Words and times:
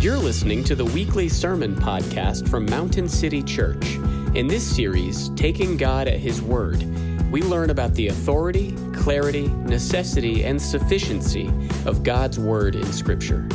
You're 0.00 0.18
listening 0.18 0.62
to 0.64 0.74
the 0.74 0.84
weekly 0.84 1.28
sermon 1.28 1.74
podcast 1.74 2.48
from 2.48 2.66
Mountain 2.66 3.08
City 3.08 3.42
Church. 3.42 3.94
In 4.34 4.46
this 4.46 4.62
series, 4.62 5.30
Taking 5.30 5.78
God 5.78 6.06
at 6.06 6.20
His 6.20 6.42
Word, 6.42 6.82
we 7.32 7.42
learn 7.42 7.70
about 7.70 7.94
the 7.94 8.08
authority, 8.08 8.72
clarity, 8.92 9.48
necessity, 9.48 10.44
and 10.44 10.60
sufficiency 10.60 11.50
of 11.86 12.02
God's 12.02 12.38
Word 12.38 12.76
in 12.76 12.84
Scripture. 12.92 13.48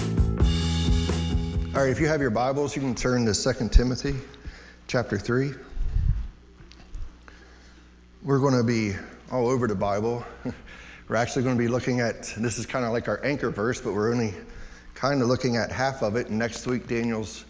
All 1.76 1.84
right, 1.84 1.92
if 1.92 2.00
you 2.02 2.08
have 2.08 2.20
your 2.20 2.32
Bibles, 2.32 2.76
you 2.76 2.82
can 2.82 2.96
turn 2.96 3.24
to 3.28 3.34
2 3.34 3.70
Timothy 3.70 4.16
chapter 4.88 5.20
3. 5.20 5.52
We're 8.24 8.40
going 8.40 8.58
to 8.58 8.64
be 8.64 8.94
all 9.32 9.48
over 9.48 9.68
the 9.68 9.76
Bible. 9.76 10.26
We're 11.08 11.18
actually 11.18 11.44
going 11.44 11.56
to 11.56 11.62
be 11.62 11.68
looking 11.68 12.00
at 12.00 12.34
this 12.38 12.58
is 12.58 12.66
kind 12.66 12.84
of 12.84 12.94
like 12.94 13.08
our 13.08 13.24
anchor 13.24 13.52
verse, 13.52 13.80
but 13.80 13.94
we're 13.94 14.12
only 14.14 14.34
kind 15.02 15.24
of 15.24 15.28
looking 15.28 15.58
at 15.58 15.72
half 15.72 16.04
of 16.04 16.16
it. 16.16 16.28
And 16.28 16.38
next 16.38 16.68
week, 16.68 16.86
Daniel's 16.86 17.44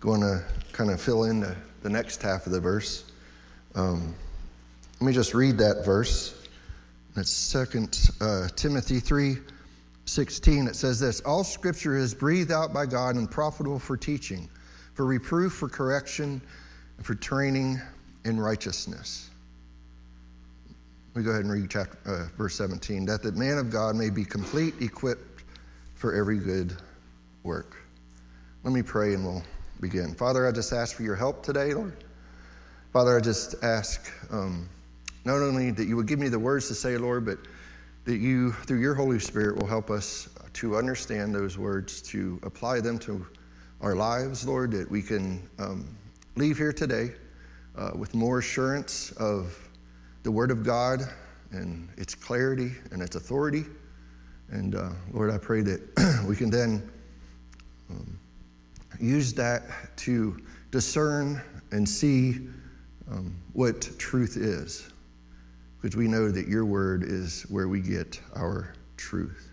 going 0.00 0.22
to 0.22 0.42
kind 0.72 0.90
of 0.90 1.00
fill 1.00 1.22
in 1.22 1.38
the, 1.38 1.54
the 1.82 1.88
next 1.88 2.20
half 2.20 2.46
of 2.46 2.52
the 2.52 2.58
verse. 2.58 3.04
Um, 3.76 4.12
let 5.00 5.06
me 5.06 5.12
just 5.12 5.32
read 5.32 5.58
that 5.58 5.84
verse. 5.84 6.34
It's 7.16 7.30
Second 7.30 7.96
uh, 8.20 8.48
Timothy 8.56 8.98
three 8.98 9.36
sixteen. 10.04 10.66
It 10.66 10.74
says 10.74 10.98
this 10.98 11.20
All 11.20 11.44
scripture 11.44 11.96
is 11.96 12.12
breathed 12.12 12.50
out 12.50 12.74
by 12.74 12.86
God 12.86 13.14
and 13.14 13.30
profitable 13.30 13.78
for 13.78 13.96
teaching, 13.96 14.48
for 14.94 15.06
reproof, 15.06 15.52
for 15.52 15.68
correction, 15.68 16.42
and 16.96 17.06
for 17.06 17.14
training 17.14 17.80
in 18.24 18.40
righteousness. 18.40 19.30
We 21.14 21.22
go 21.22 21.30
ahead 21.30 21.44
and 21.44 21.52
read 21.52 21.70
chapter, 21.70 21.96
uh, 22.04 22.36
verse 22.36 22.56
17. 22.56 23.06
That 23.06 23.22
the 23.22 23.32
man 23.32 23.58
of 23.58 23.70
God 23.70 23.94
may 23.94 24.10
be 24.10 24.24
complete, 24.24 24.74
equipped 24.80 25.44
for 25.94 26.12
every 26.12 26.38
good 26.38 26.76
work. 27.46 27.76
Let 28.64 28.72
me 28.72 28.82
pray 28.82 29.14
and 29.14 29.24
we'll 29.24 29.44
begin. 29.80 30.14
Father, 30.16 30.46
I 30.46 30.52
just 30.52 30.72
ask 30.72 30.96
for 30.96 31.04
your 31.04 31.14
help 31.14 31.44
today, 31.44 31.72
Lord. 31.72 31.96
Father, 32.92 33.16
I 33.16 33.20
just 33.20 33.62
ask 33.62 34.12
um, 34.32 34.68
not 35.24 35.36
only 35.36 35.70
that 35.70 35.86
you 35.86 35.96
would 35.96 36.08
give 36.08 36.18
me 36.18 36.28
the 36.28 36.40
words 36.40 36.68
to 36.68 36.74
say, 36.74 36.98
Lord, 36.98 37.24
but 37.24 37.38
that 38.04 38.16
you, 38.16 38.50
through 38.52 38.80
your 38.80 38.94
Holy 38.94 39.20
Spirit, 39.20 39.56
will 39.56 39.68
help 39.68 39.90
us 39.90 40.28
to 40.54 40.76
understand 40.76 41.34
those 41.34 41.56
words, 41.56 42.02
to 42.02 42.40
apply 42.42 42.80
them 42.80 42.98
to 43.00 43.24
our 43.80 43.94
lives, 43.94 44.46
Lord, 44.46 44.72
that 44.72 44.90
we 44.90 45.02
can 45.02 45.48
um, 45.60 45.96
leave 46.34 46.58
here 46.58 46.72
today 46.72 47.12
uh, 47.76 47.90
with 47.96 48.12
more 48.14 48.40
assurance 48.40 49.12
of 49.12 49.56
the 50.24 50.32
Word 50.32 50.50
of 50.50 50.64
God 50.64 51.02
and 51.52 51.88
its 51.96 52.16
clarity 52.16 52.72
and 52.90 53.02
its 53.02 53.14
authority. 53.14 53.66
And 54.50 54.74
uh, 54.74 54.90
Lord, 55.12 55.30
I 55.30 55.38
pray 55.38 55.60
that 55.62 56.24
we 56.28 56.34
can 56.34 56.50
then 56.50 56.90
um, 57.90 58.18
use 59.00 59.34
that 59.34 59.62
to 59.98 60.40
discern 60.70 61.42
and 61.70 61.88
see 61.88 62.48
um, 63.10 63.36
what 63.52 63.98
truth 63.98 64.36
is, 64.36 64.86
because 65.80 65.96
we 65.96 66.08
know 66.08 66.30
that 66.30 66.48
your 66.48 66.64
word 66.64 67.02
is 67.04 67.42
where 67.48 67.68
we 67.68 67.80
get 67.80 68.20
our 68.34 68.72
truth. 68.96 69.48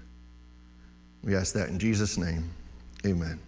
We 1.23 1.35
ask 1.35 1.53
that 1.53 1.69
in 1.69 1.79
Jesus' 1.79 2.17
name. 2.17 2.49
Amen. 3.05 3.39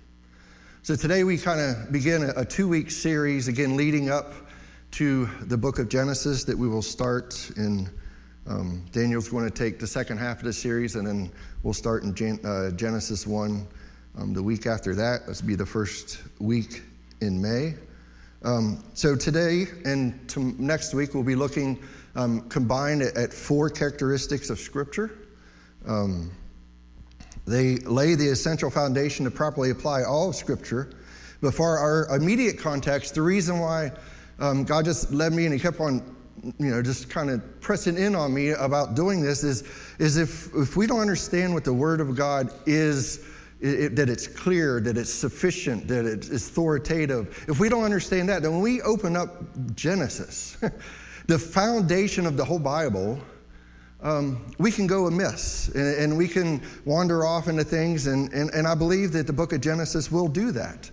So 0.83 0.95
today 0.95 1.23
we 1.23 1.37
kind 1.37 1.59
of 1.59 1.91
begin 1.91 2.23
a, 2.23 2.41
a 2.41 2.45
two 2.45 2.67
week 2.67 2.91
series, 2.91 3.47
again, 3.47 3.75
leading 3.75 4.09
up 4.09 4.33
to 4.91 5.25
the 5.41 5.57
book 5.57 5.79
of 5.79 5.89
Genesis 5.89 6.45
that 6.45 6.57
we 6.57 6.67
will 6.67 6.81
start 6.81 7.51
in. 7.57 7.89
Um, 8.47 8.85
Daniel's 8.91 9.27
going 9.27 9.45
to 9.45 9.51
take 9.51 9.79
the 9.79 9.87
second 9.87 10.19
half 10.19 10.37
of 10.37 10.43
the 10.43 10.53
series, 10.53 10.95
and 10.95 11.07
then 11.07 11.31
we'll 11.63 11.73
start 11.73 12.03
in 12.03 12.13
Gen- 12.13 12.39
uh, 12.45 12.69
Genesis 12.69 13.25
1 13.25 13.65
um, 14.17 14.33
the 14.33 14.43
week 14.43 14.65
after 14.65 14.95
that, 14.95 15.27
will 15.27 15.35
be 15.45 15.55
the 15.55 15.65
first 15.65 16.21
week 16.39 16.81
in 17.21 17.41
May. 17.41 17.75
Um, 18.43 18.83
so 18.93 19.15
today 19.15 19.65
and 19.85 20.59
next 20.59 20.93
week, 20.93 21.13
we'll 21.13 21.23
be 21.23 21.35
looking 21.35 21.81
um, 22.15 22.47
combined 22.49 23.01
at, 23.01 23.17
at, 23.17 23.33
four 23.33 23.69
characteristics 23.69 24.49
of 24.49 24.59
Scripture. 24.59 25.11
Um, 25.85 26.31
they 27.45 27.77
lay 27.77 28.15
the 28.15 28.29
essential 28.29 28.69
foundation 28.69 29.25
to 29.25 29.31
properly 29.31 29.69
apply 29.69 30.03
all 30.03 30.29
of 30.29 30.35
Scripture. 30.35 30.91
But 31.41 31.53
for 31.53 31.77
our 31.77 32.15
immediate 32.15 32.59
context, 32.59 33.15
the 33.15 33.21
reason 33.21 33.59
why 33.59 33.91
um, 34.39 34.63
God 34.63 34.85
just 34.85 35.11
led 35.11 35.33
me 35.33 35.45
and 35.45 35.53
He 35.53 35.59
kept 35.59 35.79
on 35.79 36.15
you 36.59 36.69
know, 36.69 36.81
just 36.81 37.09
kind 37.09 37.29
of 37.29 37.61
pressing 37.61 37.97
in 37.97 38.15
on 38.15 38.33
me 38.33 38.49
about 38.49 38.95
doing 38.95 39.21
this 39.21 39.43
is, 39.43 39.63
is 39.97 40.17
if, 40.17 40.53
if 40.53 40.77
we 40.77 40.85
don't 40.85 40.99
understand 40.99 41.53
what 41.53 41.63
the 41.63 41.73
Word 41.73 42.01
of 42.01 42.15
God 42.15 42.51
is 42.65 43.25
it, 43.61 43.95
that 43.95 44.09
it's 44.09 44.27
clear, 44.27 44.79
that 44.81 44.97
it's 44.97 45.13
sufficient, 45.13 45.87
that 45.87 46.05
it's 46.05 46.29
authoritative. 46.29 47.45
If 47.47 47.59
we 47.59 47.69
don't 47.69 47.83
understand 47.83 48.29
that, 48.29 48.41
then 48.41 48.51
when 48.51 48.61
we 48.61 48.81
open 48.81 49.15
up 49.15 49.29
Genesis, 49.75 50.57
the 51.27 51.39
foundation 51.39 52.25
of 52.25 52.37
the 52.37 52.45
whole 52.45 52.59
Bible, 52.59 53.19
um, 54.01 54.53
we 54.59 54.71
can 54.71 54.87
go 54.87 55.07
amiss 55.07 55.69
and, 55.69 55.97
and, 55.97 56.17
we 56.17 56.27
can 56.27 56.61
wander 56.83 57.25
off 57.25 57.47
into 57.47 57.63
things. 57.63 58.07
And, 58.07 58.31
and, 58.33 58.51
and 58.51 58.67
I 58.67 58.75
believe 58.75 59.13
that 59.13 59.25
the 59.25 59.33
book 59.33 59.53
of 59.53 59.61
Genesis 59.61 60.11
will 60.11 60.27
do 60.27 60.51
that. 60.51 60.91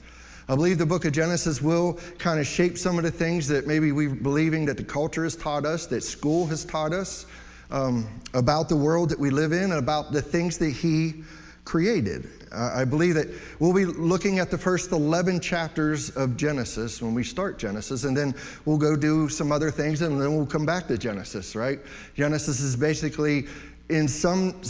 I 0.49 0.55
believe 0.55 0.79
the 0.79 0.87
book 0.87 1.05
of 1.05 1.13
Genesis 1.13 1.61
will 1.61 1.99
kind 2.19 2.41
of 2.41 2.47
shape 2.47 2.79
some 2.79 2.99
of 2.99 3.05
the 3.05 3.11
things 3.11 3.49
that 3.49 3.67
maybe 3.67 3.93
we're 3.93 4.15
believing 4.15 4.67
that 4.67 4.77
the 4.77 4.85
culture 4.85 5.25
has 5.25 5.37
taught 5.37 5.67
us, 5.67 5.87
that 5.87 6.03
school 6.03 6.47
has 6.47 6.65
taught 6.65 6.93
us 6.93 7.27
um, 7.71 8.09
about 8.35 8.69
the 8.69 8.77
world 8.77 9.11
that 9.11 9.19
we 9.19 9.31
live 9.31 9.53
in, 9.53 9.65
and 9.65 9.75
about 9.75 10.13
the 10.13 10.23
things 10.23 10.59
that 10.59 10.71
He 10.71 11.23
created. 11.65 12.29
I 12.53 12.85
believe 12.85 13.15
that 13.15 13.29
we'll 13.59 13.73
be 13.73 13.85
looking 13.85 14.39
at 14.39 14.51
the 14.51 14.59
first 14.59 14.93
11 14.93 15.41
chapters 15.41 16.11
of 16.11 16.37
Genesis 16.37 17.01
when 17.01 17.15
we 17.15 17.25
start 17.25 17.59
Genesis, 17.59 18.05
and 18.05 18.17
then 18.17 18.35
we'll 18.65 18.79
go 18.79 18.97
do 18.97 19.29
some 19.29 19.53
other 19.53 19.71
things, 19.71 20.03
and 20.03 20.21
then 20.21 20.37
we'll 20.37 20.47
come 20.47 20.67
back 20.67 20.89
to 20.89 20.99
Genesis, 20.99 21.55
right? 21.55 21.81
Genesis 22.15 22.61
is 22.61 22.77
basically, 22.77 23.47
in 23.89 24.09
some 24.09 24.61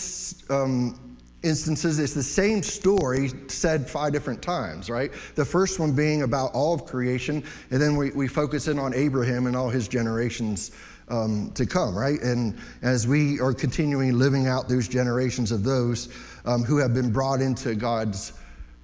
um, 0.50 1.16
instances, 1.42 1.98
it's 1.98 2.14
the 2.14 2.22
same 2.22 2.62
story 2.62 3.31
said 3.48 3.88
five 3.88 4.12
different 4.12 4.42
times, 4.42 4.88
right? 4.88 5.12
The 5.34 5.44
first 5.44 5.81
one 5.81 5.92
being 5.92 6.22
about 6.22 6.52
all 6.52 6.75
of 6.75 6.86
creation, 6.86 7.42
and 7.70 7.81
then 7.81 7.97
we, 7.97 8.10
we 8.10 8.28
focus 8.28 8.69
in 8.69 8.78
on 8.78 8.94
Abraham 8.94 9.47
and 9.47 9.56
all 9.56 9.70
his 9.70 9.88
generations 9.88 10.70
um, 11.12 11.53
to 11.53 11.67
come, 11.67 11.97
right? 11.97 12.21
And 12.23 12.59
as 12.81 13.06
we 13.06 13.39
are 13.39 13.53
continuing 13.53 14.19
living 14.19 14.47
out 14.47 14.69
those 14.69 14.89
generations 14.89 15.53
of 15.53 15.62
those 15.62 16.09
um, 16.47 16.65
who 16.65 16.78
have 16.78 16.95
been 16.95 17.12
brought 17.12 17.41
into 17.41 17.75
God's 17.75 18.33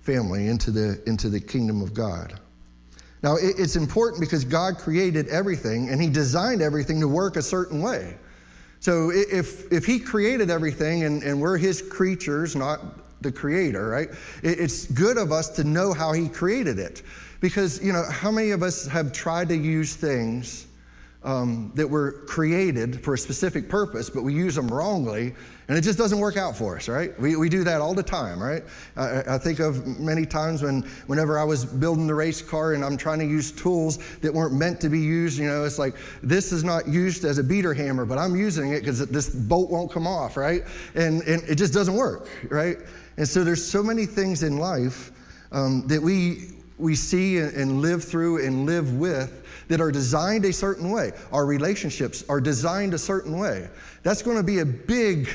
family, 0.01 0.47
into 0.47 0.71
the, 0.71 1.03
into 1.07 1.31
the 1.31 1.41
kingdom 1.41 1.81
of 1.81 1.95
God. 1.95 2.39
Now, 3.23 3.37
it, 3.37 3.59
it's 3.59 3.77
important 3.77 4.21
because 4.21 4.45
God 4.45 4.79
created 4.79 5.29
everything 5.29 5.89
and 5.89 6.01
He 6.01 6.09
designed 6.09 6.63
everything 6.63 7.01
to 7.01 7.09
work 7.09 7.37
a 7.37 7.43
certain 7.43 7.81
way. 7.81 8.17
So 8.81 9.11
if, 9.11 9.73
if 9.73 9.87
He 9.87 9.99
created 9.99 10.51
everything 10.51 11.05
and, 11.05 11.23
and 11.23 11.41
we're 11.41 11.57
His 11.57 11.83
creatures, 11.83 12.55
not 12.55 12.81
the 13.23 13.33
creator, 13.33 13.89
right? 13.89 14.11
It, 14.43 14.61
it's 14.61 14.85
good 14.87 15.17
of 15.17 15.33
us 15.33 15.49
to 15.57 15.65
know 15.65 15.93
how 15.95 16.13
He 16.13 16.29
created 16.29 16.79
it. 16.79 17.03
Because, 17.41 17.83
you 17.83 17.93
know, 17.93 18.05
how 18.09 18.31
many 18.31 18.51
of 18.51 18.63
us 18.63 18.87
have 18.87 19.13
tried 19.13 19.49
to 19.49 19.57
use 19.57 19.95
things 19.95 20.68
um, 21.29 21.71
that 21.75 21.87
were 21.87 22.25
created 22.27 23.05
for 23.05 23.13
a 23.13 23.19
specific 23.19 23.69
purpose, 23.69 24.09
but 24.09 24.23
we 24.23 24.33
use 24.33 24.55
them 24.55 24.67
wrongly, 24.67 25.35
and 25.69 25.77
it 25.77 25.83
just 25.83 25.99
doesn't 25.99 26.21
work 26.21 26.39
out 26.39 26.57
for 26.57 26.77
us, 26.77 26.89
right? 26.89 27.21
We, 27.21 27.37
we 27.37 27.51
do 27.51 27.65
that 27.65 27.83
all 27.83 27.93
the 27.93 28.03
time, 28.03 28.43
right? 28.43 28.63
I, 28.97 29.35
I 29.35 29.39
think 29.39 29.59
of 29.59 30.01
many 30.01 30.25
times 30.25 30.63
when, 30.63 30.85
whenever 31.07 31.39
I 31.39 31.45
was 31.45 31.67
building 31.67 32.07
the 32.07 32.15
race 32.15 32.41
car 32.41 32.73
and 32.73 32.83
I'm 32.83 32.97
trying 32.97 33.19
to 33.19 33.27
use 33.27 33.53
tools 33.53 33.99
that 34.23 34.33
weren't 34.33 34.55
meant 34.55 34.81
to 34.81 34.89
be 34.89 35.01
used, 35.01 35.39
you 35.39 35.47
know, 35.47 35.65
it's 35.65 35.79
like 35.79 35.97
this 36.23 36.51
is 36.51 36.65
not 36.65 36.89
used 36.89 37.27
as 37.27 37.37
a 37.37 37.45
beater 37.45 37.75
hammer, 37.75 38.07
but 38.07 38.17
I'm 38.17 38.35
using 38.35 38.73
it 38.73 38.81
because 38.81 39.07
this 39.09 39.29
bolt 39.29 39.71
won't 39.71 39.93
come 39.93 40.07
off, 40.07 40.39
right? 40.39 40.63
And, 40.95 41.21
and 41.25 41.43
it 41.43 41.57
just 41.57 41.75
doesn't 41.75 41.95
work, 41.95 42.27
right? 42.49 42.79
And 43.19 43.29
so 43.29 43.45
there's 43.45 43.63
so 43.63 43.83
many 43.83 44.07
things 44.07 44.43
in 44.43 44.57
life 44.57 45.13
um, 45.53 45.87
that 45.89 46.01
we 46.01 46.53
we 46.79 46.95
see 46.95 47.39
and 47.39 47.83
live 47.83 48.05
through 48.05 48.47
and 48.47 48.65
live 48.65 48.95
with 48.95 49.45
that 49.69 49.81
are 49.81 49.93
designed 49.93 50.45
a 50.45 50.53
certain 50.53 50.91
way. 50.91 51.13
Our 51.33 51.45
relationships 51.45 52.25
are 52.29 52.41
designed 52.41 52.95
a 52.95 52.99
certain 52.99 53.39
way. 53.39 53.69
That's 54.03 54.23
going 54.23 54.39
to 54.39 54.43
be 54.43 54.59
a 54.59 54.67
big, 54.67 55.29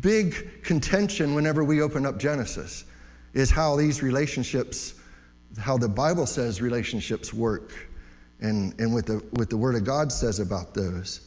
big 0.00 0.62
contention 0.64 1.34
whenever 1.34 1.64
we 1.64 1.80
open 1.80 2.04
up 2.04 2.18
Genesis, 2.18 2.84
is 3.32 3.50
how 3.50 3.76
these 3.76 4.02
relationships, 4.02 4.94
how 5.56 5.78
the 5.78 5.88
Bible 5.88 6.26
says 6.26 6.60
relationships 6.60 7.32
work, 7.32 7.72
and, 8.40 8.78
and 8.80 8.94
what, 8.94 9.06
the, 9.06 9.16
what 9.30 9.50
the 9.50 9.56
Word 9.56 9.74
of 9.74 9.84
God 9.84 10.12
says 10.12 10.40
about 10.40 10.74
those. 10.74 11.20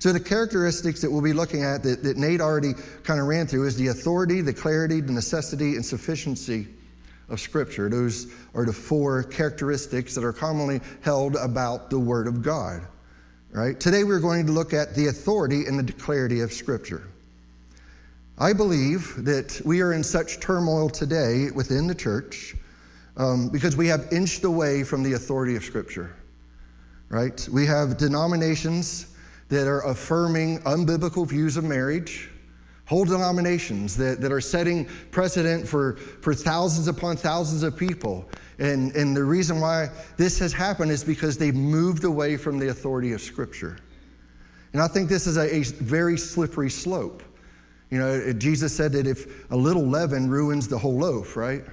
So, 0.00 0.12
the 0.12 0.20
characteristics 0.20 1.00
that 1.00 1.10
we'll 1.10 1.22
be 1.22 1.32
looking 1.32 1.64
at 1.64 1.82
that, 1.82 2.04
that 2.04 2.16
Nate 2.16 2.40
already 2.40 2.74
kind 3.02 3.18
of 3.18 3.26
ran 3.26 3.48
through 3.48 3.66
is 3.66 3.76
the 3.76 3.88
authority, 3.88 4.42
the 4.42 4.54
clarity, 4.54 5.00
the 5.00 5.12
necessity, 5.12 5.74
and 5.74 5.84
sufficiency 5.84 6.68
of 7.28 7.40
Scripture. 7.40 7.88
Those 7.88 8.26
are 8.54 8.64
the 8.64 8.72
four 8.72 9.22
characteristics 9.22 10.14
that 10.14 10.24
are 10.24 10.32
commonly 10.32 10.80
held 11.02 11.36
about 11.36 11.90
the 11.90 11.98
Word 11.98 12.26
of 12.26 12.42
God. 12.42 12.82
Right? 13.50 13.78
Today 13.78 14.04
we're 14.04 14.20
going 14.20 14.46
to 14.46 14.52
look 14.52 14.74
at 14.74 14.94
the 14.94 15.06
authority 15.06 15.64
and 15.66 15.78
the 15.78 15.92
clarity 15.92 16.40
of 16.40 16.52
Scripture. 16.52 17.02
I 18.38 18.52
believe 18.52 19.24
that 19.24 19.60
we 19.64 19.80
are 19.80 19.92
in 19.92 20.04
such 20.04 20.38
turmoil 20.38 20.88
today 20.90 21.50
within 21.50 21.86
the 21.86 21.94
church 21.94 22.54
um, 23.16 23.48
because 23.48 23.76
we 23.76 23.88
have 23.88 24.12
inched 24.12 24.44
away 24.44 24.84
from 24.84 25.02
the 25.02 25.14
authority 25.14 25.56
of 25.56 25.64
Scripture, 25.64 26.14
right? 27.08 27.48
We 27.50 27.66
have 27.66 27.96
denominations 27.96 29.06
that 29.48 29.66
are 29.66 29.80
affirming 29.80 30.60
unbiblical 30.60 31.26
views 31.26 31.56
of 31.56 31.64
marriage, 31.64 32.30
whole 32.88 33.04
denominations 33.04 33.98
that, 33.98 34.22
that 34.22 34.32
are 34.32 34.40
setting 34.40 34.86
precedent 35.10 35.68
for, 35.68 35.96
for 36.22 36.32
thousands 36.32 36.88
upon 36.88 37.18
thousands 37.18 37.62
of 37.62 37.76
people. 37.76 38.26
And, 38.58 38.96
and 38.96 39.14
the 39.14 39.22
reason 39.22 39.60
why 39.60 39.90
this 40.16 40.38
has 40.38 40.54
happened 40.54 40.90
is 40.90 41.04
because 41.04 41.36
they've 41.36 41.54
moved 41.54 42.04
away 42.04 42.38
from 42.38 42.58
the 42.58 42.68
authority 42.68 43.12
of 43.12 43.20
Scripture. 43.20 43.78
And 44.72 44.80
I 44.80 44.88
think 44.88 45.10
this 45.10 45.26
is 45.26 45.36
a, 45.36 45.54
a 45.54 45.64
very 45.64 46.16
slippery 46.16 46.70
slope. 46.70 47.22
You 47.90 47.98
know, 47.98 48.32
Jesus 48.32 48.74
said 48.74 48.92
that 48.92 49.06
if 49.06 49.50
a 49.50 49.56
little 49.56 49.86
leaven 49.86 50.30
ruins 50.30 50.66
the 50.66 50.78
whole 50.78 50.98
loaf, 50.98 51.36
right? 51.36 51.64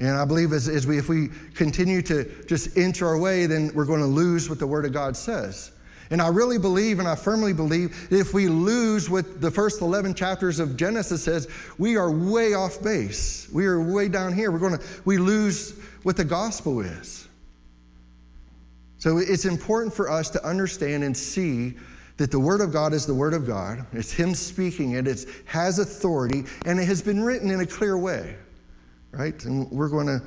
And 0.00 0.08
I 0.08 0.24
believe 0.24 0.54
as, 0.54 0.68
as 0.68 0.86
we, 0.86 0.96
if 0.96 1.10
we 1.10 1.28
continue 1.54 2.00
to 2.02 2.24
just 2.46 2.78
inch 2.78 3.02
our 3.02 3.18
way, 3.18 3.44
then 3.44 3.72
we're 3.74 3.84
going 3.84 4.00
to 4.00 4.06
lose 4.06 4.48
what 4.48 4.58
the 4.58 4.66
Word 4.66 4.86
of 4.86 4.94
God 4.94 5.18
says. 5.18 5.70
And 6.10 6.20
I 6.20 6.28
really 6.28 6.58
believe, 6.58 6.98
and 6.98 7.06
I 7.06 7.14
firmly 7.14 7.52
believe, 7.52 8.08
if 8.10 8.34
we 8.34 8.48
lose 8.48 9.08
what 9.08 9.40
the 9.40 9.50
first 9.50 9.80
11 9.80 10.14
chapters 10.14 10.58
of 10.58 10.76
Genesis 10.76 11.22
says, 11.22 11.48
we 11.78 11.96
are 11.96 12.10
way 12.10 12.54
off 12.54 12.82
base. 12.82 13.48
We 13.52 13.66
are 13.66 13.80
way 13.80 14.08
down 14.08 14.32
here. 14.32 14.50
We're 14.50 14.58
going 14.58 14.78
to, 14.78 14.84
we 15.04 15.18
lose 15.18 15.72
what 16.02 16.16
the 16.16 16.24
gospel 16.24 16.80
is. 16.80 17.26
So 18.98 19.18
it's 19.18 19.44
important 19.44 19.94
for 19.94 20.10
us 20.10 20.30
to 20.30 20.44
understand 20.44 21.04
and 21.04 21.16
see 21.16 21.74
that 22.16 22.30
the 22.30 22.40
Word 22.40 22.60
of 22.60 22.72
God 22.72 22.92
is 22.92 23.06
the 23.06 23.14
Word 23.14 23.32
of 23.32 23.46
God. 23.46 23.86
It's 23.92 24.12
Him 24.12 24.34
speaking 24.34 24.92
it. 24.92 25.06
It 25.06 25.24
has 25.46 25.78
authority, 25.78 26.44
and 26.66 26.78
it 26.78 26.84
has 26.84 27.00
been 27.00 27.22
written 27.22 27.50
in 27.50 27.60
a 27.60 27.66
clear 27.66 27.96
way 27.96 28.36
right? 29.12 29.44
And 29.44 29.70
we're 29.70 29.88
going 29.88 30.06
to 30.06 30.22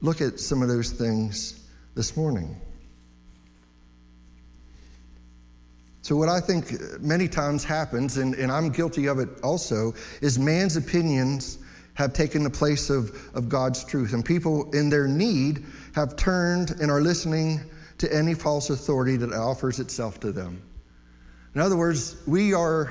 look 0.00 0.20
at 0.20 0.40
some 0.40 0.62
of 0.62 0.68
those 0.68 0.90
things 0.90 1.60
this 1.94 2.16
morning. 2.16 2.60
So, 6.06 6.14
what 6.14 6.28
I 6.28 6.38
think 6.38 6.72
uh, 6.72 6.98
many 7.00 7.26
times 7.26 7.64
happens, 7.64 8.16
and, 8.16 8.36
and 8.36 8.52
I'm 8.52 8.70
guilty 8.70 9.08
of 9.08 9.18
it 9.18 9.28
also, 9.42 9.94
is 10.20 10.38
man's 10.38 10.76
opinions 10.76 11.58
have 11.94 12.12
taken 12.12 12.44
the 12.44 12.50
place 12.50 12.90
of, 12.90 13.10
of 13.34 13.48
God's 13.48 13.82
truth. 13.82 14.12
And 14.12 14.24
people 14.24 14.70
in 14.70 14.88
their 14.88 15.08
need 15.08 15.64
have 15.96 16.14
turned 16.14 16.70
and 16.70 16.92
are 16.92 17.00
listening 17.00 17.60
to 17.98 18.14
any 18.14 18.34
false 18.34 18.70
authority 18.70 19.16
that 19.16 19.32
offers 19.32 19.80
itself 19.80 20.20
to 20.20 20.30
them. 20.30 20.62
In 21.56 21.60
other 21.60 21.76
words, 21.76 22.14
we 22.24 22.54
are 22.54 22.88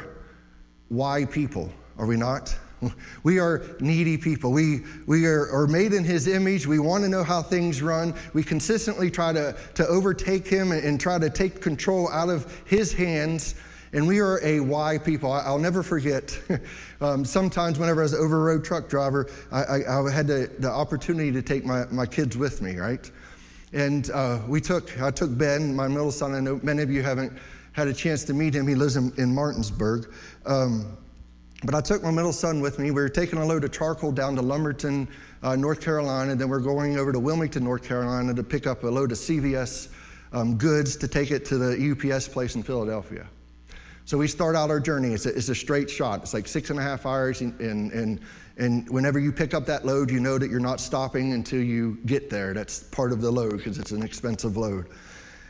why 0.90 1.24
people, 1.24 1.72
are 1.98 2.06
we 2.06 2.18
not? 2.18 2.54
We 3.24 3.40
are 3.40 3.64
needy 3.80 4.18
people. 4.18 4.52
We, 4.52 4.84
we 5.08 5.26
are, 5.26 5.50
are 5.52 5.68
made 5.68 5.94
in 5.94 6.04
His 6.04 6.28
image. 6.28 6.68
We 6.68 6.80
want 6.80 7.04
to 7.04 7.10
know 7.10 7.24
how 7.24 7.42
things 7.42 7.82
run. 7.82 8.14
We 8.34 8.44
consistently 8.44 9.10
try 9.10 9.34
to, 9.34 9.56
to 9.76 9.88
overtake 9.88 10.48
Him 10.48 10.72
and, 10.72 10.84
and 10.84 11.00
try 11.00 11.18
to 11.18 11.30
take 11.30 11.62
control 11.62 12.10
out 12.12 12.30
of 12.30 12.62
His 12.66 12.94
hands. 12.94 13.56
And 13.94 14.08
we 14.08 14.20
are 14.20 14.40
a 14.44 14.60
why 14.60 14.98
people. 14.98 15.32
I, 15.32 15.50
will 15.50 15.60
never 15.60 15.82
forget. 15.82 16.38
um, 17.02 17.24
sometimes, 17.24 17.80
whenever 17.80 18.02
I 18.02 18.04
was 18.04 18.14
an 18.14 18.20
over 18.20 18.44
road 18.44 18.64
truck 18.64 18.90
driver, 18.90 19.30
I, 19.52 19.64
I, 19.64 20.08
I 20.08 20.12
had 20.12 20.28
the, 20.28 20.52
the, 20.60 20.70
opportunity 20.70 21.32
to 21.32 21.42
take 21.42 21.66
my, 21.66 21.86
my 21.86 22.06
kids 22.06 22.36
with 22.36 22.62
me, 22.62 22.76
right? 22.78 23.10
And 23.74 24.10
uh, 24.12 24.40
we 24.48 24.60
took, 24.60 25.02
I 25.02 25.12
took 25.12 25.36
Ben, 25.38 25.76
my 25.76 25.88
middle 25.88 26.12
son. 26.12 26.34
I 26.34 26.40
know 26.42 26.60
many 26.62 26.82
of 26.82 26.92
you 26.92 27.04
haven't 27.04 27.34
had 27.72 27.88
a 27.88 27.94
chance 27.94 28.24
to 28.26 28.34
meet 28.34 28.54
him. 28.54 28.68
He 28.68 28.76
lives 28.76 28.96
in, 28.96 29.14
in 29.18 29.34
Martinsburg. 29.34 30.14
Um, 30.46 30.98
but 31.64 31.74
I 31.74 31.82
took 31.82 32.04
my 32.04 32.12
middle 32.12 32.34
son 32.34 32.60
with 32.60 32.80
me. 32.80 32.92
We 32.92 33.02
were 33.02 33.10
taking 33.10 33.40
a 33.40 33.46
load 33.46 33.64
of 33.64 33.72
charcoal 33.72 34.12
down 34.12 34.36
to 34.36 34.42
Lumberton, 34.42 35.08
uh, 35.42 35.56
North 35.56 35.82
Carolina. 35.82 36.36
Then 36.36 36.50
we're 36.50 36.60
going 36.60 36.98
over 36.98 37.12
to 37.12 37.20
Wilmington, 37.20 37.64
North 37.64 37.84
Carolina 37.84 38.34
to 38.34 38.44
pick 38.44 38.68
up 38.68 38.84
a 38.84 38.88
load 38.88 39.12
of 39.12 39.18
CVS 39.18 39.88
um, 40.34 40.58
goods 40.58 40.98
to 40.98 41.08
take 41.08 41.32
it 41.32 41.46
to 41.46 41.58
the 41.58 41.92
UPS 41.92 42.28
place 42.28 42.56
in 42.56 42.64
Philadelphia. 42.64 43.28
So 44.04 44.20
we 44.20 44.28
start 44.28 44.56
out 44.56 44.70
our 44.70 44.80
journey. 44.80 45.14
It's 45.14 45.26
a, 45.26 45.36
it's 45.36 45.50
a 45.50 45.56
straight 45.56 45.90
shot. 45.90 46.22
It's 46.22 46.34
like 46.34 46.48
six 46.48 46.70
and 46.70 46.80
a 46.80 46.84
half 46.84 47.08
hours. 47.08 47.42
And, 47.42 47.60
and, 47.60 48.20
and 48.58 48.90
whenever 48.90 49.18
you 49.18 49.32
pick 49.32 49.56
up 49.56 49.66
that 49.66 49.84
load, 49.84 50.12
you 50.12 50.20
know 50.20 50.38
that 50.38 50.52
you're 50.52 50.60
not 50.60 50.80
stopping 50.80 51.34
until 51.34 51.62
you 51.62 51.98
get 52.06 52.30
there. 52.30 52.54
That's 52.54 52.84
part 52.84 53.12
of 53.12 53.22
the 53.22 53.32
load 53.32 53.58
because 53.58 53.80
it's 53.80 53.92
an 53.92 54.04
expensive 54.04 54.58
load. 54.58 54.90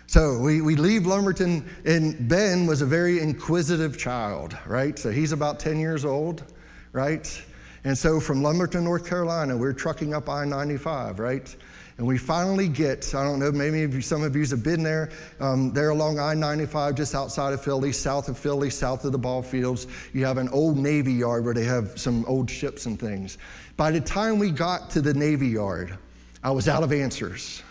So 0.07 0.39
we, 0.39 0.61
we 0.61 0.75
leave 0.75 1.05
Lumberton, 1.05 1.67
and 1.83 2.29
Ben 2.29 2.67
was 2.67 2.81
a 2.81 2.85
very 2.85 3.19
inquisitive 3.19 3.97
child, 3.97 4.55
right? 4.65 4.97
So 4.97 5.11
he's 5.11 5.31
about 5.31 5.59
10 5.59 5.79
years 5.79 6.05
old, 6.05 6.43
right? 6.91 7.43
And 7.83 7.97
so 7.97 8.19
from 8.19 8.43
Lumberton, 8.43 8.83
North 8.83 9.07
Carolina, 9.07 9.57
we're 9.57 9.73
trucking 9.73 10.13
up 10.13 10.29
I 10.29 10.45
95, 10.45 11.19
right? 11.19 11.55
And 11.97 12.05
we 12.05 12.17
finally 12.17 12.67
get, 12.67 13.15
I 13.15 13.23
don't 13.23 13.39
know, 13.39 13.51
maybe 13.51 14.01
some 14.01 14.21
of 14.23 14.35
you 14.35 14.45
have 14.47 14.63
been 14.63 14.83
there, 14.83 15.11
um, 15.39 15.71
there 15.71 15.89
along 15.89 16.19
I 16.19 16.33
95, 16.33 16.95
just 16.95 17.15
outside 17.15 17.53
of 17.53 17.63
Philly, 17.63 17.91
south 17.91 18.27
of 18.27 18.37
Philly, 18.37 18.69
south 18.69 19.05
of 19.05 19.11
the 19.11 19.17
ball 19.17 19.41
fields. 19.41 19.87
You 20.13 20.25
have 20.25 20.37
an 20.37 20.49
old 20.49 20.77
Navy 20.77 21.13
yard 21.13 21.45
where 21.45 21.53
they 21.53 21.63
have 21.63 21.97
some 21.97 22.25
old 22.25 22.49
ships 22.49 22.85
and 22.85 22.99
things. 22.99 23.37
By 23.77 23.91
the 23.91 24.01
time 24.01 24.39
we 24.39 24.51
got 24.51 24.91
to 24.91 25.01
the 25.01 25.13
Navy 25.13 25.47
yard, 25.47 25.97
I 26.43 26.51
was 26.51 26.67
out 26.67 26.83
of 26.83 26.91
answers. 26.91 27.63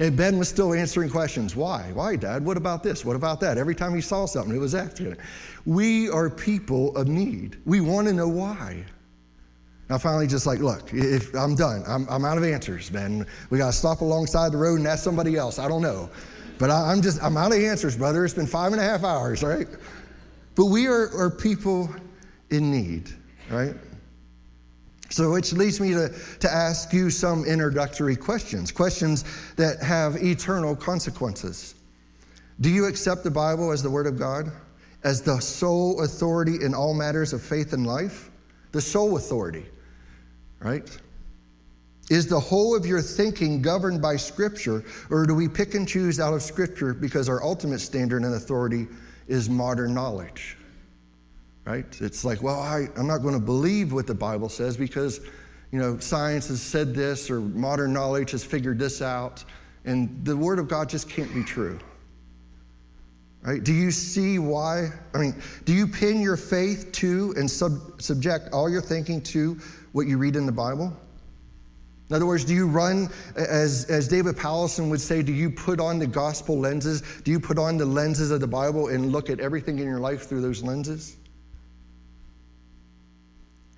And 0.00 0.16
Ben 0.16 0.38
was 0.38 0.48
still 0.48 0.72
answering 0.72 1.10
questions. 1.10 1.54
Why? 1.54 1.90
Why, 1.92 2.16
Dad? 2.16 2.42
What 2.42 2.56
about 2.56 2.82
this? 2.82 3.04
What 3.04 3.16
about 3.16 3.40
that? 3.40 3.58
Every 3.58 3.74
time 3.74 3.94
he 3.94 4.00
saw 4.00 4.24
something, 4.24 4.56
it 4.56 4.58
was 4.58 4.74
asking 4.74 5.08
it. 5.08 5.18
We 5.66 6.08
are 6.08 6.30
people 6.30 6.96
of 6.96 7.06
need. 7.06 7.58
We 7.66 7.82
want 7.82 8.08
to 8.08 8.14
know 8.14 8.26
why. 8.26 8.86
I 9.90 9.98
finally 9.98 10.26
just 10.26 10.46
like, 10.46 10.60
look, 10.60 10.94
if 10.94 11.34
I'm 11.34 11.54
done, 11.54 11.82
I'm, 11.86 12.08
I'm 12.08 12.24
out 12.24 12.38
of 12.38 12.44
answers, 12.44 12.88
Ben. 12.88 13.26
We 13.50 13.58
got 13.58 13.66
to 13.66 13.72
stop 13.74 14.00
alongside 14.00 14.52
the 14.52 14.56
road 14.56 14.78
and 14.78 14.88
ask 14.88 15.04
somebody 15.04 15.36
else. 15.36 15.58
I 15.58 15.68
don't 15.68 15.82
know. 15.82 16.08
But 16.58 16.70
I, 16.70 16.92
am 16.92 17.02
just, 17.02 17.22
I'm 17.22 17.36
out 17.36 17.52
of 17.52 17.58
answers, 17.58 17.96
brother. 17.96 18.24
It's 18.24 18.32
been 18.32 18.46
five 18.46 18.72
and 18.72 18.80
a 18.80 18.84
half 18.84 19.04
hours, 19.04 19.42
right? 19.42 19.66
But 20.54 20.66
we 20.66 20.86
are, 20.86 21.14
are 21.14 21.30
people 21.30 21.94
in 22.48 22.70
need, 22.70 23.10
right? 23.50 23.74
So, 25.10 25.32
which 25.32 25.52
leads 25.52 25.80
me 25.80 25.92
to, 25.94 26.14
to 26.40 26.50
ask 26.50 26.92
you 26.92 27.10
some 27.10 27.44
introductory 27.44 28.14
questions, 28.14 28.70
questions 28.70 29.24
that 29.56 29.82
have 29.82 30.16
eternal 30.16 30.76
consequences. 30.76 31.74
Do 32.60 32.70
you 32.70 32.86
accept 32.86 33.24
the 33.24 33.30
Bible 33.30 33.72
as 33.72 33.82
the 33.82 33.90
Word 33.90 34.06
of 34.06 34.18
God, 34.18 34.52
as 35.02 35.22
the 35.22 35.40
sole 35.40 36.02
authority 36.02 36.62
in 36.62 36.74
all 36.74 36.94
matters 36.94 37.32
of 37.32 37.42
faith 37.42 37.72
and 37.72 37.86
life? 37.86 38.30
The 38.70 38.80
sole 38.80 39.16
authority, 39.16 39.66
right? 40.60 40.88
Is 42.08 42.28
the 42.28 42.38
whole 42.38 42.76
of 42.76 42.86
your 42.86 43.02
thinking 43.02 43.62
governed 43.62 44.00
by 44.00 44.16
Scripture, 44.16 44.84
or 45.10 45.26
do 45.26 45.34
we 45.34 45.48
pick 45.48 45.74
and 45.74 45.88
choose 45.88 46.20
out 46.20 46.34
of 46.34 46.42
Scripture 46.42 46.94
because 46.94 47.28
our 47.28 47.42
ultimate 47.42 47.80
standard 47.80 48.22
and 48.22 48.34
authority 48.34 48.86
is 49.26 49.50
modern 49.50 49.92
knowledge? 49.92 50.56
Right? 51.70 52.00
It's 52.00 52.24
like, 52.24 52.42
well, 52.42 52.58
I, 52.58 52.88
I'm 52.96 53.06
not 53.06 53.18
going 53.18 53.34
to 53.34 53.40
believe 53.40 53.92
what 53.92 54.06
the 54.06 54.14
Bible 54.14 54.48
says 54.48 54.76
because, 54.76 55.20
you 55.70 55.78
know, 55.78 55.98
science 55.98 56.48
has 56.48 56.60
said 56.60 56.94
this 56.94 57.30
or 57.30 57.40
modern 57.40 57.92
knowledge 57.92 58.32
has 58.32 58.44
figured 58.44 58.78
this 58.78 59.00
out. 59.00 59.44
And 59.84 60.24
the 60.24 60.36
Word 60.36 60.58
of 60.58 60.68
God 60.68 60.88
just 60.88 61.08
can't 61.08 61.32
be 61.32 61.44
true. 61.44 61.78
Right? 63.42 63.62
Do 63.62 63.72
you 63.72 63.90
see 63.90 64.38
why? 64.38 64.90
I 65.14 65.18
mean, 65.18 65.42
do 65.64 65.72
you 65.72 65.86
pin 65.86 66.20
your 66.20 66.36
faith 66.36 66.92
to 66.92 67.34
and 67.36 67.50
sub, 67.50 68.02
subject 68.02 68.52
all 68.52 68.68
your 68.68 68.82
thinking 68.82 69.22
to 69.34 69.58
what 69.92 70.06
you 70.06 70.18
read 70.18 70.36
in 70.36 70.46
the 70.46 70.52
Bible? 70.52 70.94
In 72.10 72.16
other 72.16 72.26
words, 72.26 72.44
do 72.44 72.52
you 72.52 72.66
run, 72.66 73.08
as, 73.36 73.86
as 73.88 74.08
David 74.08 74.36
Powlison 74.36 74.90
would 74.90 75.00
say, 75.00 75.22
do 75.22 75.32
you 75.32 75.50
put 75.50 75.78
on 75.78 76.00
the 76.00 76.08
gospel 76.08 76.58
lenses? 76.58 77.02
Do 77.22 77.30
you 77.30 77.38
put 77.38 77.56
on 77.56 77.78
the 77.78 77.86
lenses 77.86 78.32
of 78.32 78.40
the 78.40 78.48
Bible 78.48 78.88
and 78.88 79.12
look 79.12 79.30
at 79.30 79.38
everything 79.38 79.78
in 79.78 79.86
your 79.86 80.00
life 80.00 80.28
through 80.28 80.40
those 80.40 80.62
lenses? 80.64 81.16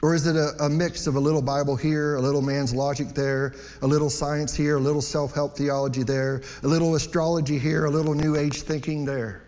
Or 0.03 0.17
is 0.17 0.27
it 0.27 0.35
a, 0.35 0.65
a, 0.65 0.69
mix 0.69 1.07
of 1.07 1.15
a 1.15 1.21
little 1.21 1.43
Bible 1.43 1.77
here, 1.77 2.17
a 2.17 2.21
little 2.21 2.43
man's 2.43 2.75
logic 2.75 3.11
there, 3.15 3.55
a 3.81 3.87
little 3.87 4.11
science 4.11 4.53
here, 4.53 4.77
a 4.77 4.81
little 4.81 5.01
self 5.01 5.33
help 5.33 5.57
theology 5.57 6.03
there, 6.03 6.43
a 6.65 6.67
little 6.67 6.97
astrology 6.97 7.57
here, 7.57 7.85
a 7.85 7.91
little 7.91 8.15
New 8.15 8.37
Age 8.37 8.63
thinking 8.63 9.05
there? 9.05 9.45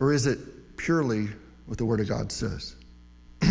Or 0.00 0.12
is 0.12 0.26
it 0.26 0.76
purely 0.76 1.28
what 1.66 1.78
the 1.78 1.84
Word 1.84 2.00
of 2.00 2.08
God 2.08 2.32
says? 2.32 2.74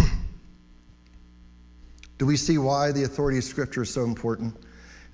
Do 2.18 2.26
we 2.26 2.36
see 2.36 2.58
why 2.58 2.92
the 2.92 3.04
authority 3.04 3.38
of 3.38 3.46
Scripture 3.46 3.84
is 3.84 3.94
so 3.94 4.04
important? 4.04 4.58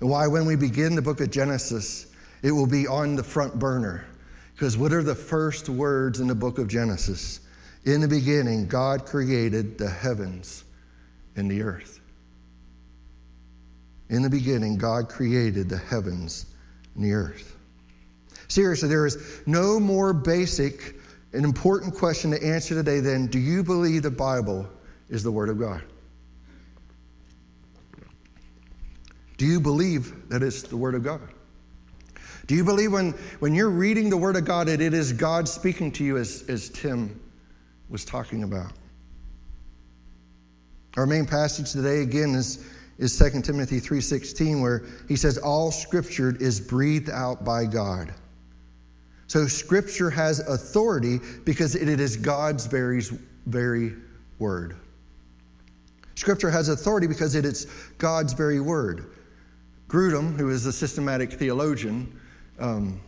And 0.00 0.10
why, 0.10 0.26
when 0.26 0.46
we 0.46 0.56
begin 0.56 0.96
the 0.96 1.02
book 1.02 1.20
of 1.20 1.30
Genesis, 1.30 2.04
it 2.42 2.50
will 2.50 2.66
be 2.66 2.88
on 2.88 3.14
the 3.14 3.22
front 3.22 3.60
burner? 3.60 4.04
Because 4.54 4.76
what 4.76 4.92
are 4.92 5.04
the 5.04 5.14
first 5.14 5.68
words 5.68 6.18
in 6.18 6.26
the 6.26 6.34
book 6.34 6.58
of 6.58 6.66
Genesis? 6.66 7.38
In 7.84 8.00
the 8.00 8.08
beginning, 8.08 8.66
God 8.66 9.04
created 9.06 9.76
the 9.76 9.90
heavens 9.90 10.64
and 11.36 11.50
the 11.50 11.62
earth. 11.62 12.00
In 14.08 14.22
the 14.22 14.30
beginning, 14.30 14.78
God 14.78 15.08
created 15.08 15.68
the 15.68 15.76
heavens 15.76 16.46
and 16.94 17.04
the 17.04 17.12
earth. 17.12 17.56
Seriously, 18.48 18.88
there 18.88 19.06
is 19.06 19.18
no 19.46 19.80
more 19.80 20.12
basic 20.12 20.96
and 21.32 21.44
important 21.44 21.96
question 21.96 22.30
to 22.30 22.42
answer 22.42 22.74
today 22.74 23.00
than 23.00 23.26
do 23.26 23.38
you 23.38 23.64
believe 23.64 24.02
the 24.02 24.10
Bible 24.10 24.68
is 25.10 25.22
the 25.22 25.32
Word 25.32 25.48
of 25.48 25.58
God? 25.58 25.82
Do 29.36 29.46
you 29.46 29.60
believe 29.60 30.28
that 30.28 30.42
it's 30.42 30.62
the 30.62 30.76
Word 30.76 30.94
of 30.94 31.02
God? 31.02 31.28
Do 32.46 32.54
you 32.54 32.64
believe 32.64 32.92
when, 32.92 33.12
when 33.40 33.54
you're 33.54 33.70
reading 33.70 34.10
the 34.10 34.16
Word 34.16 34.36
of 34.36 34.44
God 34.44 34.68
that 34.68 34.80
it 34.80 34.94
is 34.94 35.12
God 35.12 35.48
speaking 35.48 35.92
to 35.92 36.04
you 36.04 36.18
as, 36.18 36.44
as 36.48 36.68
Tim 36.68 37.20
was 37.88 38.04
talking 38.04 38.42
about? 38.42 38.72
Our 40.96 41.06
main 41.06 41.26
passage 41.26 41.72
today 41.72 42.02
again 42.02 42.34
is, 42.34 42.64
is 42.98 43.18
2 43.18 43.42
Timothy 43.42 43.80
3.16 43.80 44.62
where 44.62 44.84
he 45.08 45.16
says, 45.16 45.38
all 45.38 45.70
scripture 45.72 46.34
is 46.38 46.60
breathed 46.60 47.10
out 47.10 47.44
by 47.44 47.66
God. 47.66 48.14
So 49.26 49.46
scripture 49.46 50.10
has 50.10 50.38
authority 50.38 51.18
because 51.44 51.74
it 51.74 51.88
is 51.88 52.16
God's 52.16 52.66
very, 52.66 53.02
very 53.46 53.94
word. 54.38 54.76
Scripture 56.14 56.50
has 56.50 56.68
authority 56.68 57.06
because 57.06 57.34
it 57.34 57.44
is 57.44 57.64
God's 57.98 58.34
very 58.34 58.60
word. 58.60 59.06
Grudem, 59.88 60.36
who 60.36 60.50
is 60.50 60.64
a 60.66 60.72
systematic 60.72 61.32
theologian, 61.32 62.20
um, 62.58 63.00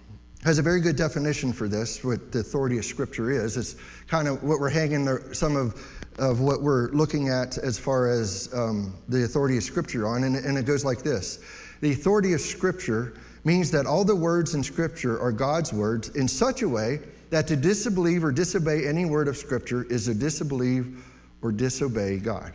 has 0.47 0.61
a 0.61 0.63
very 0.63 0.81
good 0.81 0.95
definition 0.95 1.53
for 1.53 1.67
this, 1.67 2.05
what 2.05 2.31
the 2.31 2.39
authority 2.39 2.79
of 2.79 2.85
Scripture 2.85 3.33
is. 3.33 3.57
It's 3.57 3.75
kind 4.07 4.29
of 4.29 4.45
what 4.45 4.61
we're 4.61 4.71
hanging 4.71 5.05
there, 5.05 5.35
some 5.35 5.57
of, 5.57 5.75
of 6.21 6.41
what 6.41 6.63
we're 6.63 6.89
looking 6.93 7.31
at 7.31 7.59
as 7.59 7.81
far 7.81 8.09
as 8.09 8.49
um, 8.55 8.95
the 9.09 9.25
authority 9.25 9.57
of 9.57 9.65
Scripture 9.65 10.07
on, 10.07 10.23
and, 10.23 10.37
and 10.37 10.57
it 10.57 10.65
goes 10.65 10.85
like 10.85 11.03
this 11.03 11.41
The 11.81 11.91
authority 11.91 12.33
of 12.33 12.41
Scripture 12.41 13.15
means 13.43 13.73
that 13.73 13.87
all 13.87 14.05
the 14.05 14.15
words 14.15 14.55
in 14.55 14.63
Scripture 14.63 15.21
are 15.21 15.33
God's 15.33 15.73
words 15.73 16.11
in 16.11 16.29
such 16.29 16.63
a 16.63 16.69
way 16.69 17.01
that 17.31 17.49
to 17.49 17.57
disbelieve 17.57 18.23
or 18.23 18.31
disobey 18.31 18.87
any 18.87 19.05
word 19.05 19.27
of 19.27 19.37
Scripture 19.37 19.83
is 19.83 20.05
to 20.05 20.15
disbelieve 20.15 21.05
or 21.43 21.51
disobey 21.51 22.19
God. 22.19 22.53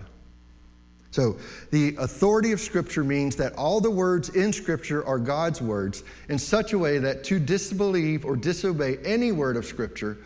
So, 1.12 1.38
the 1.72 1.98
authority 1.98 2.54
of 2.54 2.62
Scripture 2.62 3.04
means 3.04 3.36
that 3.36 3.56
all 3.56 3.82
the 3.82 3.92
words 3.92 4.30
in 4.30 4.54
Scripture 4.54 5.06
are 5.06 5.20
God's 5.20 5.62
words 5.62 6.04
in 6.30 6.40
such 6.40 6.72
a 6.72 6.78
way 6.78 7.00
that 7.00 7.26
to 7.26 7.38
disbelieve 7.38 8.26
or 8.26 8.38
disobey 8.38 8.98
any 9.04 9.34
word 9.34 9.58
of 9.58 9.66
Scripture 9.66 10.18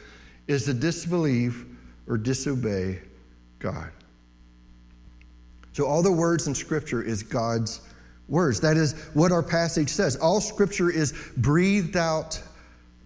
is 0.47 0.65
to 0.65 0.75
disbelieve 0.75 1.65
or 2.07 2.17
disobey 2.17 2.99
God. 3.57 3.89
So, 5.73 5.87
all 5.87 6.03
the 6.03 6.11
words 6.11 6.45
in 6.45 6.53
Scripture 6.53 7.01
is 7.01 7.23
God's 7.23 7.81
words. 8.27 8.59
That 8.61 8.77
is 8.77 8.93
what 9.15 9.31
our 9.31 9.43
passage 9.43 9.89
says. 9.89 10.15
All 10.17 10.39
Scripture 10.39 10.91
is 10.91 11.13
breathed 11.35 11.97
out 11.97 12.39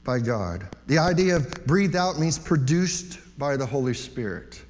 by 0.04 0.20
God. 0.20 0.68
The 0.88 0.98
idea 0.98 1.38
of 1.38 1.66
breathed 1.66 1.96
out 1.96 2.20
means 2.20 2.38
produced 2.38 3.20
by 3.38 3.56
the 3.56 3.66
Holy 3.66 3.94
Spirit. 3.94 4.62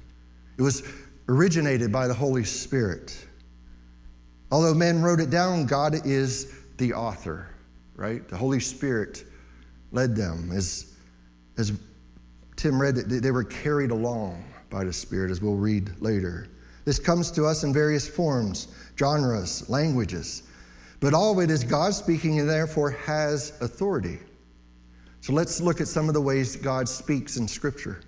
It 0.56 0.62
was 0.62 0.84
originated 1.30 1.92
by 1.92 2.08
the 2.08 2.14
Holy 2.14 2.42
Spirit. 2.42 3.16
Although 4.50 4.74
men 4.74 5.00
wrote 5.00 5.20
it 5.20 5.30
down, 5.30 5.66
God 5.66 6.04
is 6.04 6.52
the 6.76 6.94
author, 6.94 7.46
right? 7.94 8.28
The 8.28 8.36
Holy 8.36 8.58
Spirit 8.58 9.24
led 9.92 10.16
them. 10.16 10.50
As, 10.52 10.92
as 11.56 11.72
Tim 12.56 12.82
read 12.82 12.96
they 12.96 13.30
were 13.30 13.44
carried 13.44 13.92
along 13.92 14.44
by 14.70 14.82
the 14.82 14.92
Spirit, 14.92 15.30
as 15.30 15.40
we'll 15.40 15.54
read 15.54 16.02
later. 16.02 16.48
This 16.84 16.98
comes 16.98 17.30
to 17.32 17.44
us 17.46 17.62
in 17.62 17.72
various 17.72 18.08
forms, 18.08 18.66
genres, 18.98 19.70
languages. 19.70 20.42
But 20.98 21.14
all 21.14 21.32
of 21.32 21.38
it 21.38 21.50
is 21.50 21.62
God 21.62 21.94
speaking 21.94 22.40
and 22.40 22.48
therefore 22.48 22.90
has 22.90 23.52
authority. 23.60 24.18
So 25.20 25.32
let's 25.32 25.60
look 25.60 25.80
at 25.80 25.86
some 25.86 26.08
of 26.08 26.14
the 26.14 26.20
ways 26.20 26.56
God 26.56 26.88
speaks 26.88 27.36
in 27.36 27.46
Scripture. 27.46 28.00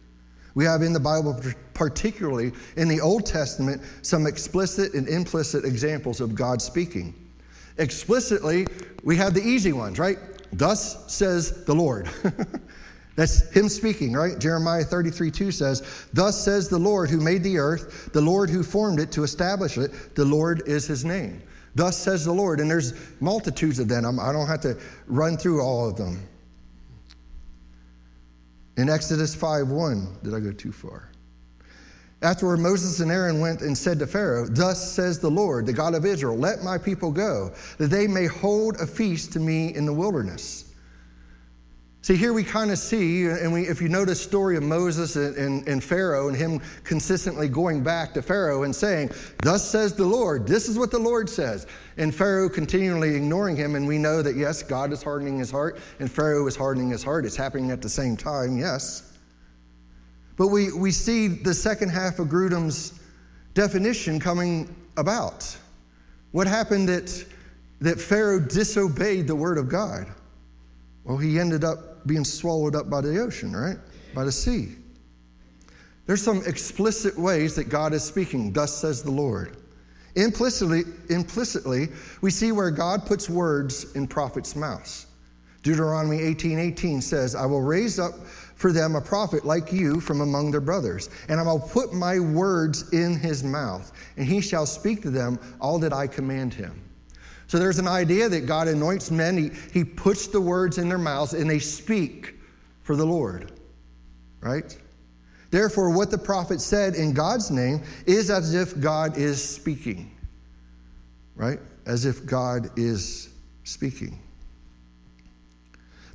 We 0.54 0.64
have 0.64 0.82
in 0.82 0.92
the 0.92 1.00
Bible, 1.00 1.40
particularly 1.74 2.52
in 2.76 2.88
the 2.88 3.00
Old 3.00 3.26
Testament, 3.26 3.82
some 4.02 4.26
explicit 4.26 4.94
and 4.94 5.08
implicit 5.08 5.64
examples 5.64 6.20
of 6.20 6.34
God 6.34 6.60
speaking. 6.60 7.14
Explicitly, 7.78 8.66
we 9.02 9.16
have 9.16 9.34
the 9.34 9.42
easy 9.42 9.72
ones, 9.72 9.98
right? 9.98 10.18
Thus 10.52 11.12
says 11.12 11.64
the 11.64 11.74
Lord. 11.74 12.08
That's 13.16 13.50
him 13.50 13.68
speaking, 13.68 14.12
right? 14.12 14.38
Jeremiah 14.38 14.84
33 14.84 15.30
2 15.30 15.50
says, 15.52 16.08
Thus 16.12 16.42
says 16.42 16.68
the 16.68 16.78
Lord 16.78 17.10
who 17.10 17.20
made 17.20 17.42
the 17.42 17.58
earth, 17.58 18.10
the 18.12 18.20
Lord 18.20 18.48
who 18.48 18.62
formed 18.62 19.00
it 19.00 19.12
to 19.12 19.22
establish 19.22 19.76
it, 19.76 20.14
the 20.14 20.24
Lord 20.24 20.62
is 20.66 20.86
his 20.86 21.04
name. 21.04 21.42
Thus 21.74 21.96
says 21.96 22.24
the 22.24 22.32
Lord. 22.32 22.60
And 22.60 22.70
there's 22.70 22.94
multitudes 23.20 23.78
of 23.78 23.88
them. 23.88 24.18
I 24.18 24.32
don't 24.32 24.46
have 24.46 24.60
to 24.62 24.78
run 25.06 25.36
through 25.36 25.62
all 25.62 25.88
of 25.88 25.96
them. 25.96 26.26
In 28.76 28.88
Exodus 28.88 29.36
5:1, 29.36 30.22
did 30.22 30.34
I 30.34 30.40
go 30.40 30.52
too 30.52 30.72
far? 30.72 31.08
Afterward, 32.22 32.60
Moses 32.60 33.00
and 33.00 33.10
Aaron 33.10 33.40
went 33.40 33.62
and 33.62 33.76
said 33.76 33.98
to 33.98 34.06
Pharaoh, 34.06 34.46
Thus 34.46 34.92
says 34.92 35.18
the 35.18 35.30
Lord, 35.30 35.66
the 35.66 35.72
God 35.72 35.94
of 35.94 36.06
Israel, 36.06 36.38
let 36.38 36.62
my 36.62 36.78
people 36.78 37.10
go, 37.10 37.52
that 37.78 37.90
they 37.90 38.06
may 38.06 38.26
hold 38.26 38.76
a 38.76 38.86
feast 38.86 39.32
to 39.32 39.40
me 39.40 39.74
in 39.74 39.86
the 39.86 39.92
wilderness. 39.92 40.64
See, 42.02 42.16
here 42.16 42.32
we 42.32 42.42
kind 42.42 42.72
of 42.72 42.78
see, 42.78 43.26
and 43.26 43.52
we, 43.52 43.68
if 43.68 43.80
you 43.80 43.88
the 43.88 44.16
story 44.16 44.56
of 44.56 44.64
Moses 44.64 45.14
and, 45.14 45.36
and, 45.36 45.68
and, 45.68 45.84
Pharaoh 45.84 46.26
and 46.26 46.36
him 46.36 46.60
consistently 46.82 47.48
going 47.48 47.84
back 47.84 48.12
to 48.14 48.22
Pharaoh 48.22 48.64
and 48.64 48.74
saying, 48.74 49.10
Thus 49.40 49.70
says 49.70 49.94
the 49.94 50.04
Lord, 50.04 50.44
this 50.44 50.68
is 50.68 50.76
what 50.76 50.90
the 50.90 50.98
Lord 50.98 51.30
says. 51.30 51.64
And 51.96 52.12
Pharaoh 52.12 52.48
continually 52.48 53.14
ignoring 53.14 53.54
him, 53.54 53.76
and 53.76 53.86
we 53.86 53.98
know 53.98 54.20
that 54.20 54.34
yes, 54.34 54.64
God 54.64 54.92
is 54.92 55.00
hardening 55.00 55.38
his 55.38 55.52
heart, 55.52 55.78
and 56.00 56.10
Pharaoh 56.10 56.44
is 56.48 56.56
hardening 56.56 56.90
his 56.90 57.04
heart. 57.04 57.24
It's 57.24 57.36
happening 57.36 57.70
at 57.70 57.82
the 57.82 57.88
same 57.88 58.16
time, 58.16 58.58
yes. 58.58 59.16
But 60.36 60.48
we, 60.48 60.72
we 60.72 60.90
see 60.90 61.28
the 61.28 61.54
second 61.54 61.90
half 61.90 62.18
of 62.18 62.26
Grudem's 62.26 62.98
definition 63.54 64.18
coming 64.18 64.74
about. 64.96 65.56
What 66.32 66.48
happened 66.48 66.88
that, 66.88 67.24
that 67.80 68.00
Pharaoh 68.00 68.40
disobeyed 68.40 69.28
the 69.28 69.36
word 69.36 69.56
of 69.56 69.68
God? 69.68 70.08
Well, 71.04 71.18
he 71.18 71.38
ended 71.38 71.62
up 71.62 71.91
being 72.06 72.24
swallowed 72.24 72.74
up 72.74 72.90
by 72.90 73.00
the 73.00 73.20
ocean, 73.20 73.54
right? 73.54 73.78
By 74.14 74.24
the 74.24 74.32
sea. 74.32 74.76
There's 76.06 76.22
some 76.22 76.42
explicit 76.44 77.18
ways 77.18 77.56
that 77.56 77.68
God 77.68 77.92
is 77.92 78.02
speaking, 78.02 78.52
thus 78.52 78.76
says 78.76 79.02
the 79.02 79.10
Lord. 79.10 79.56
Implicitly, 80.14 80.84
implicitly, 81.08 81.88
we 82.20 82.30
see 82.30 82.52
where 82.52 82.70
God 82.70 83.06
puts 83.06 83.30
words 83.30 83.86
in 83.94 84.06
prophets' 84.06 84.54
mouths. 84.54 85.06
Deuteronomy 85.62 86.18
18:18 86.18 86.58
18 86.58 87.02
says, 87.02 87.34
"I 87.34 87.46
will 87.46 87.62
raise 87.62 87.98
up 87.98 88.26
for 88.56 88.72
them 88.72 88.96
a 88.96 89.00
prophet 89.00 89.44
like 89.44 89.72
you 89.72 90.00
from 90.00 90.20
among 90.20 90.50
their 90.50 90.60
brothers, 90.60 91.08
and 91.28 91.38
I 91.38 91.44
will 91.44 91.60
put 91.60 91.94
my 91.94 92.18
words 92.18 92.84
in 92.92 93.16
his 93.16 93.44
mouth, 93.44 93.90
and 94.16 94.26
he 94.26 94.40
shall 94.40 94.66
speak 94.66 95.02
to 95.02 95.10
them 95.10 95.38
all 95.60 95.78
that 95.78 95.92
I 95.92 96.08
command 96.08 96.52
him." 96.52 96.72
So 97.46 97.58
there's 97.58 97.78
an 97.78 97.88
idea 97.88 98.28
that 98.28 98.46
God 98.46 98.68
anoints 98.68 99.10
men, 99.10 99.36
he, 99.36 99.50
he 99.72 99.84
puts 99.84 100.28
the 100.28 100.40
words 100.40 100.78
in 100.78 100.88
their 100.88 100.98
mouths, 100.98 101.34
and 101.34 101.48
they 101.48 101.58
speak 101.58 102.34
for 102.82 102.96
the 102.96 103.04
Lord. 103.04 103.52
Right? 104.40 104.76
Therefore, 105.50 105.90
what 105.90 106.10
the 106.10 106.18
prophet 106.18 106.60
said 106.60 106.94
in 106.94 107.12
God's 107.12 107.50
name 107.50 107.82
is 108.06 108.30
as 108.30 108.54
if 108.54 108.80
God 108.80 109.18
is 109.18 109.42
speaking. 109.42 110.16
Right? 111.36 111.60
As 111.86 112.06
if 112.06 112.24
God 112.24 112.78
is 112.78 113.28
speaking. 113.64 114.18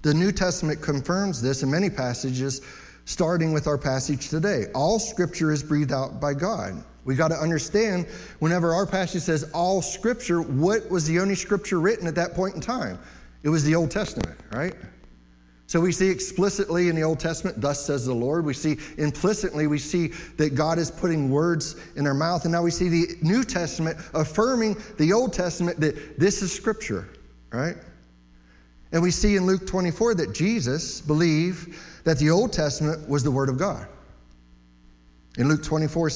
The 0.01 0.13
New 0.13 0.31
Testament 0.31 0.81
confirms 0.81 1.41
this 1.41 1.63
in 1.63 1.71
many 1.71 1.89
passages, 1.89 2.61
starting 3.05 3.53
with 3.53 3.67
our 3.67 3.77
passage 3.77 4.29
today. 4.29 4.65
All 4.73 4.99
scripture 4.99 5.51
is 5.51 5.63
breathed 5.63 5.91
out 5.91 6.19
by 6.19 6.33
God. 6.33 6.83
We 7.07 7.15
got 7.15 7.29
to 7.29 7.37
understand 7.37 8.05
whenever 8.39 8.73
our 8.73 8.85
passage 8.85 9.21
says 9.21 9.49
all 9.53 9.81
scripture, 9.81 10.41
what 10.41 10.91
was 10.91 11.07
the 11.07 11.21
only 11.21 11.35
scripture 11.35 11.79
written 11.79 12.05
at 12.05 12.15
that 12.15 12.33
point 12.33 12.55
in 12.55 12.61
time? 12.61 12.99
It 13.43 13.49
was 13.49 13.63
the 13.63 13.75
Old 13.75 13.91
Testament, 13.91 14.37
right? 14.51 14.75
So 15.67 15.79
we 15.79 15.93
see 15.93 16.09
explicitly 16.09 16.89
in 16.89 16.97
the 16.97 17.03
Old 17.03 17.21
Testament, 17.21 17.61
thus 17.61 17.85
says 17.85 18.05
the 18.05 18.13
Lord. 18.13 18.43
We 18.43 18.53
see 18.53 18.77
implicitly, 18.97 19.67
we 19.67 19.77
see 19.77 20.09
that 20.35 20.55
God 20.55 20.79
is 20.79 20.91
putting 20.91 21.29
words 21.29 21.77
in 21.95 22.05
our 22.07 22.13
mouth. 22.13 22.43
And 22.43 22.51
now 22.51 22.63
we 22.63 22.71
see 22.71 22.89
the 22.89 23.15
New 23.21 23.45
Testament 23.45 23.97
affirming 24.13 24.75
the 24.97 25.13
Old 25.13 25.31
Testament 25.31 25.79
that 25.79 26.19
this 26.19 26.41
is 26.41 26.51
scripture, 26.51 27.07
right? 27.53 27.77
And 28.91 29.01
we 29.01 29.11
see 29.11 29.37
in 29.37 29.45
Luke 29.45 29.65
24 29.65 30.15
that 30.15 30.33
Jesus 30.33 30.99
believed 30.99 31.73
that 32.03 32.19
the 32.19 32.31
Old 32.31 32.51
Testament 32.51 33.07
was 33.07 33.23
the 33.23 33.31
Word 33.31 33.47
of 33.47 33.57
God. 33.57 33.87
In 35.37 35.47
Luke 35.47 35.63
24, 35.63 36.09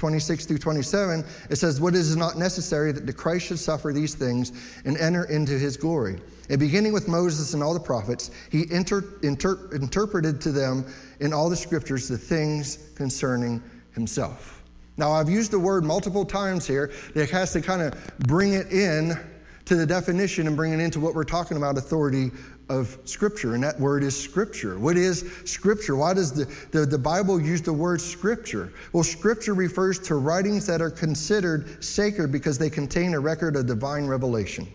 26 0.00 0.46
through 0.46 0.58
27, 0.58 1.24
it 1.50 1.56
says, 1.56 1.78
What 1.78 1.94
is 1.94 2.16
not 2.16 2.38
necessary 2.38 2.90
that 2.90 3.04
the 3.04 3.12
Christ 3.12 3.46
should 3.46 3.58
suffer 3.58 3.92
these 3.92 4.14
things 4.14 4.50
and 4.86 4.96
enter 4.96 5.24
into 5.24 5.58
his 5.58 5.76
glory. 5.76 6.18
And 6.48 6.58
beginning 6.58 6.94
with 6.94 7.06
Moses 7.06 7.52
and 7.52 7.62
all 7.62 7.74
the 7.74 7.80
prophets, 7.80 8.30
he 8.50 8.64
inter- 8.72 9.04
inter- 9.22 9.68
interpreted 9.72 10.40
to 10.40 10.52
them 10.52 10.86
in 11.20 11.34
all 11.34 11.50
the 11.50 11.56
scriptures 11.56 12.08
the 12.08 12.16
things 12.16 12.78
concerning 12.94 13.62
himself. 13.92 14.62
Now, 14.96 15.12
I've 15.12 15.28
used 15.28 15.50
the 15.50 15.58
word 15.58 15.84
multiple 15.84 16.24
times 16.24 16.66
here 16.66 16.92
that 17.14 17.28
has 17.28 17.52
to 17.52 17.60
kind 17.60 17.82
of 17.82 18.18
bring 18.20 18.54
it 18.54 18.72
in 18.72 19.18
to 19.66 19.76
the 19.76 19.84
definition 19.84 20.46
and 20.46 20.56
bring 20.56 20.72
it 20.72 20.80
into 20.80 20.98
what 20.98 21.14
we're 21.14 21.24
talking 21.24 21.58
about 21.58 21.76
authority 21.76 22.30
of 22.70 22.96
Scripture, 23.04 23.54
and 23.54 23.64
that 23.64 23.80
word 23.80 24.04
is 24.04 24.18
Scripture. 24.18 24.78
What 24.78 24.96
is 24.96 25.28
Scripture? 25.44 25.96
Why 25.96 26.14
does 26.14 26.32
the, 26.32 26.44
the, 26.70 26.86
the, 26.86 26.98
Bible 26.98 27.40
use 27.40 27.62
the 27.62 27.72
word 27.72 28.00
Scripture? 28.00 28.72
Well, 28.92 29.02
Scripture 29.02 29.54
refers 29.54 29.98
to 30.06 30.14
writings 30.14 30.66
that 30.66 30.80
are 30.80 30.90
considered 30.90 31.82
sacred 31.84 32.30
because 32.30 32.58
they 32.58 32.70
contain 32.70 33.12
a 33.14 33.20
record 33.20 33.56
of 33.56 33.66
divine 33.66 34.06
revelation. 34.06 34.68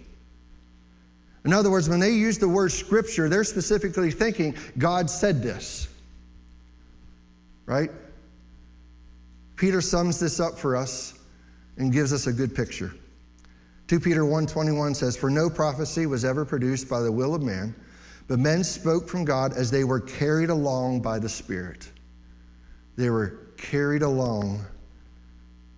In 1.46 1.54
other 1.54 1.72
words, 1.72 1.88
when 1.88 2.02
they 2.02 2.12
use 2.12 2.38
the 2.38 2.50
word 2.50 2.74
Scripture, 2.74 3.30
they're 3.30 3.46
specifically 3.46 4.12
thinking, 4.12 4.56
God 4.78 5.10
said 5.10 5.42
this. 5.42 5.88
Right? 7.66 7.92
Peter 9.56 9.80
sums 9.80 10.20
this 10.20 10.42
up 10.42 10.60
for 10.60 10.75
us 10.75 11.14
and 11.78 11.94
gives 11.94 12.12
us 12.12 12.28
a 12.28 12.34
good 12.34 12.56
picture. 12.56 12.94
2 13.88 14.02
Peter 14.02 14.25
1:21 14.25 14.96
says, 14.96 15.16
"For 15.16 15.30
no 15.30 15.50
prophecy 15.50 16.08
was 16.08 16.25
ever 16.25 16.44
produced 16.44 16.90
by 16.90 17.02
the 17.02 17.12
will 17.12 17.36
of 17.36 17.42
man, 17.42 17.75
but 18.27 18.39
men 18.39 18.63
spoke 18.63 19.08
from 19.08 19.25
God 19.25 19.53
as 19.53 19.70
they 19.70 19.84
were 19.84 20.00
carried 20.00 20.50
along 20.50 21.01
by 21.01 21.20
the 21.20 21.29
Spirit. 21.29 21.88
They 22.96 23.10
were 23.10 23.39
carried 23.58 24.01
along 24.01 24.65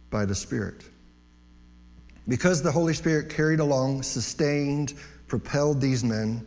by 0.09 0.25
the 0.25 0.35
Spirit. 0.35 0.83
Because 2.27 2.61
the 2.61 2.71
Holy 2.71 2.93
Spirit 2.93 3.29
carried 3.29 3.59
along, 3.59 4.03
sustained, 4.03 4.93
propelled 5.27 5.81
these 5.81 6.03
men, 6.03 6.45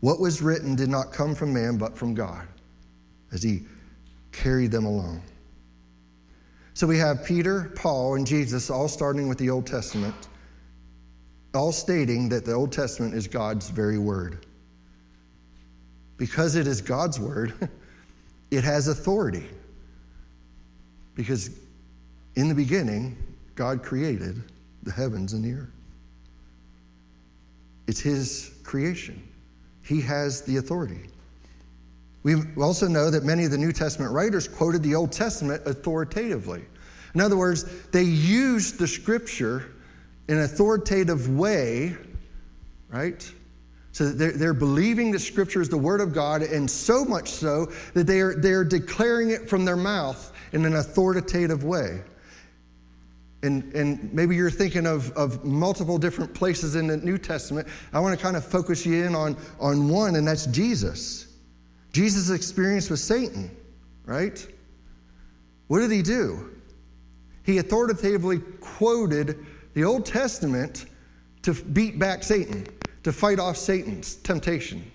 what 0.00 0.20
was 0.20 0.42
written 0.42 0.76
did 0.76 0.90
not 0.90 1.12
come 1.12 1.34
from 1.34 1.54
man, 1.54 1.78
but 1.78 1.96
from 1.96 2.14
God, 2.14 2.46
as 3.32 3.42
he 3.42 3.62
carried 4.32 4.70
them 4.70 4.84
along. 4.84 5.22
So 6.74 6.86
we 6.86 6.98
have 6.98 7.24
Peter, 7.24 7.72
Paul, 7.76 8.16
and 8.16 8.26
Jesus 8.26 8.68
all 8.68 8.88
starting 8.88 9.28
with 9.28 9.38
the 9.38 9.50
Old 9.50 9.66
Testament, 9.66 10.14
all 11.54 11.72
stating 11.72 12.30
that 12.30 12.44
the 12.44 12.52
Old 12.52 12.72
Testament 12.72 13.14
is 13.14 13.28
God's 13.28 13.70
very 13.70 13.96
word 13.96 14.44
because 16.16 16.54
it 16.54 16.66
is 16.66 16.80
God's 16.80 17.18
word, 17.18 17.52
it 18.50 18.64
has 18.64 18.88
authority. 18.88 19.46
Because 21.14 21.50
in 22.34 22.48
the 22.48 22.54
beginning, 22.54 23.16
God 23.54 23.82
created 23.82 24.42
the 24.82 24.92
heavens 24.92 25.32
and 25.32 25.44
the 25.44 25.60
earth. 25.60 25.70
It's 27.86 28.00
His 28.00 28.50
creation. 28.64 29.22
He 29.82 30.00
has 30.00 30.42
the 30.42 30.56
authority. 30.56 31.00
We 32.22 32.36
also 32.56 32.88
know 32.88 33.10
that 33.10 33.22
many 33.22 33.44
of 33.44 33.50
the 33.50 33.58
New 33.58 33.72
Testament 33.72 34.12
writers 34.12 34.48
quoted 34.48 34.82
the 34.82 34.94
Old 34.94 35.12
Testament 35.12 35.62
authoritatively. 35.66 36.64
In 37.14 37.20
other 37.20 37.36
words, 37.36 37.64
they 37.90 38.02
used 38.02 38.78
the 38.78 38.88
scripture 38.88 39.70
in 40.26 40.38
an 40.38 40.42
authoritative 40.42 41.28
way, 41.28 41.94
right? 42.88 43.30
So 43.94 44.10
they're, 44.10 44.32
they're 44.32 44.54
believing 44.54 45.12
that 45.12 45.20
Scripture 45.20 45.60
is 45.60 45.68
the 45.68 45.78
Word 45.78 46.00
of 46.00 46.12
God, 46.12 46.42
and 46.42 46.68
so 46.68 47.04
much 47.04 47.30
so 47.30 47.70
that 47.94 48.08
they 48.08 48.20
are, 48.22 48.34
they're 48.34 48.64
declaring 48.64 49.30
it 49.30 49.48
from 49.48 49.64
their 49.64 49.76
mouth 49.76 50.32
in 50.52 50.64
an 50.64 50.74
authoritative 50.74 51.62
way. 51.62 52.02
And, 53.44 53.72
and 53.72 54.12
maybe 54.12 54.34
you're 54.34 54.50
thinking 54.50 54.88
of, 54.88 55.12
of 55.12 55.44
multiple 55.44 55.98
different 55.98 56.34
places 56.34 56.74
in 56.74 56.88
the 56.88 56.96
New 56.96 57.18
Testament. 57.18 57.68
I 57.92 58.00
want 58.00 58.18
to 58.18 58.22
kind 58.22 58.36
of 58.36 58.44
focus 58.44 58.84
you 58.84 59.04
in 59.04 59.14
on, 59.14 59.36
on 59.60 59.88
one, 59.88 60.16
and 60.16 60.26
that's 60.26 60.46
Jesus. 60.46 61.28
Jesus' 61.92 62.30
experience 62.30 62.90
with 62.90 62.98
Satan, 62.98 63.56
right? 64.04 64.44
What 65.68 65.78
did 65.78 65.92
he 65.92 66.02
do? 66.02 66.50
He 67.44 67.58
authoritatively 67.58 68.40
quoted 68.60 69.46
the 69.74 69.84
Old 69.84 70.04
Testament 70.04 70.84
to 71.42 71.54
beat 71.54 71.96
back 71.96 72.24
Satan 72.24 72.66
to 73.04 73.12
fight 73.12 73.38
off 73.38 73.56
Satan's 73.56 74.16
temptation, 74.16 74.90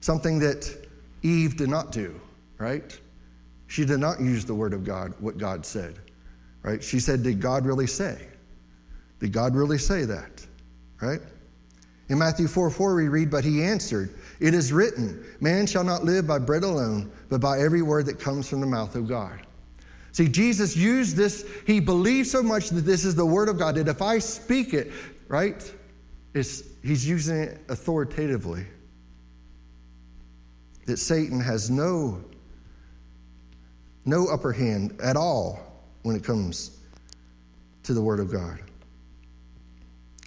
something 0.00 0.40
that 0.40 0.74
Eve 1.22 1.56
did 1.56 1.68
not 1.68 1.92
do, 1.92 2.20
right? 2.58 2.98
She 3.66 3.84
did 3.84 4.00
not 4.00 4.20
use 4.20 4.44
the 4.44 4.54
word 4.54 4.72
of 4.72 4.84
God, 4.84 5.14
what 5.20 5.38
God 5.38 5.64
said, 5.64 5.98
right? 6.62 6.82
She 6.82 7.00
said, 7.00 7.22
Did 7.22 7.40
God 7.40 7.64
really 7.64 7.86
say? 7.86 8.26
Did 9.20 9.32
God 9.32 9.54
really 9.54 9.78
say 9.78 10.04
that, 10.04 10.44
right? 11.00 11.20
In 12.08 12.18
Matthew 12.18 12.46
4 12.46 12.70
4, 12.70 12.94
we 12.94 13.08
read, 13.08 13.30
But 13.30 13.44
he 13.44 13.62
answered, 13.62 14.14
It 14.40 14.54
is 14.54 14.72
written, 14.72 15.24
Man 15.40 15.66
shall 15.66 15.84
not 15.84 16.04
live 16.04 16.26
by 16.26 16.38
bread 16.38 16.62
alone, 16.62 17.10
but 17.28 17.40
by 17.40 17.60
every 17.60 17.82
word 17.82 18.06
that 18.06 18.20
comes 18.20 18.48
from 18.48 18.60
the 18.60 18.66
mouth 18.66 18.94
of 18.96 19.08
God. 19.08 19.46
See, 20.12 20.28
Jesus 20.28 20.76
used 20.76 21.16
this, 21.16 21.44
he 21.66 21.80
believed 21.80 22.28
so 22.28 22.42
much 22.42 22.70
that 22.70 22.82
this 22.82 23.04
is 23.04 23.16
the 23.16 23.26
word 23.26 23.48
of 23.48 23.58
God, 23.58 23.74
that 23.74 23.88
if 23.88 24.00
I 24.00 24.18
speak 24.20 24.72
it, 24.72 24.92
right, 25.28 25.74
it's, 26.34 26.62
he's 26.82 27.06
using 27.06 27.36
it 27.36 27.60
authoritatively. 27.68 28.66
That 30.86 30.98
Satan 30.98 31.40
has 31.40 31.70
no, 31.70 32.22
no 34.04 34.26
upper 34.26 34.52
hand 34.52 35.00
at 35.02 35.16
all 35.16 35.60
when 36.02 36.16
it 36.16 36.24
comes 36.24 36.76
to 37.84 37.94
the 37.94 38.02
Word 38.02 38.20
of 38.20 38.30
God. 38.30 38.60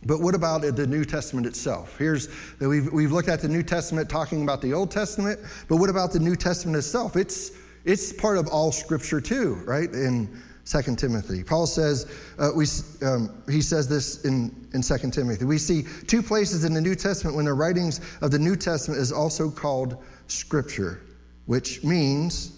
But 0.06 0.22
what 0.22 0.36
about 0.36 0.62
the 0.62 0.88
New 0.88 1.06
Testament 1.06 1.46
itself? 1.46 1.98
Here's 1.98 2.30
we've, 2.60 2.92
we've 2.92 3.12
looked 3.12 3.30
at 3.30 3.42
the 3.42 3.48
New 3.48 3.64
Testament 3.64 4.10
talking 4.10 4.44
about 4.44 4.62
the 4.62 4.74
Old 4.74 4.92
Testament, 4.92 5.40
but 5.68 5.78
what 5.78 5.90
about 5.90 6.12
the 6.12 6.20
New 6.20 6.36
Testament 6.36 6.78
itself? 6.78 7.16
It's 7.16 7.52
it's 7.84 8.14
part 8.14 8.38
of 8.38 8.48
all 8.48 8.72
Scripture 8.72 9.22
too, 9.22 9.56
right? 9.66 9.90
In 9.90 10.42
2 10.70 10.96
Timothy. 10.96 11.44
Paul 11.44 11.66
says, 11.66 12.06
uh, 12.38 12.52
we, 12.54 12.66
um, 13.02 13.42
he 13.50 13.62
says 13.62 13.88
this 13.88 14.26
in, 14.26 14.68
in 14.74 14.82
2 14.82 15.12
Timothy. 15.12 15.46
We 15.46 15.60
see 15.60 15.84
two 16.08 16.22
places 16.22 16.66
in 16.66 16.74
the 16.74 16.82
New 16.82 16.96
Testament 16.96 17.38
when 17.38 17.46
the 17.46 17.54
writings 17.54 18.02
of 18.22 18.32
the 18.32 18.40
New 18.40 18.56
Testament 18.56 19.00
is 19.00 19.12
also 19.12 19.50
called 19.50 20.04
Scripture, 20.28 21.00
which 21.46 21.84
means, 21.84 22.52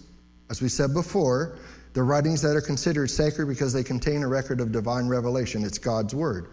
as 0.50 0.62
we 0.62 0.70
said 0.70 0.94
before, 0.94 1.58
the 1.94 2.02
writings 2.02 2.42
that 2.42 2.56
are 2.56 2.62
considered 2.62 3.12
sacred 3.12 3.48
because 3.48 3.74
they 3.74 3.84
contain 3.84 4.24
a 4.24 4.28
record 4.28 4.60
of 4.60 4.72
divine 4.72 5.08
revelation. 5.08 5.64
It's 5.64 5.78
God's 5.78 6.16
Word. 6.16 6.48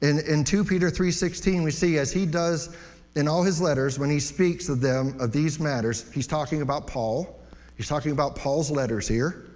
In, 0.00 0.18
in 0.18 0.44
2 0.44 0.64
Peter 0.64 0.90
3.16, 0.90 1.62
we 1.62 1.70
see 1.70 1.98
as 1.98 2.12
he 2.12 2.26
does 2.26 2.74
in 3.14 3.28
all 3.28 3.42
his 3.42 3.60
letters, 3.60 3.98
when 3.98 4.10
he 4.10 4.20
speaks 4.20 4.68
of 4.68 4.80
them, 4.80 5.20
of 5.20 5.32
these 5.32 5.60
matters, 5.60 6.10
he's 6.12 6.26
talking 6.26 6.62
about 6.62 6.86
Paul. 6.86 7.38
He's 7.76 7.88
talking 7.88 8.12
about 8.12 8.36
Paul's 8.36 8.70
letters 8.70 9.08
here. 9.08 9.49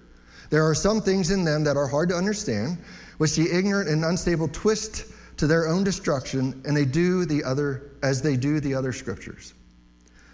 There 0.50 0.68
are 0.68 0.74
some 0.74 1.00
things 1.00 1.30
in 1.30 1.44
them 1.44 1.64
that 1.64 1.76
are 1.76 1.86
hard 1.86 2.10
to 2.10 2.16
understand, 2.16 2.78
which 3.18 3.36
the 3.36 3.50
ignorant 3.50 3.88
and 3.88 4.04
unstable 4.04 4.48
twist 4.48 5.04
to 5.38 5.46
their 5.46 5.68
own 5.68 5.84
destruction, 5.84 6.62
and 6.64 6.76
they 6.76 6.84
do 6.84 7.24
the 7.24 7.44
other 7.44 7.90
as 8.02 8.22
they 8.22 8.36
do 8.36 8.60
the 8.60 8.74
other 8.74 8.92
scriptures. 8.92 9.52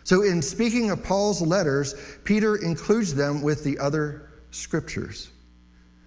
So, 0.05 0.23
in 0.23 0.43
speaking 0.43 0.91
of 0.91 1.05
Paul's 1.05 1.41
letters, 1.41 1.95
Peter 2.25 2.57
includes 2.57 3.15
them 3.15 3.43
with 3.43 3.65
the 3.65 3.79
other 3.79 4.29
scriptures. 4.51 5.29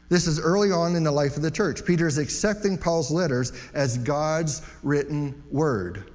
This 0.09 0.27
is 0.27 0.39
early 0.39 0.71
on 0.71 0.95
in 0.95 1.03
the 1.03 1.11
life 1.11 1.37
of 1.37 1.41
the 1.41 1.51
church. 1.51 1.85
Peter 1.85 2.05
is 2.05 2.17
accepting 2.17 2.77
Paul's 2.77 3.09
letters 3.09 3.51
as 3.73 3.97
God's 3.97 4.61
written 4.83 5.43
word. 5.49 6.11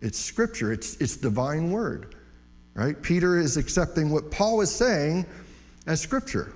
It's 0.00 0.18
scripture, 0.18 0.72
it's, 0.72 0.96
it's 0.96 1.16
divine 1.16 1.70
word, 1.70 2.14
right? 2.74 3.00
Peter 3.00 3.38
is 3.38 3.56
accepting 3.56 4.10
what 4.10 4.32
Paul 4.32 4.60
is 4.60 4.74
saying 4.74 5.26
as 5.86 6.00
scripture. 6.00 6.52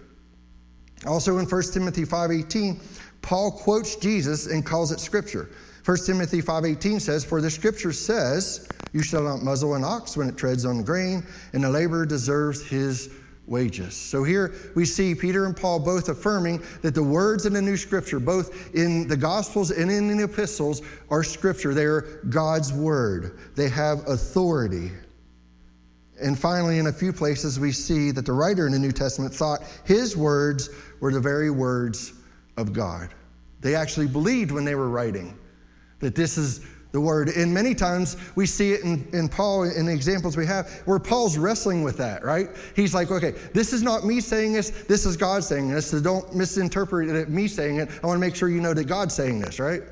Also 1.04 1.38
in 1.38 1.46
1 1.46 1.72
Timothy 1.72 2.04
5:18, 2.04 2.80
Paul 3.22 3.50
quotes 3.50 3.96
Jesus 3.96 4.46
and 4.46 4.64
calls 4.64 4.92
it 4.92 5.00
scripture. 5.00 5.48
1 5.84 6.06
Timothy 6.06 6.40
5:18 6.40 7.00
says, 7.00 7.24
"For 7.24 7.40
the 7.40 7.50
scripture 7.50 7.92
says, 7.92 8.68
you 8.92 9.02
shall 9.02 9.22
not 9.22 9.42
muzzle 9.42 9.74
an 9.74 9.84
ox 9.84 10.16
when 10.16 10.28
it 10.28 10.36
treads 10.36 10.64
on 10.64 10.82
grain, 10.82 11.24
and 11.52 11.62
the 11.62 11.70
laborer 11.70 12.06
deserves 12.06 12.62
his 12.62 13.08
wages." 13.46 13.94
So 13.94 14.24
here 14.24 14.52
we 14.74 14.84
see 14.84 15.14
Peter 15.14 15.44
and 15.44 15.56
Paul 15.56 15.80
both 15.80 16.08
affirming 16.08 16.62
that 16.82 16.94
the 16.94 17.02
words 17.02 17.46
in 17.46 17.52
the 17.52 17.62
new 17.62 17.76
scripture, 17.76 18.18
both 18.18 18.74
in 18.74 19.06
the 19.06 19.16
gospels 19.16 19.70
and 19.70 19.90
in 19.90 20.16
the 20.16 20.24
epistles, 20.24 20.82
are 21.10 21.22
scripture. 21.22 21.74
They 21.74 21.84
are 21.84 22.20
God's 22.28 22.72
word. 22.72 23.38
They 23.54 23.68
have 23.68 24.08
authority. 24.08 24.90
And 26.20 26.38
finally, 26.38 26.78
in 26.78 26.86
a 26.86 26.92
few 26.92 27.12
places, 27.12 27.60
we 27.60 27.72
see 27.72 28.10
that 28.10 28.24
the 28.24 28.32
writer 28.32 28.66
in 28.66 28.72
the 28.72 28.78
New 28.78 28.92
Testament 28.92 29.34
thought 29.34 29.62
his 29.84 30.16
words 30.16 30.70
were 31.00 31.12
the 31.12 31.20
very 31.20 31.50
words 31.50 32.12
of 32.56 32.72
God. 32.72 33.10
They 33.60 33.74
actually 33.74 34.08
believed 34.08 34.50
when 34.50 34.64
they 34.64 34.74
were 34.74 34.88
writing 34.88 35.38
that 36.00 36.14
this 36.14 36.38
is 36.38 36.60
the 36.92 37.00
word. 37.00 37.28
And 37.28 37.52
many 37.52 37.74
times 37.74 38.16
we 38.36 38.46
see 38.46 38.72
it 38.72 38.82
in, 38.82 39.06
in 39.12 39.28
Paul, 39.28 39.64
in 39.64 39.86
the 39.86 39.92
examples 39.92 40.36
we 40.36 40.46
have, 40.46 40.70
where 40.86 40.98
Paul's 40.98 41.36
wrestling 41.36 41.82
with 41.82 41.98
that, 41.98 42.24
right? 42.24 42.48
He's 42.74 42.94
like, 42.94 43.10
okay, 43.10 43.32
this 43.52 43.72
is 43.72 43.82
not 43.82 44.04
me 44.04 44.20
saying 44.20 44.54
this, 44.54 44.70
this 44.70 45.04
is 45.04 45.16
God 45.16 45.44
saying 45.44 45.68
this, 45.68 45.90
so 45.90 46.00
don't 46.00 46.34
misinterpret 46.34 47.10
it 47.10 47.28
me 47.28 47.48
saying 47.48 47.76
it. 47.76 47.90
I 48.02 48.06
want 48.06 48.16
to 48.16 48.20
make 48.20 48.34
sure 48.34 48.48
you 48.48 48.60
know 48.60 48.72
that 48.72 48.84
God's 48.84 49.14
saying 49.14 49.40
this, 49.40 49.60
right? 49.60 49.82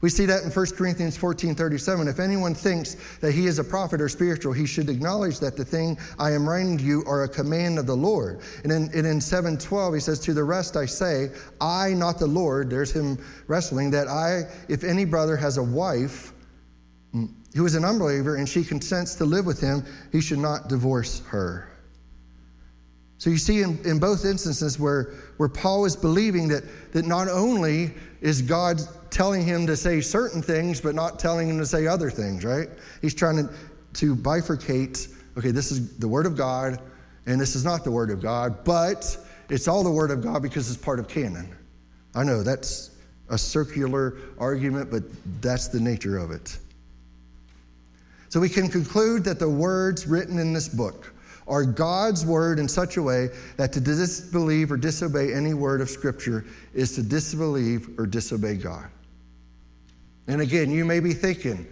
We 0.00 0.08
see 0.08 0.26
that 0.26 0.44
in 0.44 0.50
1 0.50 0.66
Corinthians 0.76 1.16
14 1.16 1.54
37. 1.54 2.08
If 2.08 2.20
anyone 2.20 2.54
thinks 2.54 2.96
that 3.20 3.32
he 3.32 3.46
is 3.46 3.58
a 3.58 3.64
prophet 3.64 4.00
or 4.00 4.08
spiritual, 4.08 4.52
he 4.52 4.66
should 4.66 4.88
acknowledge 4.88 5.40
that 5.40 5.56
the 5.56 5.64
thing 5.64 5.98
I 6.18 6.32
am 6.32 6.48
writing 6.48 6.78
to 6.78 6.84
you 6.84 7.04
are 7.06 7.24
a 7.24 7.28
command 7.28 7.78
of 7.78 7.86
the 7.86 7.96
Lord. 7.96 8.40
And 8.64 8.72
in, 8.72 8.90
and 8.94 9.06
in 9.06 9.20
712, 9.20 9.94
he 9.94 10.00
says, 10.00 10.20
To 10.20 10.32
the 10.32 10.44
rest 10.44 10.76
I 10.76 10.86
say, 10.86 11.30
I, 11.60 11.92
not 11.92 12.18
the 12.18 12.26
Lord, 12.26 12.70
there's 12.70 12.92
him 12.92 13.18
wrestling, 13.46 13.90
that 13.90 14.08
I, 14.08 14.44
if 14.68 14.84
any 14.84 15.04
brother 15.04 15.36
has 15.36 15.58
a 15.58 15.62
wife, 15.62 16.32
mm, 17.14 17.34
who 17.54 17.66
is 17.66 17.74
an 17.74 17.84
unbeliever 17.84 18.36
and 18.36 18.48
she 18.48 18.64
consents 18.64 19.16
to 19.16 19.26
live 19.26 19.44
with 19.44 19.60
him, 19.60 19.84
he 20.12 20.22
should 20.22 20.38
not 20.38 20.68
divorce 20.68 21.20
her. 21.28 21.68
So 23.20 23.30
you 23.30 23.38
see 23.38 23.62
in, 23.62 23.78
in 23.84 24.00
both 24.00 24.24
instances 24.24 24.78
where, 24.78 25.12
where 25.36 25.48
Paul 25.48 25.84
is 25.84 25.94
believing 25.94 26.48
that, 26.48 26.64
that 26.92 27.04
not 27.04 27.28
only 27.28 27.92
is 28.20 28.42
God 28.42 28.80
telling 29.10 29.44
him 29.44 29.68
to 29.68 29.76
say 29.76 30.00
certain 30.00 30.42
things, 30.42 30.80
but 30.80 30.96
not 30.96 31.18
telling 31.18 31.48
him 31.48 31.58
to 31.58 31.66
say 31.66 31.86
other 31.86 32.10
things, 32.10 32.44
right? 32.44 32.68
He's 33.00 33.14
trying 33.14 33.36
to, 33.46 33.54
to 33.94 34.16
bifurcate 34.16 35.14
okay, 35.36 35.50
this 35.50 35.70
is 35.70 35.96
the 35.98 36.08
Word 36.08 36.26
of 36.26 36.36
God, 36.36 36.80
and 37.26 37.40
this 37.40 37.54
is 37.54 37.64
not 37.64 37.84
the 37.84 37.90
Word 37.90 38.10
of 38.10 38.20
God, 38.20 38.64
but 38.64 39.16
it's 39.48 39.68
all 39.68 39.84
the 39.84 39.90
Word 39.90 40.10
of 40.10 40.22
God 40.22 40.42
because 40.42 40.70
it's 40.70 40.82
part 40.82 40.98
of 40.98 41.08
canon. 41.08 41.54
I 42.14 42.24
know 42.24 42.42
that's 42.42 42.90
a 43.28 43.38
circular 43.38 44.16
argument, 44.38 44.90
but 44.90 45.04
that's 45.40 45.68
the 45.68 45.80
nature 45.80 46.18
of 46.18 46.30
it. 46.30 46.58
So 48.28 48.40
we 48.40 48.48
can 48.48 48.68
conclude 48.68 49.24
that 49.24 49.38
the 49.38 49.48
words 49.48 50.06
written 50.06 50.38
in 50.38 50.52
this 50.52 50.68
book 50.68 51.12
are 51.50 51.64
God's 51.64 52.24
word 52.24 52.58
in 52.58 52.68
such 52.68 52.96
a 52.96 53.02
way 53.02 53.28
that 53.56 53.72
to 53.74 53.80
disbelieve 53.80 54.72
or 54.72 54.76
disobey 54.76 55.34
any 55.34 55.52
word 55.52 55.80
of 55.80 55.90
Scripture 55.90 56.44
is 56.72 56.94
to 56.94 57.02
disbelieve 57.02 57.98
or 57.98 58.06
disobey 58.06 58.56
God. 58.56 58.88
And 60.28 60.40
again, 60.40 60.70
you 60.70 60.84
may 60.84 61.00
be 61.00 61.12
thinking, 61.12 61.66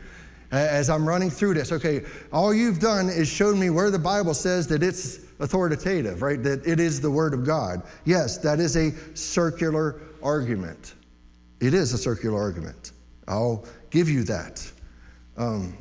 as 0.51 0.91
I'm 0.91 1.09
running 1.09 1.31
through 1.31 1.55
this, 1.55 1.71
okay, 1.71 2.05
all 2.33 2.53
you've 2.53 2.81
done 2.81 3.09
is 3.09 3.29
shown 3.29 3.59
me 3.59 3.71
where 3.71 3.91
the 3.91 3.99
Bible 3.99 4.35
says 4.35 4.67
that 4.69 4.83
it's 4.83 5.21
authoritative, 5.39 6.23
right? 6.23 6.43
That 6.43 6.67
it 6.67 6.81
is 6.81 7.01
the 7.01 7.11
Word 7.11 7.33
of 7.33 7.47
God. 7.47 7.83
Yes, 8.05 8.39
that 8.39 8.59
is 8.59 8.77
a 8.77 8.93
circular 9.15 10.01
argument. 10.23 10.95
It 11.61 11.75
is 11.75 11.93
a 11.93 11.99
circular 11.99 12.41
argument. 12.41 12.93
I'll 13.29 13.65
give 13.91 14.09
you 14.09 14.25
that. 14.25 14.71
Um, 15.37 15.77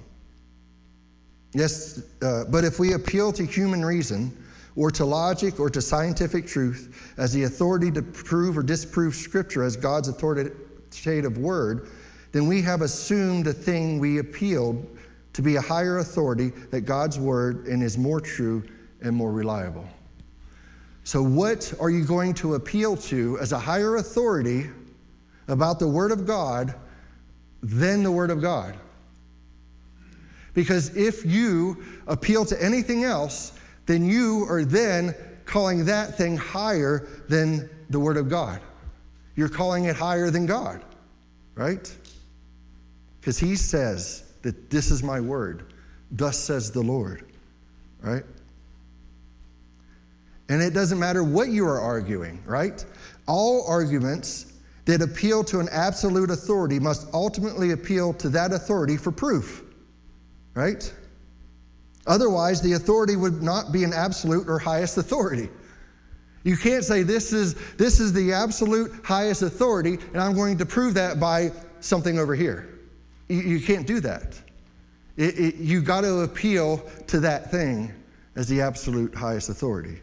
yes, 1.58 2.02
uh, 2.22 2.46
but 2.46 2.63
if 2.63 2.80
we 2.80 2.93
appeal 2.93 3.32
to 3.34 3.46
human 3.46 3.84
reason, 3.84 4.46
or 4.76 4.91
to 4.91 5.06
logic, 5.06 5.60
or 5.60 5.70
to 5.72 5.82
scientific 5.82 6.46
truth 6.46 7.13
as 7.17 7.34
the 7.34 7.43
authority 7.43 7.89
to 7.91 8.02
prove 8.02 8.58
or 8.58 8.63
disprove 8.63 9.15
Scripture 9.15 9.63
as 9.63 9.76
God's 9.76 10.08
authoritative 10.08 11.38
word, 11.38 11.89
then 12.32 12.48
we 12.48 12.62
have 12.62 12.82
assumed 12.82 13.46
the 13.46 13.54
thing 13.54 14.00
we 14.00 14.20
appealed 14.20 14.86
to 15.34 15.41
be 15.41 15.56
a 15.56 15.62
higher 15.62 15.98
authority 16.00 16.50
that 16.72 16.82
God's 16.82 17.20
word 17.20 17.65
and 17.67 17.82
is 17.82 17.98
more 17.98 18.20
true 18.20 18.63
and 19.02 19.15
more 19.15 19.32
reliable. 19.32 19.88
So, 21.04 21.24
what 21.24 21.74
are 21.80 21.89
you 21.89 22.04
going 22.04 22.34
to 22.36 22.56
appeal 22.56 22.98
to 22.98 23.39
as 23.39 23.52
a 23.52 23.60
higher 23.60 23.96
authority 23.96 24.70
about 25.48 25.80
the 25.80 25.88
Word 25.88 26.12
of 26.12 26.28
God 26.28 26.76
than 27.63 28.04
the 28.04 28.12
Word 28.12 28.30
of 28.30 28.41
God? 28.41 28.76
Because 30.58 30.98
if 30.98 31.24
you 31.24 31.84
appeal 32.08 32.43
to 32.46 32.60
anything 32.60 33.04
else, 33.04 33.54
then 33.86 34.10
you 34.10 34.48
are 34.50 34.65
then 34.65 35.13
calling 35.46 35.86
that 35.86 36.17
thing 36.17 36.36
higher 36.36 37.08
than 37.30 37.70
the 37.91 38.00
Word 38.00 38.17
of 38.17 38.28
God. 38.28 38.60
You're 39.36 39.50
calling 39.50 39.86
it 39.86 39.96
higher 39.96 40.32
than 40.32 40.48
God, 40.48 40.84
right? 41.54 41.96
Because 43.20 43.38
he 43.38 43.56
says 43.56 44.24
that 44.41 44.72
this 44.72 44.89
is 44.89 45.04
my 45.04 45.22
word. 45.22 45.72
Thus 46.10 46.39
says 46.39 46.72
the 46.72 46.82
Lord. 46.82 47.24
Right? 48.02 48.24
And 50.50 50.60
it 50.63 50.74
doesn't 50.74 50.98
matter 50.98 51.24
what 51.24 51.50
you 51.50 51.67
are 51.67 51.80
arguing, 51.80 52.41
right? 52.48 52.84
All 53.28 53.67
arguments 53.67 54.52
that 54.86 55.04
appeal 55.04 55.43
to 55.43 55.60
an 55.60 55.70
absolute 55.72 56.32
authority 56.32 56.80
must 56.80 57.13
ultimately 57.13 57.74
appeal 57.74 58.15
to 58.15 58.30
that 58.30 58.54
authority 58.54 58.98
for 58.98 59.12
proof, 59.12 59.63
right? 60.58 60.91
Otherwise, 62.08 62.62
the 62.62 62.74
authority 62.74 63.15
would 63.15 63.43
not 63.43 63.72
be 63.72 63.84
an 63.84 63.93
absolute 63.93 64.50
or 64.50 64.58
highest 64.58 64.98
authority. 64.98 65.50
You 66.43 66.58
can't 66.58 66.84
say 66.84 67.04
this 67.04 67.32
is, 67.32 67.54
this 67.76 68.00
is 68.00 68.12
the 68.12 68.34
absolute 68.34 69.06
highest 69.06 69.43
authority, 69.43 70.00
and 70.13 70.17
I'm 70.17 70.34
going 70.34 70.58
to 70.58 70.65
prove 70.65 70.96
that 70.96 71.20
by 71.20 71.52
something 71.80 72.17
over 72.17 72.34
here. 72.34 72.67
You, 73.28 73.41
you 73.41 73.62
can't 73.62 73.86
do 73.86 74.00
that. 74.00 74.34
It, 75.15 75.38
it, 75.38 75.56
you 75.56 75.82
got 75.84 76.02
to 76.02 76.22
appeal 76.22 76.78
to 77.08 77.20
that 77.20 77.52
thing 77.52 77.93
as 78.36 78.48
the 78.48 78.62
absolute 78.62 79.13
highest 79.13 79.50
authority. 79.50 80.00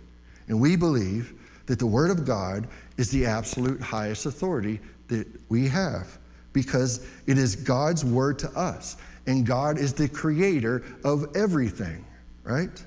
And 0.47 0.61
we 0.61 0.77
believe 0.77 1.33
that 1.67 1.81
the 1.81 1.87
Word 1.87 2.13
of 2.13 2.25
God 2.25 2.69
is 2.97 3.11
the 3.11 3.27
absolute 3.27 3.81
highest 3.81 4.27
authority 4.27 4.79
that 5.09 5.27
we 5.49 5.67
have 5.67 6.07
because 6.53 7.05
it 7.27 7.39
is 7.39 7.57
God's 7.57 8.05
Word 8.05 8.39
to 8.41 8.51
us. 8.51 8.97
And 9.27 9.47
God 9.47 9.79
is 9.79 9.95
the 9.95 10.09
creator 10.09 10.85
of 11.03 11.37
everything, 11.37 12.05
right? 12.43 12.85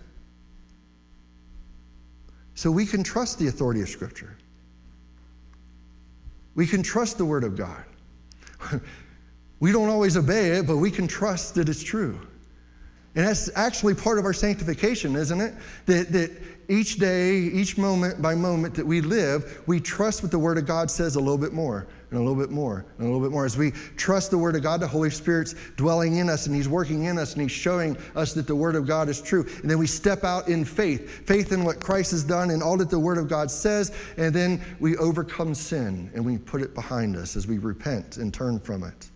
So 2.56 2.72
we 2.72 2.86
can 2.86 3.04
trust 3.04 3.40
the 3.40 3.48
authority 3.48 3.82
of 3.82 3.90
Scripture. 3.90 4.38
We 6.56 6.68
can 6.68 6.84
trust 6.84 7.18
the 7.18 7.26
Word 7.26 7.44
of 7.44 7.56
God. 7.56 7.84
We 9.60 9.72
don't 9.72 9.90
always 9.90 10.16
obey 10.16 10.52
it, 10.52 10.68
but 10.68 10.78
we 10.78 10.92
can 10.92 11.08
trust 11.08 11.56
that 11.56 11.68
it's 11.68 11.84
true. 11.84 12.20
And 13.16 13.26
that's 13.26 13.50
actually 13.56 13.96
part 13.96 14.20
of 14.20 14.26
our 14.26 14.34
sanctification, 14.34 15.16
isn't 15.16 15.42
it? 15.42 15.56
That, 15.88 16.12
that 16.12 16.32
each 16.70 16.98
day, 16.98 17.38
each 17.38 17.78
moment 17.78 18.22
by 18.22 18.36
moment 18.36 18.76
that 18.76 18.86
we 18.86 19.02
live, 19.02 19.64
we 19.66 19.80
trust 19.80 20.22
what 20.22 20.32
the 20.32 20.38
Word 20.38 20.60
of 20.60 20.68
God 20.68 20.92
says 20.92 21.16
a 21.16 21.20
little 21.20 21.40
bit 21.40 21.54
more, 21.54 21.88
and 22.10 22.18
a 22.18 22.22
little 22.22 22.36
bit 22.36 22.50
more, 22.50 22.86
and 22.98 23.08
a 23.08 23.12
little 23.12 23.20
bit 23.20 23.32
more. 23.32 23.46
As 23.46 23.58
we 23.58 23.72
trust 23.98 24.32
the 24.32 24.38
Word 24.38 24.56
of 24.56 24.64
God, 24.64 24.80
the 24.80 24.88
Holy 24.88 25.10
Spirit's 25.10 25.56
dwelling 25.76 26.16
in 26.16 26.30
us, 26.30 26.48
and 26.48 26.56
He's 26.56 26.70
working 26.70 27.04
in 27.04 27.18
us, 27.18 27.34
and 27.34 27.42
He's 27.42 27.52
showing 27.52 27.98
us 28.16 28.34
that 28.34 28.48
the 28.48 28.56
Word 28.56 28.76
of 28.76 28.88
God 28.88 29.10
is 29.10 29.22
true. 29.22 29.46
And 29.62 29.70
then 29.70 29.78
we 29.78 29.88
step 29.88 30.24
out 30.24 30.48
in 30.48 30.64
faith 30.64 31.28
faith 31.28 31.52
in 31.52 31.66
what 31.66 31.82
Christ 31.82 32.12
has 32.12 32.24
done 32.24 32.50
and 32.50 32.64
all 32.64 32.78
that 32.78 32.90
the 32.90 33.00
Word 33.00 33.18
of 33.18 33.28
God 33.28 33.52
says, 33.52 33.92
and 34.16 34.34
then 34.34 34.64
we 34.80 34.96
overcome 34.96 35.54
sin 35.54 36.10
and 36.14 36.26
we 36.26 36.38
put 36.38 36.62
it 36.62 36.74
behind 36.74 37.18
us 37.18 37.36
as 37.36 37.46
we 37.46 37.58
repent 37.58 38.18
and 38.18 38.34
turn 38.34 38.60
from 38.60 38.84
it. 38.84 39.10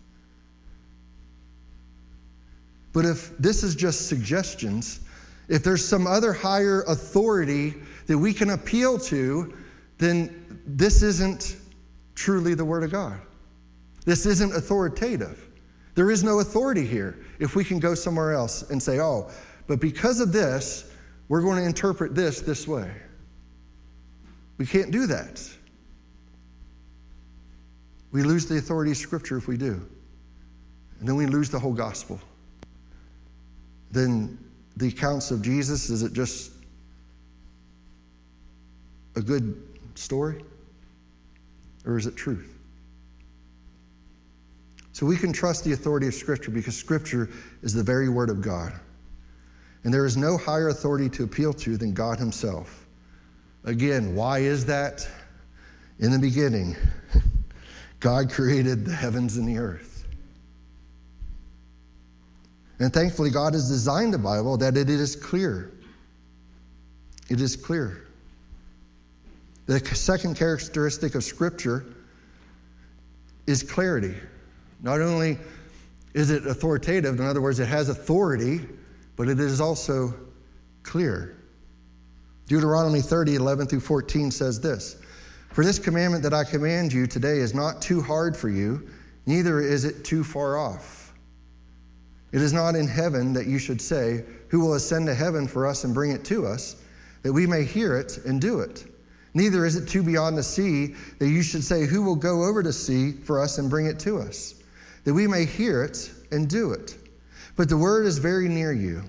But 2.92 3.06
if 3.06 3.36
this 3.38 3.62
is 3.62 3.74
just 3.74 4.06
suggestions, 4.08 5.00
if 5.48 5.64
there's 5.64 5.84
some 5.84 6.06
other 6.06 6.34
higher 6.34 6.82
authority 6.82 7.74
that 8.06 8.18
we 8.18 8.34
can 8.34 8.50
appeal 8.50 8.98
to, 8.98 9.54
then 9.96 10.62
this 10.66 11.02
isn't 11.02 11.56
truly 12.14 12.54
the 12.54 12.64
Word 12.64 12.82
of 12.82 12.90
God. 12.90 13.20
This 14.04 14.26
isn't 14.26 14.54
authoritative. 14.54 15.48
There 15.94 16.10
is 16.10 16.24
no 16.24 16.40
authority 16.40 16.86
here 16.86 17.18
if 17.38 17.54
we 17.54 17.64
can 17.64 17.78
go 17.78 17.94
somewhere 17.94 18.32
else 18.32 18.62
and 18.70 18.82
say, 18.82 19.00
oh, 19.00 19.30
but 19.66 19.80
because 19.80 20.20
of 20.20 20.32
this, 20.32 20.90
we're 21.28 21.42
going 21.42 21.58
to 21.58 21.64
interpret 21.64 22.14
this 22.14 22.40
this 22.40 22.66
way. 22.66 22.90
We 24.58 24.66
can't 24.66 24.90
do 24.90 25.06
that. 25.06 25.42
We 28.10 28.22
lose 28.22 28.46
the 28.46 28.58
authority 28.58 28.90
of 28.90 28.96
Scripture 28.96 29.36
if 29.36 29.48
we 29.48 29.56
do. 29.56 29.86
And 30.98 31.08
then 31.08 31.16
we 31.16 31.26
lose 31.26 31.50
the 31.50 31.58
whole 31.58 31.72
gospel 31.72 32.20
then 33.92 34.38
the 34.76 34.88
accounts 34.88 35.30
of 35.30 35.42
Jesus, 35.42 35.90
is 35.90 36.02
it 36.02 36.14
just 36.14 36.50
a 39.14 39.20
good 39.20 39.62
story? 39.94 40.42
Or 41.84 41.98
is 41.98 42.06
it 42.06 42.16
truth? 42.16 42.48
So 44.92 45.06
we 45.06 45.16
can 45.16 45.32
trust 45.32 45.64
the 45.64 45.72
authority 45.72 46.06
of 46.06 46.14
Scripture 46.14 46.50
because 46.50 46.76
Scripture 46.76 47.30
is 47.62 47.72
the 47.72 47.82
very 47.82 48.08
Word 48.08 48.30
of 48.30 48.42
God. 48.42 48.72
And 49.84 49.92
there 49.92 50.06
is 50.06 50.16
no 50.16 50.36
higher 50.36 50.68
authority 50.68 51.08
to 51.10 51.24
appeal 51.24 51.52
to 51.54 51.76
than 51.76 51.94
God 51.94 52.18
Himself. 52.18 52.86
Again, 53.64 54.14
why 54.14 54.40
is 54.40 54.66
that? 54.66 55.08
In 55.98 56.10
the 56.10 56.18
beginning, 56.18 56.76
God 58.00 58.30
created 58.30 58.84
the 58.84 58.94
heavens 58.94 59.36
and 59.36 59.46
the 59.48 59.58
earth. 59.58 60.04
And 62.78 62.92
thankfully, 62.92 63.30
God 63.30 63.54
has 63.54 63.68
designed 63.68 64.12
the 64.12 64.18
Bible 64.18 64.56
that 64.58 64.76
it 64.76 64.90
is 64.90 65.14
clear. 65.14 65.72
It 67.28 67.40
is 67.40 67.54
clear. 67.54 68.04
The 69.66 69.78
second 69.94 70.36
characteristic 70.36 71.14
of 71.14 71.22
Scripture 71.22 71.84
is 73.46 73.62
clarity. 73.62 74.14
Not 74.80 75.00
only 75.00 75.38
is 76.14 76.30
it 76.30 76.46
authoritative, 76.46 77.18
in 77.18 77.26
other 77.26 77.40
words, 77.40 77.60
it 77.60 77.68
has 77.68 77.88
authority, 77.88 78.60
but 79.16 79.28
it 79.28 79.38
is 79.38 79.60
also 79.60 80.14
clear. 80.82 81.36
Deuteronomy 82.46 83.00
30, 83.00 83.36
11 83.36 83.66
through 83.68 83.80
14 83.80 84.30
says 84.30 84.60
this 84.60 84.96
For 85.50 85.64
this 85.64 85.78
commandment 85.78 86.24
that 86.24 86.34
I 86.34 86.44
command 86.44 86.92
you 86.92 87.06
today 87.06 87.38
is 87.38 87.54
not 87.54 87.82
too 87.82 88.02
hard 88.02 88.36
for 88.36 88.48
you, 88.48 88.88
neither 89.26 89.60
is 89.60 89.84
it 89.84 90.04
too 90.04 90.24
far 90.24 90.58
off. 90.58 91.14
It 92.32 92.40
is 92.40 92.52
not 92.52 92.74
in 92.74 92.88
heaven 92.88 93.34
that 93.34 93.46
you 93.46 93.58
should 93.58 93.80
say, 93.80 94.24
Who 94.48 94.60
will 94.60 94.74
ascend 94.74 95.06
to 95.06 95.14
heaven 95.14 95.46
for 95.46 95.66
us 95.66 95.84
and 95.84 95.94
bring 95.94 96.10
it 96.10 96.24
to 96.26 96.46
us, 96.46 96.74
that 97.22 97.32
we 97.32 97.46
may 97.46 97.64
hear 97.64 97.96
it 97.96 98.18
and 98.18 98.40
do 98.40 98.60
it. 98.60 98.84
Neither 99.34 99.64
is 99.64 99.76
it 99.76 99.88
too 99.88 100.02
beyond 100.02 100.36
the 100.36 100.42
sea 100.42 100.94
that 101.18 101.28
you 101.28 101.42
should 101.42 101.64
say, 101.64 101.86
Who 101.86 102.02
will 102.02 102.16
go 102.16 102.44
over 102.44 102.62
to 102.62 102.72
sea 102.72 103.12
for 103.12 103.40
us 103.40 103.58
and 103.58 103.70
bring 103.70 103.86
it 103.86 104.00
to 104.00 104.18
us, 104.18 104.54
that 105.04 105.14
we 105.14 105.26
may 105.26 105.46
hear 105.46 105.82
it 105.82 106.10
and 106.30 106.48
do 106.48 106.72
it. 106.72 106.96
But 107.56 107.68
the 107.68 107.76
word 107.76 108.06
is 108.06 108.18
very 108.18 108.48
near 108.48 108.72
you. 108.72 109.04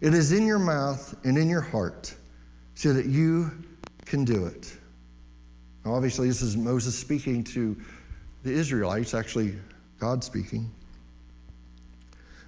It 0.00 0.14
is 0.14 0.32
in 0.32 0.46
your 0.46 0.58
mouth 0.58 1.14
and 1.24 1.36
in 1.36 1.48
your 1.48 1.60
heart, 1.60 2.14
so 2.74 2.94
that 2.94 3.06
you 3.06 3.50
can 4.06 4.24
do 4.24 4.46
it. 4.46 4.72
Obviously, 5.84 6.28
this 6.28 6.42
is 6.42 6.56
Moses 6.56 6.98
speaking 6.98 7.44
to 7.44 7.76
the 8.42 8.52
Israelites, 8.52 9.14
actually, 9.14 9.54
God 9.98 10.24
speaking. 10.24 10.70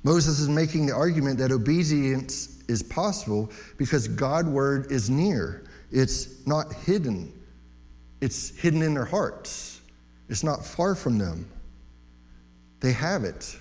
Moses 0.02 0.40
is 0.40 0.48
making 0.48 0.86
the 0.86 0.94
argument 0.94 1.38
that 1.38 1.52
obedience 1.52 2.48
is 2.68 2.82
possible 2.82 3.50
because 3.76 4.08
God's 4.08 4.48
word 4.48 4.90
is 4.90 5.08
near. 5.08 5.64
It's 5.92 6.46
not 6.46 6.72
hidden, 6.72 7.32
it's 8.20 8.48
hidden 8.56 8.82
in 8.82 8.94
their 8.94 9.04
hearts, 9.04 9.80
it's 10.28 10.42
not 10.42 10.64
far 10.64 10.94
from 10.94 11.18
them. 11.18 11.48
They 12.80 12.92
have 12.92 13.24
it. 13.24 13.56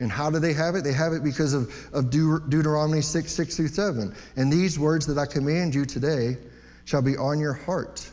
And 0.00 0.10
how 0.10 0.30
do 0.30 0.38
they 0.38 0.54
have 0.54 0.74
it? 0.74 0.82
They 0.82 0.92
have 0.92 1.12
it 1.12 1.22
because 1.22 1.52
of, 1.52 1.72
of 1.92 2.06
Deut- 2.06 2.48
Deuteronomy 2.48 3.02
6, 3.02 3.30
6 3.30 3.56
through 3.56 3.68
7. 3.68 4.14
And 4.34 4.52
these 4.52 4.78
words 4.78 5.06
that 5.06 5.18
I 5.18 5.26
command 5.26 5.74
you 5.74 5.84
today 5.84 6.38
shall 6.84 7.02
be 7.02 7.16
on 7.16 7.38
your 7.38 7.52
heart. 7.52 8.08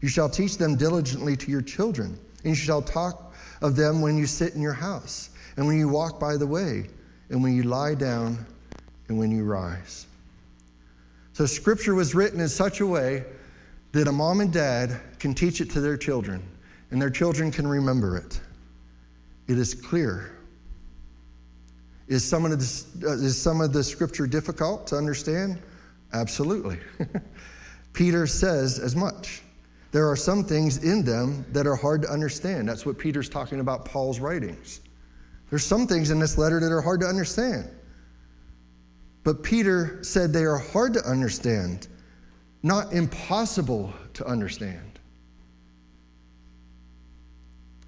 You 0.00 0.08
shall 0.08 0.28
teach 0.28 0.58
them 0.58 0.76
diligently 0.76 1.36
to 1.36 1.50
your 1.50 1.62
children, 1.62 2.18
and 2.42 2.50
you 2.50 2.54
shall 2.54 2.82
talk 2.82 3.32
of 3.62 3.76
them 3.76 4.00
when 4.00 4.18
you 4.18 4.26
sit 4.26 4.54
in 4.54 4.60
your 4.60 4.72
house, 4.72 5.30
and 5.56 5.66
when 5.66 5.78
you 5.78 5.88
walk 5.88 6.18
by 6.18 6.36
the 6.36 6.46
way, 6.46 6.88
and 7.30 7.42
when 7.42 7.54
you 7.54 7.62
lie 7.62 7.94
down, 7.94 8.44
and 9.08 9.18
when 9.18 9.30
you 9.30 9.44
rise. 9.44 10.06
So, 11.34 11.46
Scripture 11.46 11.94
was 11.94 12.14
written 12.14 12.40
in 12.40 12.48
such 12.48 12.80
a 12.80 12.86
way 12.86 13.24
that 13.92 14.08
a 14.08 14.12
mom 14.12 14.40
and 14.40 14.52
dad 14.52 15.00
can 15.18 15.34
teach 15.34 15.60
it 15.60 15.70
to 15.70 15.80
their 15.80 15.96
children, 15.96 16.42
and 16.90 17.00
their 17.00 17.10
children 17.10 17.50
can 17.50 17.66
remember 17.66 18.16
it. 18.16 18.40
It 19.48 19.58
is 19.58 19.74
clear. 19.74 20.36
Is 22.08 22.24
some 22.24 22.44
of 22.44 22.50
the, 22.50 23.08
uh, 23.08 23.12
is 23.12 23.40
some 23.40 23.60
of 23.60 23.72
the 23.72 23.82
Scripture 23.82 24.26
difficult 24.26 24.88
to 24.88 24.96
understand? 24.96 25.58
Absolutely. 26.12 26.78
Peter 27.92 28.26
says 28.26 28.78
as 28.78 28.94
much. 28.94 29.42
There 29.92 30.10
are 30.10 30.16
some 30.16 30.44
things 30.44 30.82
in 30.82 31.04
them 31.04 31.44
that 31.52 31.66
are 31.66 31.76
hard 31.76 32.02
to 32.02 32.08
understand. 32.08 32.68
That's 32.68 32.84
what 32.86 32.98
Peter's 32.98 33.28
talking 33.28 33.60
about 33.60 33.84
Paul's 33.84 34.20
writings. 34.20 34.80
There's 35.50 35.64
some 35.64 35.86
things 35.86 36.10
in 36.10 36.18
this 36.18 36.38
letter 36.38 36.60
that 36.60 36.72
are 36.72 36.80
hard 36.80 37.00
to 37.00 37.06
understand. 37.06 37.68
But 39.24 39.42
Peter 39.42 40.02
said 40.02 40.32
they 40.32 40.44
are 40.44 40.58
hard 40.58 40.94
to 40.94 41.04
understand, 41.04 41.86
not 42.62 42.92
impossible 42.92 43.92
to 44.14 44.26
understand. 44.26 44.98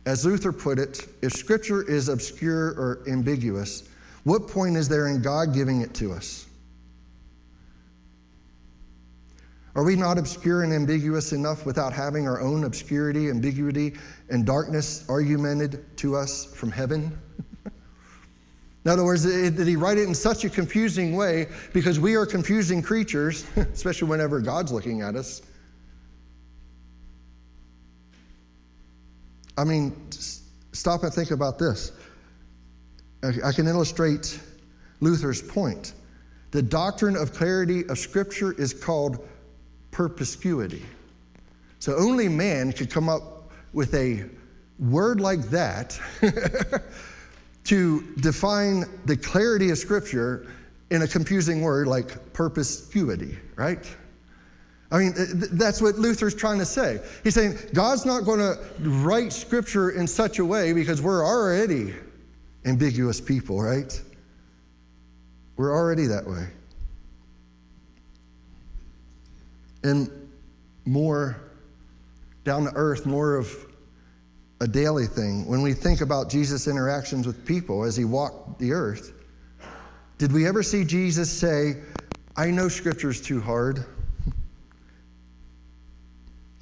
As 0.07 0.25
Luther 0.25 0.53
put 0.53 0.79
it, 0.79 1.07
if 1.23 1.33
Scripture 1.33 1.83
is 1.83 2.09
obscure 2.09 2.69
or 2.69 3.03
ambiguous, 3.09 3.83
what 4.23 4.49
point 4.49 4.77
is 4.77 4.89
there 4.89 5.09
in 5.09 5.23
God 5.23 5.55
giving 5.55 5.81
it 5.81 5.95
to 5.95 6.13
us? 6.13 6.47
Are 9.75 9.83
we 9.83 9.97
not 9.97 10.19
obscure 10.19 10.63
and 10.63 10.73
ambiguous 10.73 11.33
enough 11.33 11.67
without 11.67 11.93
having 11.93 12.29
our 12.29 12.41
own 12.41 12.63
obscurity, 12.63 13.29
ambiguity, 13.29 13.95
and 14.31 14.47
darkness 14.47 15.05
argumented 15.09 15.97
to 15.99 16.15
us 16.17 16.45
from 16.45 16.71
heaven? 16.71 17.19
in 18.85 18.91
other 18.91 19.05
words, 19.05 19.25
did 19.25 19.67
he 19.67 19.77
write 19.77 19.97
it 19.97 20.07
in 20.07 20.15
such 20.15 20.45
a 20.45 20.51
confusing 20.51 21.17
way 21.17 21.47
because 21.73 21.99
we 21.99 22.17
are 22.17 22.27
confusing 22.27 22.83
creatures, 22.83 23.45
especially 23.57 24.09
whenever 24.09 24.41
God's 24.41 24.73
looking 24.73 25.01
at 25.01 25.17
us? 25.17 25.41
I 29.57 29.65
mean, 29.65 29.97
stop 30.73 31.03
and 31.03 31.15
think 31.15 31.31
about 31.31 31.59
this. 31.59 31.93
I 33.23 33.53
can 33.53 33.67
illustrate 33.67 34.39
Luther's 35.01 35.41
point. 35.41 35.95
The 36.51 36.61
doctrine 36.61 37.17
of 37.17 37.33
clarity 37.33 37.87
of 37.89 37.99
Scripture 37.99 38.53
is 38.53 38.75
called 38.75 39.27
perspicuity. 39.93 40.85
So 41.79 41.97
only 41.97 42.29
man 42.29 42.73
could 42.73 42.91
come 42.91 43.09
up 43.09 43.51
with 43.73 43.95
a 43.95 44.27
word 44.79 45.21
like 45.21 45.41
that 45.51 45.99
to 47.65 48.03
define 48.17 48.85
the 49.05 49.17
clarity 49.17 49.71
of 49.71 49.79
Scripture 49.79 50.47
in 50.91 51.03
a 51.03 51.09
confusing 51.09 51.63
word 51.63 51.87
like 51.87 52.33
perspicuity, 52.33 53.39
right? 53.57 53.85
I 54.91 54.99
mean, 54.99 55.15
that's 55.17 55.81
what 55.81 55.97
Luther's 55.97 56.35
trying 56.35 56.59
to 56.59 56.67
say. 56.67 57.01
He's 57.25 57.35
saying 57.35 57.57
God's 57.73 58.05
not 58.05 58.25
going 58.25 58.41
to 58.41 58.59
write 58.81 59.33
Scripture 59.33 59.91
in 59.91 60.07
such 60.07 60.39
a 60.39 60.45
way 60.45 60.73
because 60.73 61.01
we're 61.03 61.25
already 61.25 61.95
ambiguous 62.65 63.21
people, 63.21 63.61
right? 63.61 64.01
We're 65.57 65.73
already 65.73 66.09
that 66.09 66.27
way. 66.27 66.49
and 69.85 70.11
more 70.87 71.37
down 72.43 72.65
to 72.65 72.73
earth, 72.75 73.07
more 73.07 73.37
of 73.37 73.55
a 74.65 74.67
daily 74.67 75.07
thing. 75.07 75.45
When 75.47 75.61
we 75.61 75.75
think 75.75 76.01
about 76.01 76.31
Jesus' 76.31 76.67
interactions 76.69 77.27
with 77.27 77.45
people 77.45 77.85
as 77.85 77.97
he 77.97 78.07
walked 78.07 78.59
the 78.59 78.73
earth, 78.73 79.13
did 80.17 80.33
we 80.33 80.49
ever 80.49 80.63
see 80.63 80.85
Jesus 80.85 81.31
say, 81.31 81.83
I 82.35 82.51
know 82.51 82.71
scripture's 82.71 83.21
too 83.21 83.43
hard? 83.43 83.85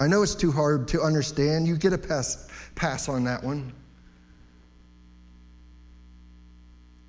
I 0.01 0.09
know 0.09 0.25
it's 0.25 0.35
too 0.35 0.51
hard 0.51 0.89
to 0.89 1.01
understand. 1.01 1.69
You 1.69 1.77
get 1.77 1.93
a 1.93 1.99
pass, 1.99 2.49
pass 2.75 3.09
on 3.09 3.23
that 3.25 3.45
one. 3.45 3.73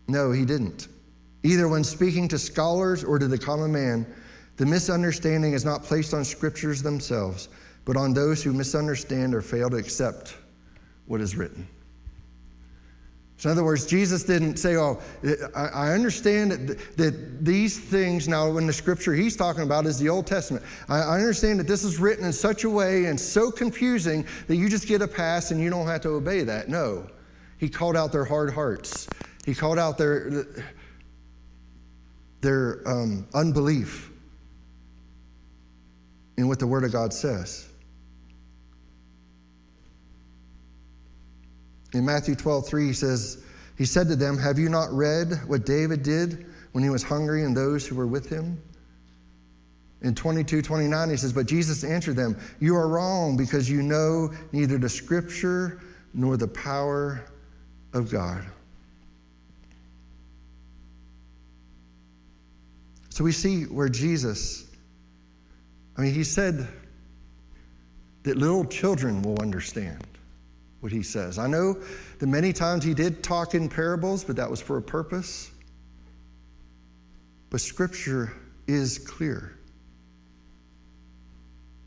No, 0.07 0.31
he 0.31 0.45
didn't. 0.45 0.87
Either 1.41 1.67
when 1.67 1.83
speaking 1.83 2.27
to 2.27 2.37
scholars 2.37 3.03
or 3.03 3.17
to 3.17 3.27
the 3.27 3.39
common 3.39 3.71
man, 3.71 4.05
the 4.57 4.67
misunderstanding 4.67 5.53
is 5.53 5.65
not 5.65 5.85
placed 5.85 6.13
on 6.13 6.23
scriptures 6.23 6.83
themselves, 6.83 7.49
but 7.83 7.97
on 7.97 8.13
those 8.13 8.43
who 8.43 8.53
misunderstand 8.53 9.33
or 9.33 9.41
fail 9.41 9.71
to 9.71 9.77
accept 9.77 10.35
what 11.05 11.21
is 11.21 11.35
written. 11.35 11.67
So, 13.37 13.49
in 13.49 13.57
other 13.57 13.65
words, 13.65 13.85
Jesus 13.85 14.23
didn't 14.23 14.55
say, 14.55 14.77
Oh, 14.77 15.01
I 15.53 15.91
understand 15.91 16.77
that, 16.95 17.43
these 17.43 17.77
things, 17.77 18.27
now 18.27 18.57
in 18.57 18.67
the 18.67 18.73
scripture 18.73 19.13
he's 19.13 19.35
talking 19.35 19.63
about 19.63 19.85
is 19.85 19.99
the 19.99 20.07
Old 20.07 20.27
Testament. 20.27 20.63
I 20.87 21.15
understand 21.15 21.59
that 21.59 21.67
this 21.67 21.83
is 21.83 21.99
written 21.99 22.23
in 22.23 22.31
such 22.31 22.63
a 22.63 22.69
way 22.69 23.05
and 23.05 23.19
so 23.19 23.51
confusing 23.51 24.25
that 24.47 24.55
you 24.55 24.69
just 24.69 24.87
get 24.87 25.01
a 25.01 25.07
pass 25.09 25.51
and 25.51 25.59
you 25.59 25.69
don't 25.69 25.87
have 25.87 26.01
to 26.01 26.09
obey 26.11 26.43
that. 26.43 26.69
No. 26.69 27.07
He 27.57 27.67
called 27.67 27.97
out 27.97 28.11
their 28.11 28.23
hard 28.23 28.53
hearts, 28.53 29.09
he 29.45 29.53
called 29.53 29.77
out 29.77 29.97
their, 29.97 30.45
their 32.39 32.81
um, 32.87 33.27
unbelief 33.33 34.09
in 36.37 36.47
what 36.47 36.59
the 36.59 36.67
Word 36.67 36.85
of 36.85 36.91
God 36.91 37.13
says. 37.13 37.67
In 41.93 42.05
Matthew 42.05 42.35
12, 42.35 42.67
3, 42.67 42.87
he 42.87 42.93
says, 42.93 43.43
He 43.77 43.85
said 43.85 44.07
to 44.09 44.15
them, 44.15 44.37
Have 44.37 44.59
you 44.59 44.69
not 44.69 44.91
read 44.91 45.47
what 45.47 45.65
David 45.65 46.03
did 46.03 46.45
when 46.71 46.83
he 46.83 46.89
was 46.89 47.03
hungry 47.03 47.43
and 47.43 47.55
those 47.55 47.85
who 47.85 47.95
were 47.95 48.07
with 48.07 48.29
him? 48.29 48.61
In 50.01 50.15
22, 50.15 50.61
29, 50.63 51.09
he 51.09 51.17
says, 51.17 51.33
But 51.33 51.45
Jesus 51.45 51.83
answered 51.83 52.15
them, 52.15 52.39
You 52.59 52.75
are 52.75 52.87
wrong 52.87 53.37
because 53.37 53.69
you 53.69 53.81
know 53.83 54.33
neither 54.51 54.77
the 54.77 54.89
scripture 54.89 55.81
nor 56.13 56.35
the 56.35 56.47
power 56.47 57.23
of 57.93 58.11
God. 58.11 58.43
So 63.09 63.23
we 63.23 63.31
see 63.31 63.63
where 63.63 63.89
Jesus 63.89 64.65
I 65.97 66.01
mean, 66.01 66.13
he 66.13 66.23
said 66.23 66.67
that 68.23 68.37
little 68.37 68.65
children 68.65 69.21
will 69.21 69.39
understand 69.39 70.05
what 70.83 70.91
he 70.91 71.01
says. 71.01 71.39
I 71.39 71.47
know 71.47 71.77
that 72.19 72.27
many 72.27 72.51
times 72.51 72.83
he 72.83 72.93
did 72.93 73.23
talk 73.23 73.55
in 73.55 73.69
parables, 73.69 74.25
but 74.25 74.35
that 74.35 74.51
was 74.51 74.59
for 74.59 74.75
a 74.75 74.81
purpose. 74.81 75.49
But 77.49 77.61
scripture 77.61 78.33
is 78.67 78.97
clear. 78.97 79.57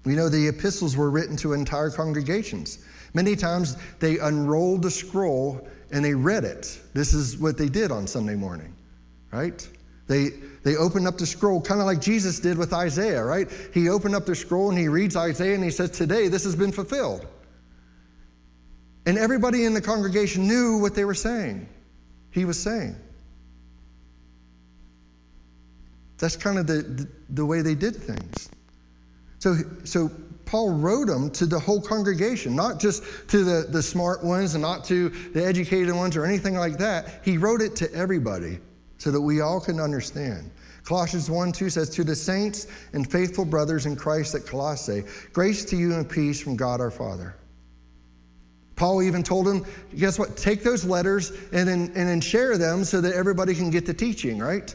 We 0.07 0.15
know 0.15 0.31
the 0.31 0.49
epistles 0.49 0.97
were 0.97 1.11
written 1.11 1.37
to 1.39 1.53
entire 1.53 1.91
congregations. 1.91 2.79
Many 3.13 3.37
times 3.37 3.77
they 3.99 4.19
unrolled 4.19 4.81
the 4.81 4.91
scroll 4.91 5.69
and 5.93 6.03
they 6.03 6.15
read 6.15 6.45
it. 6.45 6.81
This 6.95 7.13
is 7.13 7.37
what 7.37 7.59
they 7.59 7.69
did 7.69 7.93
on 7.93 8.07
Sunday 8.07 8.35
morning, 8.35 8.75
right? 9.31 9.69
They, 10.07 10.31
they 10.63 10.77
opened 10.77 11.07
up 11.07 11.19
the 11.19 11.27
scroll, 11.27 11.61
kind 11.61 11.81
of 11.81 11.87
like 11.87 12.01
Jesus 12.01 12.41
did 12.41 12.57
with 12.57 12.73
Isaiah, 12.73 13.23
right? 13.23 13.51
He 13.75 13.91
opened 13.91 14.15
up 14.15 14.25
the 14.25 14.35
scroll 14.35 14.71
and 14.71 14.79
he 14.79 14.89
reads 14.89 15.17
Isaiah 15.17 15.55
and 15.55 15.65
he 15.65 15.71
says, 15.71 15.91
Today 15.91 16.29
this 16.29 16.45
has 16.45 16.57
been 16.57 16.73
fulfilled. 16.73 17.27
And 19.07 19.16
everybody 19.16 19.64
in 19.64 19.73
the 19.73 19.81
congregation 19.81 20.49
knew 20.49 20.79
what 20.79 20.97
they 20.97 21.05
were 21.05 21.14
saying. 21.14 21.69
He 22.33 22.45
was 22.45 22.61
saying. 22.61 22.97
That's 26.19 26.37
kind 26.37 26.59
of 26.59 26.66
the, 26.66 26.83
the, 26.83 27.09
the 27.31 27.47
way 27.47 27.62
they 27.62 27.77
did 27.77 27.95
things. 27.95 28.51
So, 29.38 29.55
so 29.85 30.11
Paul 30.45 30.75
wrote 30.75 31.07
them 31.07 31.31
to 31.33 31.47
the 31.47 31.61
whole 31.61 31.81
congregation, 31.81 32.57
not 32.57 32.81
just 32.81 33.05
to 33.29 33.45
the, 33.45 33.66
the 33.69 33.83
smart 33.83 34.25
ones 34.25 34.55
and 34.55 34.62
not 34.62 34.85
to 34.87 35.11
the 35.11 35.45
educated 35.45 35.95
ones 35.95 36.16
or 36.16 36.25
anything 36.25 36.57
like 36.57 36.79
that. 36.79 37.21
He 37.25 37.38
wrote 37.38 37.62
it 37.62 37.77
to 37.77 37.92
everybody 37.92 38.59
so 38.99 39.12
that 39.12 39.21
we 39.21 39.40
all 39.40 39.61
can 39.61 39.79
understand. 39.79 40.51
Colossians 40.85 41.31
1 41.31 41.53
2 41.53 41.71
says, 41.71 41.90
To 41.90 42.05
the 42.05 42.16
saints 42.16 42.66
and 42.92 43.09
faithful 43.11 43.45
brothers 43.45 43.87
in 43.87 43.97
Christ 43.97 44.35
at 44.35 44.47
Colossae, 44.47 45.05
grace 45.33 45.66
to 45.66 45.77
you 45.77 45.95
and 45.95 46.09
peace 46.09 46.40
from 46.40 46.57
God 46.57 46.81
our 46.81 46.90
Father. 46.90 47.37
Paul 48.77 49.03
even 49.03 49.23
told 49.23 49.49
him, 49.49 49.65
guess 49.97 50.19
what? 50.19 50.37
Take 50.37 50.62
those 50.62 50.85
letters 50.85 51.31
and 51.53 51.67
then, 51.67 51.93
and 51.97 52.09
then 52.09 52.21
share 52.21 52.59
them 52.59 52.85
so 52.85 53.01
that 53.01 53.15
everybody 53.15 53.55
can 53.55 53.71
get 53.71 53.87
the 53.87 53.95
teaching, 53.95 54.39
right? 54.39 54.75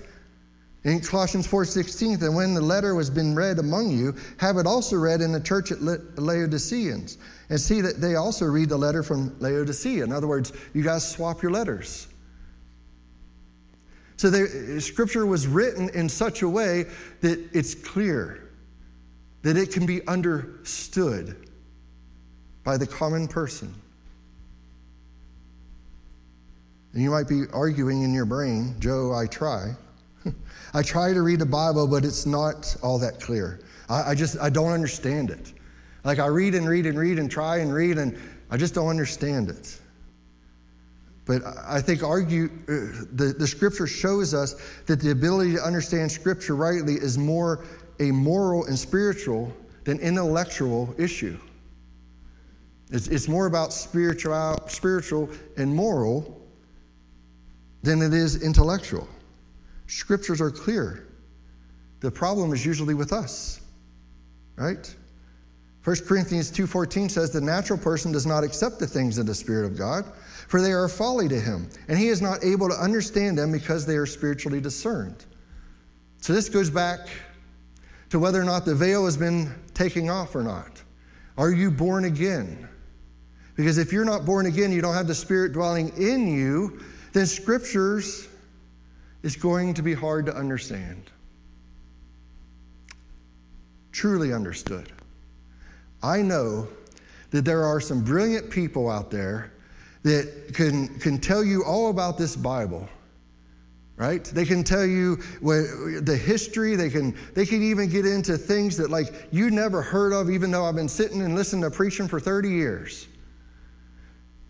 In 0.84 1.00
Colossians 1.02 1.48
4:16, 1.48 2.24
and 2.24 2.36
when 2.36 2.56
the 2.56 2.62
letter 2.62 2.96
was 2.96 3.12
been 3.12 3.36
read 3.36 3.60
among 3.60 3.92
you, 3.92 4.16
have 4.38 4.58
it 4.58 4.66
also 4.66 4.98
read 4.98 5.22
in 5.22 5.32
the 5.32 5.40
church 5.40 5.72
at 5.72 5.80
Laodiceans, 5.80 7.20
and 7.50 7.62
see 7.62 7.82
that 7.82 8.02
they 8.02 8.16
also 8.16 8.46
read 8.48 8.70
the 8.70 8.78
letter 8.78 9.04
from 9.04 9.36
Laodicea. 9.40 10.04
In 10.04 10.12
other 10.12 10.26
words, 10.26 10.52
you 10.74 10.82
guys 10.82 11.08
swap 11.08 11.44
your 11.44 11.52
letters. 11.52 12.08
So 14.18 14.32
the 14.32 14.82
scripture 14.82 15.24
was 15.24 15.46
written 15.46 15.90
in 15.90 16.10
such 16.10 16.42
a 16.42 16.50
way 16.50 16.86
that 17.22 17.50
it's 17.54 17.76
clear, 17.76 18.50
that 19.44 19.58
it 19.58 19.74
can 19.74 19.86
be 19.86 20.08
understood 20.08 21.36
by 22.64 22.78
the 22.78 22.88
common 22.88 23.28
person. 23.28 23.76
And 26.94 27.02
you 27.02 27.10
might 27.10 27.28
be 27.28 27.44
arguing 27.54 28.04
in 28.04 28.14
your 28.14 28.26
brain, 28.26 28.76
Joe, 28.80 29.14
I 29.14 29.28
try. 29.28 29.76
I 30.74 30.82
try 30.82 31.14
to 31.14 31.22
read 31.22 31.40
the 31.40 31.46
Bible, 31.46 31.88
but 31.88 32.04
it's 32.04 32.26
not 32.26 32.76
all 32.84 33.00
that 33.00 33.22
clear. 33.22 33.62
I, 33.90 34.12
I, 34.12 34.16
just, 34.16 34.38
I 34.40 34.50
don't 34.50 34.72
understand 34.72 35.30
it. 35.30 35.54
Like 36.04 36.20
I 36.20 36.28
read 36.28 36.56
and 36.56 36.68
read 36.68 36.86
and 36.86 36.98
read 36.98 37.20
and 37.20 37.32
try 37.32 37.58
and 37.58 37.74
read, 37.74 37.98
and 37.98 38.18
I 38.50 38.58
just 38.58 38.74
don't 38.74 38.90
understand 38.90 39.50
it. 39.50 39.80
But 41.26 41.44
I 41.66 41.82
think 41.82 42.04
argue, 42.04 42.46
uh, 42.46 43.06
the, 43.14 43.36
the 43.38 43.48
scripture 43.48 43.88
shows 43.88 44.34
us 44.34 44.56
that 44.88 45.00
the 45.00 45.12
ability 45.12 45.54
to 45.54 45.64
understand 45.64 46.12
scripture 46.12 46.56
rightly 46.56 46.96
is 46.96 47.18
more 47.18 47.64
a 48.00 48.12
moral 48.12 48.66
and 48.66 48.78
spiritual 48.78 49.54
than 49.84 50.00
intellectual 50.00 50.94
issue. 50.98 51.38
It's, 52.90 53.08
it's 53.08 53.28
more 53.28 53.46
about 53.46 53.72
spiritual, 53.72 54.58
spiritual 54.68 55.30
and 55.56 55.74
moral 55.74 56.41
than 57.84 58.02
it 58.02 58.14
is 58.14 58.42
intellectual. 58.42 59.08
Scriptures 59.88 60.42
are 60.42 60.52
clear. 60.52 61.08
The 62.00 62.12
problem 62.12 62.54
is 62.54 62.66
usually 62.66 62.94
with 62.94 63.14
us, 63.14 63.60
right? 64.56 64.96
1 65.84 65.96
Corinthians 66.08 66.52
2:14 66.52 67.10
says 67.10 67.32
the 67.32 67.42
natural 67.42 67.80
person 67.80 68.12
does 68.12 68.26
not 68.26 68.44
accept 68.44 68.80
the 68.80 68.88
things 68.88 69.18
of 69.18 69.26
the 69.26 69.34
spirit 69.34 69.66
of 69.66 69.78
God, 69.78 70.06
for 70.48 70.62
they 70.62 70.74
are 70.74 70.88
folly 70.88 71.28
to 71.28 71.40
him, 71.40 71.68
and 71.88 71.98
he 71.98 72.08
is 72.08 72.22
not 72.22 72.44
able 72.44 72.70
to 72.70 72.76
understand 72.76 73.38
them 73.38 73.52
because 73.52 73.86
they 73.86 73.98
are 73.98 74.06
spiritually 74.06 74.62
discerned. 74.62 75.26
So 76.22 76.34
this 76.34 76.50
goes 76.50 76.70
back 76.70 77.08
to 78.12 78.20
whether 78.20 78.40
or 78.40 78.46
not 78.46 78.66
the 78.66 78.76
veil 78.76 79.06
has 79.06 79.18
been 79.18 79.54
taken 79.74 80.08
off 80.10 80.36
or 80.36 80.44
not. 80.44 80.82
Are 81.38 81.52
you 81.52 81.72
born 81.72 82.06
again? 82.06 82.68
Because 83.56 83.78
if 83.78 83.92
you're 83.92 84.06
not 84.06 84.26
born 84.26 84.46
again, 84.46 84.72
you 84.72 84.82
don't 84.82 84.94
have 84.94 85.08
the 85.08 85.16
spirit 85.16 85.54
dwelling 85.54 85.98
in 85.98 86.28
you, 86.28 86.80
then 87.14 87.26
scriptures 87.26 88.28
is 89.24 89.36
going 89.36 89.76
to 89.76 89.82
be 89.82 89.94
hard 89.94 90.26
to 90.28 90.36
understand. 90.36 91.10
Truly 93.92 94.34
understood. 94.34 94.92
I 96.02 96.22
know 96.22 96.68
that 97.32 97.46
there 97.46 97.64
are 97.64 97.80
some 97.80 98.04
brilliant 98.04 98.50
people 98.50 98.90
out 98.90 99.12
there 99.12 99.52
that 100.04 100.54
can, 100.54 101.00
can 101.00 101.20
tell 101.20 101.44
you 101.44 101.64
all 101.64 101.90
about 101.90 102.18
this 102.18 102.36
Bible, 102.36 102.90
right? 103.96 104.24
They 104.24 104.46
can 104.46 104.64
tell 104.64 104.86
you 104.86 105.18
what, 105.42 105.62
the 106.06 106.18
history. 106.18 106.76
They 106.76 106.90
can, 106.90 107.16
they 107.36 107.46
can 107.46 107.62
even 107.62 107.90
get 107.90 108.06
into 108.06 108.38
things 108.38 108.78
that 108.78 108.90
like 108.90 109.28
you 109.32 109.52
never 109.52 109.82
heard 109.82 110.14
of, 110.14 110.30
even 110.30 110.50
though 110.50 110.66
I've 110.66 110.76
been 110.76 110.90
sitting 110.90 111.22
and 111.22 111.36
listening 111.36 111.62
to 111.64 111.72
preaching 111.72 112.08
for 112.08 112.20
30 112.20 112.50
years. 112.50 113.08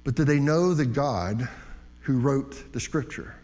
But 0.04 0.15
do 0.15 0.24
they 0.24 0.39
know 0.39 0.74
the 0.74 0.86
God 0.86 1.47
who 2.02 2.20
wrote 2.20 2.74
the 2.74 2.80
scripture? 2.80 3.36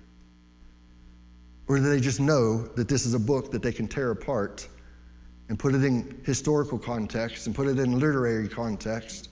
Or 1.67 1.77
do 1.77 1.83
they 1.83 1.99
just 1.99 2.19
know 2.19 2.67
that 2.75 2.87
this 2.87 3.05
is 3.05 3.13
a 3.13 3.19
book 3.19 3.51
that 3.51 3.61
they 3.61 3.71
can 3.71 3.87
tear 3.87 4.11
apart 4.11 4.67
and 5.49 5.57
put 5.57 5.75
it 5.75 5.83
in 5.83 6.21
historical 6.25 6.77
context 6.77 7.47
and 7.47 7.55
put 7.55 7.67
it 7.67 7.79
in 7.79 7.99
literary 7.99 8.47
context? 8.47 9.29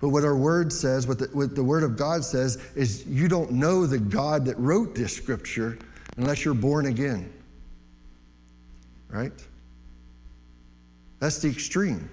But 0.00 0.10
what 0.10 0.24
our 0.24 0.36
word 0.36 0.72
says, 0.72 1.06
what 1.06 1.18
the, 1.18 1.26
what 1.32 1.54
the 1.54 1.64
word 1.64 1.82
of 1.82 1.96
God 1.96 2.24
says, 2.24 2.56
is 2.74 3.06
you 3.06 3.28
don't 3.28 3.52
know 3.52 3.86
the 3.86 3.98
God 3.98 4.46
that 4.46 4.58
wrote 4.58 4.94
this 4.94 5.14
scripture 5.14 5.78
unless 6.16 6.44
you're 6.44 6.54
born 6.54 6.86
again. 6.86 7.30
Right? 9.08 9.32
That's 11.18 11.38
the 11.40 11.48
extreme. 11.48 12.10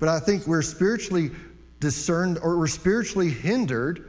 But 0.00 0.08
I 0.08 0.18
think 0.18 0.46
we're 0.46 0.62
spiritually 0.62 1.30
discerned 1.84 2.38
or 2.42 2.58
we're 2.58 2.66
spiritually 2.66 3.28
hindered 3.28 4.08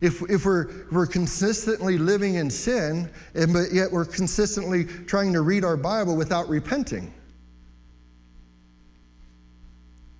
if, 0.00 0.22
if 0.30 0.44
we're, 0.44 0.68
we're 0.92 1.08
consistently 1.08 1.98
living 1.98 2.36
in 2.36 2.48
sin, 2.48 3.10
and, 3.34 3.52
but 3.52 3.72
yet 3.72 3.90
we're 3.90 4.04
consistently 4.04 4.84
trying 4.84 5.32
to 5.32 5.40
read 5.40 5.64
our 5.64 5.76
Bible 5.76 6.14
without 6.14 6.48
repenting, 6.48 7.12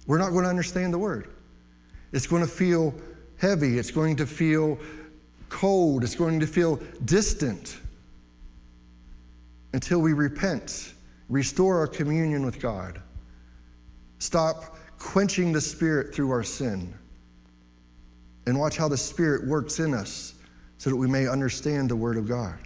we're 0.08 0.18
not 0.18 0.30
going 0.30 0.42
to 0.42 0.50
understand 0.50 0.92
the 0.92 0.98
Word. 0.98 1.28
It's 2.12 2.26
going 2.26 2.42
to 2.42 2.48
feel 2.48 2.92
heavy, 3.36 3.78
it's 3.78 3.92
going 3.92 4.16
to 4.16 4.26
feel 4.26 4.80
cold, 5.48 6.02
it's 6.02 6.16
going 6.16 6.40
to 6.40 6.46
feel 6.48 6.80
distant 7.04 7.78
until 9.72 10.00
we 10.00 10.14
repent, 10.14 10.92
restore 11.28 11.78
our 11.78 11.86
communion 11.86 12.44
with 12.44 12.58
God, 12.58 13.00
stop 14.18 14.77
quenching 14.98 15.52
the 15.52 15.60
Spirit 15.60 16.14
through 16.14 16.30
our 16.30 16.42
sin 16.42 16.94
and 18.46 18.58
watch 18.58 18.76
how 18.76 18.88
the 18.88 18.96
Spirit 18.96 19.46
works 19.46 19.78
in 19.78 19.94
us 19.94 20.34
so 20.78 20.90
that 20.90 20.96
we 20.96 21.08
may 21.08 21.28
understand 21.28 21.88
the 21.88 21.96
Word 21.96 22.16
of 22.16 22.28
God. 22.28 22.58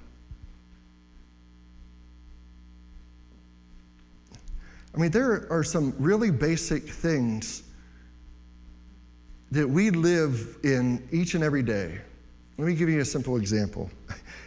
I 4.95 4.99
mean, 4.99 5.11
there 5.11 5.51
are 5.51 5.65
some 5.65 5.95
really 5.99 6.31
basic 6.31 6.89
things 6.89 7.63
that 9.51 9.69
we 9.69 9.91
live 9.91 10.59
in 10.63 11.09
each 11.11 11.35
and 11.35 11.43
every 11.43 11.63
day. 11.63 11.99
Let 12.59 12.67
me 12.67 12.75
give 12.75 12.89
you 12.89 13.01
a 13.01 13.05
simple 13.05 13.37
example. 13.37 13.91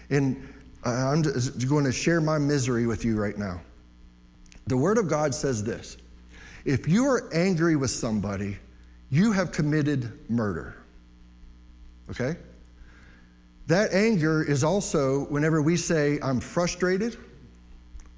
And 0.10 0.48
I'm 0.84 1.24
going 1.24 1.86
to 1.86 1.92
share 1.92 2.22
my 2.22 2.38
misery 2.38 2.86
with 2.86 3.06
you 3.06 3.20
right 3.20 3.38
now. 3.38 3.62
The 4.68 4.78
Word 4.78 5.00
of 5.00 5.10
God 5.10 5.34
says 5.34 5.64
this 5.64 5.98
If 6.66 6.88
you 6.88 7.06
are 7.06 7.30
angry 7.32 7.76
with 7.76 7.92
somebody, 7.92 8.58
you 9.12 9.32
have 9.32 9.52
committed 9.52 10.30
murder. 10.30 10.76
Okay? 12.10 12.36
That 13.68 13.94
anger 13.94 14.44
is 14.44 14.64
also 14.64 15.26
whenever 15.26 15.62
we 15.62 15.78
say, 15.78 16.20
I'm 16.22 16.40
frustrated. 16.40 17.18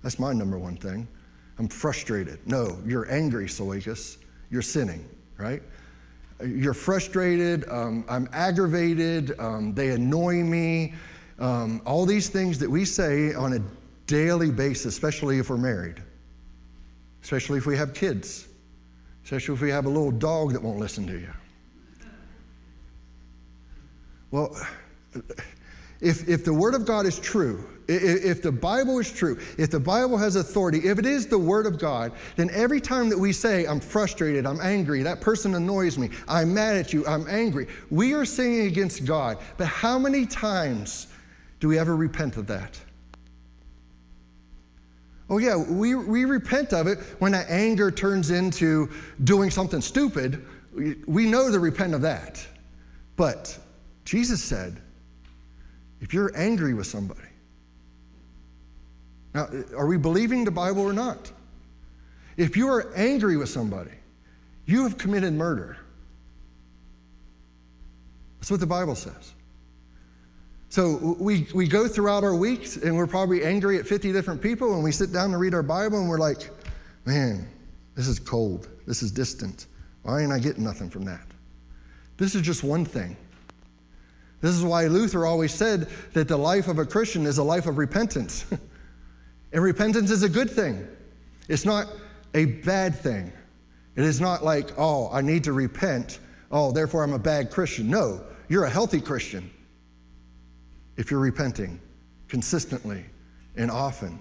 That's 0.01 0.17
my 0.17 0.33
number 0.33 0.57
one 0.57 0.77
thing. 0.77 1.07
I'm 1.60 1.67
frustrated. 1.67 2.39
No, 2.45 2.77
you're 2.86 3.10
angry, 3.12 3.49
Seleucus. 3.49 4.17
You're 4.49 4.62
sinning, 4.62 5.07
right? 5.38 5.62
You're 6.45 6.73
frustrated. 6.73 7.67
Um, 7.69 8.05
I'm 8.07 8.29
aggravated. 8.31 9.38
Um, 9.39 9.73
they 9.73 9.89
annoy 9.89 10.36
me. 10.36 10.93
Um, 11.39 11.81
all 11.86 12.05
these 12.05 12.29
things 12.29 12.60
that 12.60 12.69
we 12.69 12.86
say 12.86 13.33
on 13.33 13.53
a 13.53 13.60
daily 14.05 14.51
basis, 14.51 14.86
especially 14.86 15.39
if 15.39 15.49
we're 15.49 15.57
married, 15.57 16.01
especially 17.27 17.57
if 17.57 17.65
we 17.65 17.75
have 17.75 17.93
kids, 17.93 18.47
especially 19.25 19.53
if 19.53 19.59
we 19.59 19.69
have 19.69 19.83
a 19.83 19.89
little 19.89 20.11
dog 20.11 20.53
that 20.53 20.63
won't 20.63 20.79
listen 20.79 21.05
to 21.05 21.19
you. 21.19 21.29
Well, 24.31 24.57
if, 25.99 26.29
if 26.29 26.45
the 26.45 26.53
Word 26.53 26.73
of 26.73 26.85
God 26.85 27.05
is 27.05 27.19
true, 27.19 27.67
if 27.89 28.41
the 28.41 28.51
Bible 28.53 28.97
is 28.99 29.11
true, 29.11 29.37
if 29.57 29.69
the 29.69 29.79
Bible 29.79 30.17
has 30.17 30.37
authority, 30.37 30.87
if 30.87 30.99
it 30.99 31.05
is 31.05 31.27
the 31.27 31.37
Word 31.37 31.65
of 31.65 31.77
God, 31.77 32.13
then 32.38 32.49
every 32.51 32.80
time 32.80 33.09
that 33.09 33.19
we 33.19 33.34
say, 33.34 33.65
I'm 33.65 33.82
frustrated, 33.82 34.45
I'm 34.45 34.61
angry, 34.61 35.03
that 35.03 35.19
person 35.19 35.53
annoys 35.53 35.97
me, 35.97 36.11
I'm 36.30 36.53
mad 36.53 36.78
at 36.78 36.93
you, 36.93 37.05
I'm 37.05 37.28
angry, 37.28 37.67
we 37.89 38.13
are 38.13 38.23
sinning 38.23 38.67
against 38.67 39.03
God. 39.03 39.39
But 39.57 39.67
how 39.67 39.99
many 39.99 40.25
times 40.25 41.07
do 41.59 41.67
we 41.67 41.78
ever 41.78 41.93
repent 41.93 42.38
of 42.38 42.47
that? 42.47 42.80
Oh, 45.30 45.39
yeah, 45.39 45.57
we, 45.57 45.93
we 45.93 46.25
repent 46.25 46.71
of 46.73 46.88
it 46.88 46.99
when 47.19 47.34
that 47.34 47.49
anger 47.49 47.91
turns 47.91 48.30
into 48.32 48.89
doing 49.21 49.51
something 49.51 49.82
stupid. 49.82 50.45
We 50.73 51.25
know 51.25 51.51
to 51.51 51.59
repent 51.59 51.93
of 51.93 52.03
that. 52.03 52.45
But 53.17 53.57
Jesus 54.05 54.41
said, 54.41 54.80
if 55.99 56.13
you're 56.13 56.32
angry 56.36 56.73
with 56.73 56.88
somebody, 56.88 57.21
now, 59.34 59.49
are 59.75 59.86
we 59.86 59.97
believing 59.97 60.45
the 60.45 60.51
Bible 60.51 60.82
or 60.84 60.93
not? 60.93 61.32
If 62.38 62.55
you 62.55 62.69
are 62.69 62.93
angry 62.95 63.38
with 63.38 63.49
somebody, 63.49 63.91
you 64.65 64.84
have 64.84 64.97
committed 64.97 65.34
murder. 65.34 65.78
That's 68.39 68.49
what 68.49 68.59
the 68.59 68.65
Bible 68.67 68.95
says. 68.95 69.34
So 70.70 71.15
we, 71.20 71.47
we 71.53 71.68
go 71.68 71.88
throughout 71.88 72.24
our 72.24 72.36
weeks 72.36 72.76
and 72.76 72.95
we're 72.95 73.07
probably 73.07 73.43
angry 73.43 73.80
at 73.80 73.88
50 73.88 74.11
different 74.11 74.41
people, 74.41 74.74
and 74.74 74.84
we 74.84 74.91
sit 74.91 75.13
down 75.13 75.32
to 75.32 75.38
read 75.38 75.53
our 75.53 75.63
Bible 75.63 75.99
and 75.99 76.09
we're 76.09 76.18
like, 76.18 76.49
man, 77.05 77.47
this 77.95 78.07
is 78.07 78.20
cold. 78.20 78.68
This 78.86 79.01
is 79.01 79.11
distant. 79.11 79.65
Why 80.03 80.22
ain't 80.22 80.32
I 80.32 80.39
getting 80.39 80.63
nothing 80.63 80.89
from 80.89 81.05
that? 81.05 81.26
This 82.18 82.36
is 82.36 82.41
just 82.41 82.63
one 82.63 82.86
thing. 82.86 83.15
This 84.41 84.55
is 84.55 84.63
why 84.63 84.86
Luther 84.88 85.26
always 85.26 85.53
said 85.53 85.88
that 86.13 86.28
the 86.28 86.38
life 86.38 86.68
of 86.68 86.80
a 86.80 86.86
Christian 86.86 87.26
is 87.26 87.38
a 87.38 87.43
life 87.43 87.65
of 87.65 87.78
repentance. 87.78 88.45
and 89.53 89.63
repentance 89.63 90.11
is 90.11 90.24
a 90.24 90.30
good 90.30 90.49
thing, 90.51 90.88
it's 91.47 91.65
not 91.65 91.88
a 92.34 92.45
bad 92.45 92.99
thing. 92.99 93.32
It 93.95 94.03
is 94.03 94.22
not 94.22 94.43
like, 94.43 94.78
oh, 94.78 95.09
I 95.11 95.22
need 95.22 95.45
to 95.45 95.53
repent. 95.53 96.20
Oh, 96.51 96.72
therefore 96.72 97.03
I'm 97.03 97.13
a 97.13 97.20
bad 97.20 97.49
Christian. 97.49 97.89
No, 97.89 98.22
you're 98.47 98.65
a 98.65 98.70
healthy 98.70 99.01
Christian 99.01 99.49
if 100.98 101.12
you're 101.12 101.20
repenting 101.20 101.80
consistently 102.28 103.06
and 103.56 103.72
often. 103.72 104.20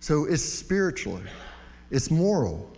So 0.00 0.26
it's 0.26 0.42
spiritual, 0.42 1.20
it's 1.90 2.10
moral. 2.10 2.70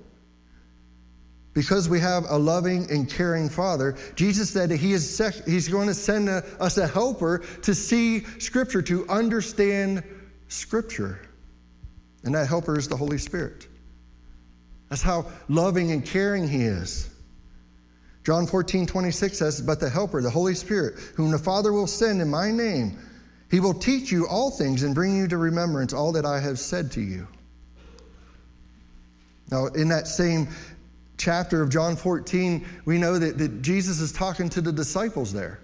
Because 1.55 1.89
we 1.89 2.01
have 2.01 2.27
a 2.29 2.37
loving 2.37 2.91
and 2.91 3.11
caring 3.11 3.49
Father, 3.49 3.97
Jesus 4.15 4.51
said 4.51 4.69
that 4.69 4.77
he 4.77 4.93
is 4.93 5.19
He's 5.47 5.69
going 5.69 5.89
to 5.89 5.95
send 5.95 6.29
a, 6.29 6.45
us 6.61 6.77
a 6.77 6.87
helper 6.87 7.39
to 7.63 7.75
see 7.75 8.25
Scripture, 8.39 8.83
to 8.83 9.09
understand 9.09 10.05
Scripture. 10.49 11.19
And 12.25 12.35
that 12.35 12.47
helper 12.47 12.79
is 12.79 12.89
the 12.89 12.97
Holy 12.97 13.17
Spirit. 13.17 13.67
That's 14.91 15.01
how 15.01 15.27
loving 15.49 15.93
and 15.93 16.05
caring 16.05 16.47
He 16.47 16.63
is. 16.63 17.09
John 18.27 18.49
14, 18.49 18.87
26 18.87 19.39
says, 19.39 19.61
But 19.61 19.79
the 19.79 19.89
Helper, 19.89 20.21
the 20.21 20.31
Holy 20.31 20.57
Spirit, 20.57 20.99
whom 21.15 21.31
the 21.31 21.39
Father 21.39 21.73
will 21.73 21.87
send 21.87 22.21
in 22.21 22.29
my 22.29 22.51
name, 22.51 22.99
he 23.53 23.61
will 23.61 23.73
teach 23.73 24.11
you 24.11 24.27
all 24.27 24.51
things 24.51 24.83
and 24.83 24.97
bring 24.97 25.17
you 25.17 25.29
to 25.29 25.37
remembrance 25.37 25.93
all 25.93 26.11
that 26.15 26.27
I 26.27 26.41
have 26.41 26.59
said 26.59 26.91
to 26.93 27.01
you. 27.01 27.29
Now, 29.49 29.67
in 29.67 29.91
that 29.91 30.09
same 30.09 30.49
chapter 31.17 31.63
of 31.63 31.71
John 31.71 31.95
14, 31.95 32.67
we 32.85 32.99
know 32.99 33.17
that, 33.17 33.39
that 33.39 33.63
Jesus 33.63 34.01
is 34.01 34.11
talking 34.11 34.49
to 34.49 34.61
the 34.61 34.73
disciples 34.73 35.33
there. 35.33 35.61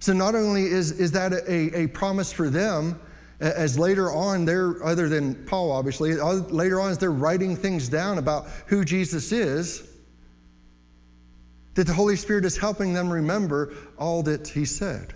So, 0.00 0.12
not 0.12 0.34
only 0.34 0.64
is, 0.64 0.90
is 0.90 1.12
that 1.12 1.32
a, 1.32 1.82
a 1.82 1.86
promise 1.86 2.32
for 2.32 2.50
them, 2.50 3.00
as 3.38 3.78
later 3.78 4.10
on 4.10 4.44
they're, 4.44 4.84
other 4.84 5.08
than 5.08 5.46
Paul 5.46 5.70
obviously, 5.70 6.14
later 6.14 6.80
on 6.80 6.90
as 6.90 6.98
they're 6.98 7.12
writing 7.12 7.54
things 7.54 7.88
down 7.88 8.18
about 8.18 8.48
who 8.66 8.84
Jesus 8.84 9.30
is, 9.30 9.88
that 11.74 11.86
the 11.86 11.94
Holy 11.94 12.16
Spirit 12.16 12.44
is 12.44 12.56
helping 12.56 12.92
them 12.92 13.10
remember 13.10 13.74
all 13.98 14.22
that 14.24 14.48
He 14.48 14.64
said. 14.64 15.14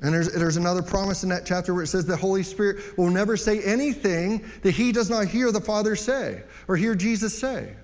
And 0.00 0.12
there's, 0.12 0.32
there's 0.32 0.56
another 0.56 0.82
promise 0.82 1.22
in 1.22 1.28
that 1.28 1.46
chapter 1.46 1.72
where 1.72 1.84
it 1.84 1.86
says 1.86 2.06
the 2.06 2.16
Holy 2.16 2.42
Spirit 2.42 2.98
will 2.98 3.10
never 3.10 3.36
say 3.36 3.62
anything 3.62 4.44
that 4.62 4.72
He 4.72 4.92
does 4.92 5.08
not 5.08 5.26
hear 5.28 5.52
the 5.52 5.60
Father 5.60 5.94
say 5.94 6.42
or 6.66 6.76
hear 6.76 6.94
Jesus 6.94 7.38
say. 7.38 7.74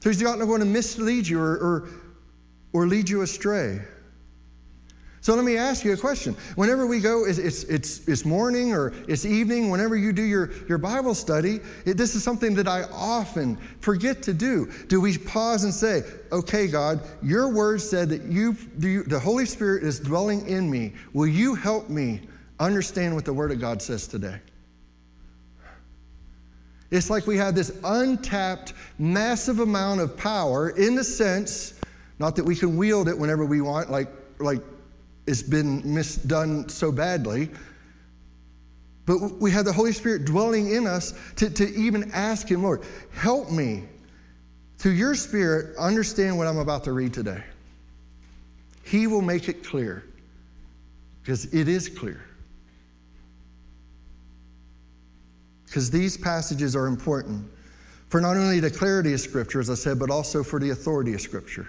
So 0.00 0.10
He's 0.10 0.22
not 0.22 0.38
going 0.38 0.60
to 0.60 0.66
mislead 0.66 1.26
you 1.26 1.40
or, 1.40 1.52
or, 1.52 1.88
or 2.72 2.86
lead 2.86 3.08
you 3.08 3.22
astray. 3.22 3.80
So 5.24 5.34
let 5.34 5.44
me 5.46 5.56
ask 5.56 5.86
you 5.86 5.92
a 5.94 5.96
question. 5.96 6.36
Whenever 6.54 6.86
we 6.86 7.00
go, 7.00 7.24
it's, 7.24 7.38
it's, 7.38 8.06
it's, 8.06 8.26
morning 8.26 8.74
or 8.74 8.92
it's 9.08 9.24
evening, 9.24 9.70
whenever 9.70 9.96
you 9.96 10.12
do 10.12 10.20
your, 10.20 10.50
your 10.68 10.76
Bible 10.76 11.14
study, 11.14 11.60
it, 11.86 11.96
this 11.96 12.14
is 12.14 12.22
something 12.22 12.56
that 12.56 12.68
I 12.68 12.82
often 12.92 13.56
forget 13.80 14.24
to 14.24 14.34
do. 14.34 14.70
Do 14.88 15.00
we 15.00 15.16
pause 15.16 15.64
and 15.64 15.72
say, 15.72 16.02
okay, 16.30 16.66
God, 16.66 17.00
your 17.22 17.48
word 17.48 17.80
said 17.80 18.10
that 18.10 18.24
you, 18.24 18.52
the 18.52 19.18
Holy 19.18 19.46
Spirit 19.46 19.82
is 19.82 19.98
dwelling 19.98 20.46
in 20.46 20.70
me. 20.70 20.92
Will 21.14 21.26
you 21.26 21.54
help 21.54 21.88
me 21.88 22.20
understand 22.60 23.14
what 23.14 23.24
the 23.24 23.32
word 23.32 23.50
of 23.50 23.58
God 23.58 23.80
says 23.80 24.06
today? 24.06 24.38
It's 26.90 27.08
like 27.08 27.26
we 27.26 27.38
have 27.38 27.54
this 27.54 27.74
untapped, 27.82 28.74
massive 28.98 29.60
amount 29.60 30.02
of 30.02 30.18
power 30.18 30.68
in 30.68 30.96
the 30.96 31.04
sense, 31.04 31.72
not 32.18 32.36
that 32.36 32.44
we 32.44 32.54
can 32.54 32.76
wield 32.76 33.08
it 33.08 33.16
whenever 33.18 33.46
we 33.46 33.62
want, 33.62 33.90
like, 33.90 34.08
like 34.38 34.60
it's 35.26 35.42
been 35.42 35.82
misdone 35.82 36.70
so 36.70 36.92
badly. 36.92 37.50
But 39.06 39.40
we 39.40 39.50
have 39.50 39.64
the 39.64 39.72
Holy 39.72 39.92
Spirit 39.92 40.24
dwelling 40.24 40.70
in 40.70 40.86
us 40.86 41.12
to, 41.36 41.50
to 41.50 41.74
even 41.74 42.12
ask 42.12 42.48
Him, 42.48 42.62
Lord, 42.62 42.82
help 43.12 43.50
me 43.50 43.84
through 44.78 44.92
your 44.92 45.14
Spirit 45.14 45.76
understand 45.76 46.38
what 46.38 46.46
I'm 46.46 46.58
about 46.58 46.84
to 46.84 46.92
read 46.92 47.12
today. 47.12 47.42
He 48.84 49.06
will 49.06 49.22
make 49.22 49.48
it 49.48 49.64
clear 49.64 50.04
because 51.22 51.46
it 51.54 51.68
is 51.68 51.88
clear. 51.88 52.22
Because 55.66 55.90
these 55.90 56.16
passages 56.16 56.76
are 56.76 56.86
important 56.86 57.50
for 58.08 58.20
not 58.20 58.36
only 58.36 58.60
the 58.60 58.70
clarity 58.70 59.12
of 59.12 59.20
Scripture, 59.20 59.60
as 59.60 59.68
I 59.68 59.74
said, 59.74 59.98
but 59.98 60.10
also 60.10 60.42
for 60.42 60.60
the 60.60 60.70
authority 60.70 61.14
of 61.14 61.20
Scripture. 61.20 61.68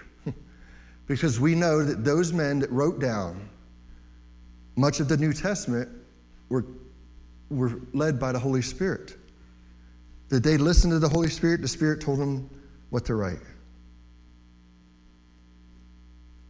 Because 1.06 1.38
we 1.38 1.54
know 1.54 1.84
that 1.84 2.04
those 2.04 2.32
men 2.32 2.60
that 2.60 2.70
wrote 2.70 3.00
down 3.00 3.48
much 4.76 5.00
of 5.00 5.08
the 5.08 5.16
New 5.16 5.32
Testament 5.32 5.88
were, 6.48 6.64
were 7.48 7.80
led 7.92 8.20
by 8.20 8.32
the 8.32 8.38
Holy 8.38 8.62
Spirit. 8.62 9.16
That 10.28 10.42
they 10.42 10.56
listened 10.56 10.92
to 10.92 10.98
the 10.98 11.08
Holy 11.08 11.28
Spirit, 11.28 11.62
the 11.62 11.68
Spirit 11.68 12.00
told 12.00 12.18
them 12.18 12.50
what 12.90 13.06
to 13.06 13.14
write. 13.14 13.38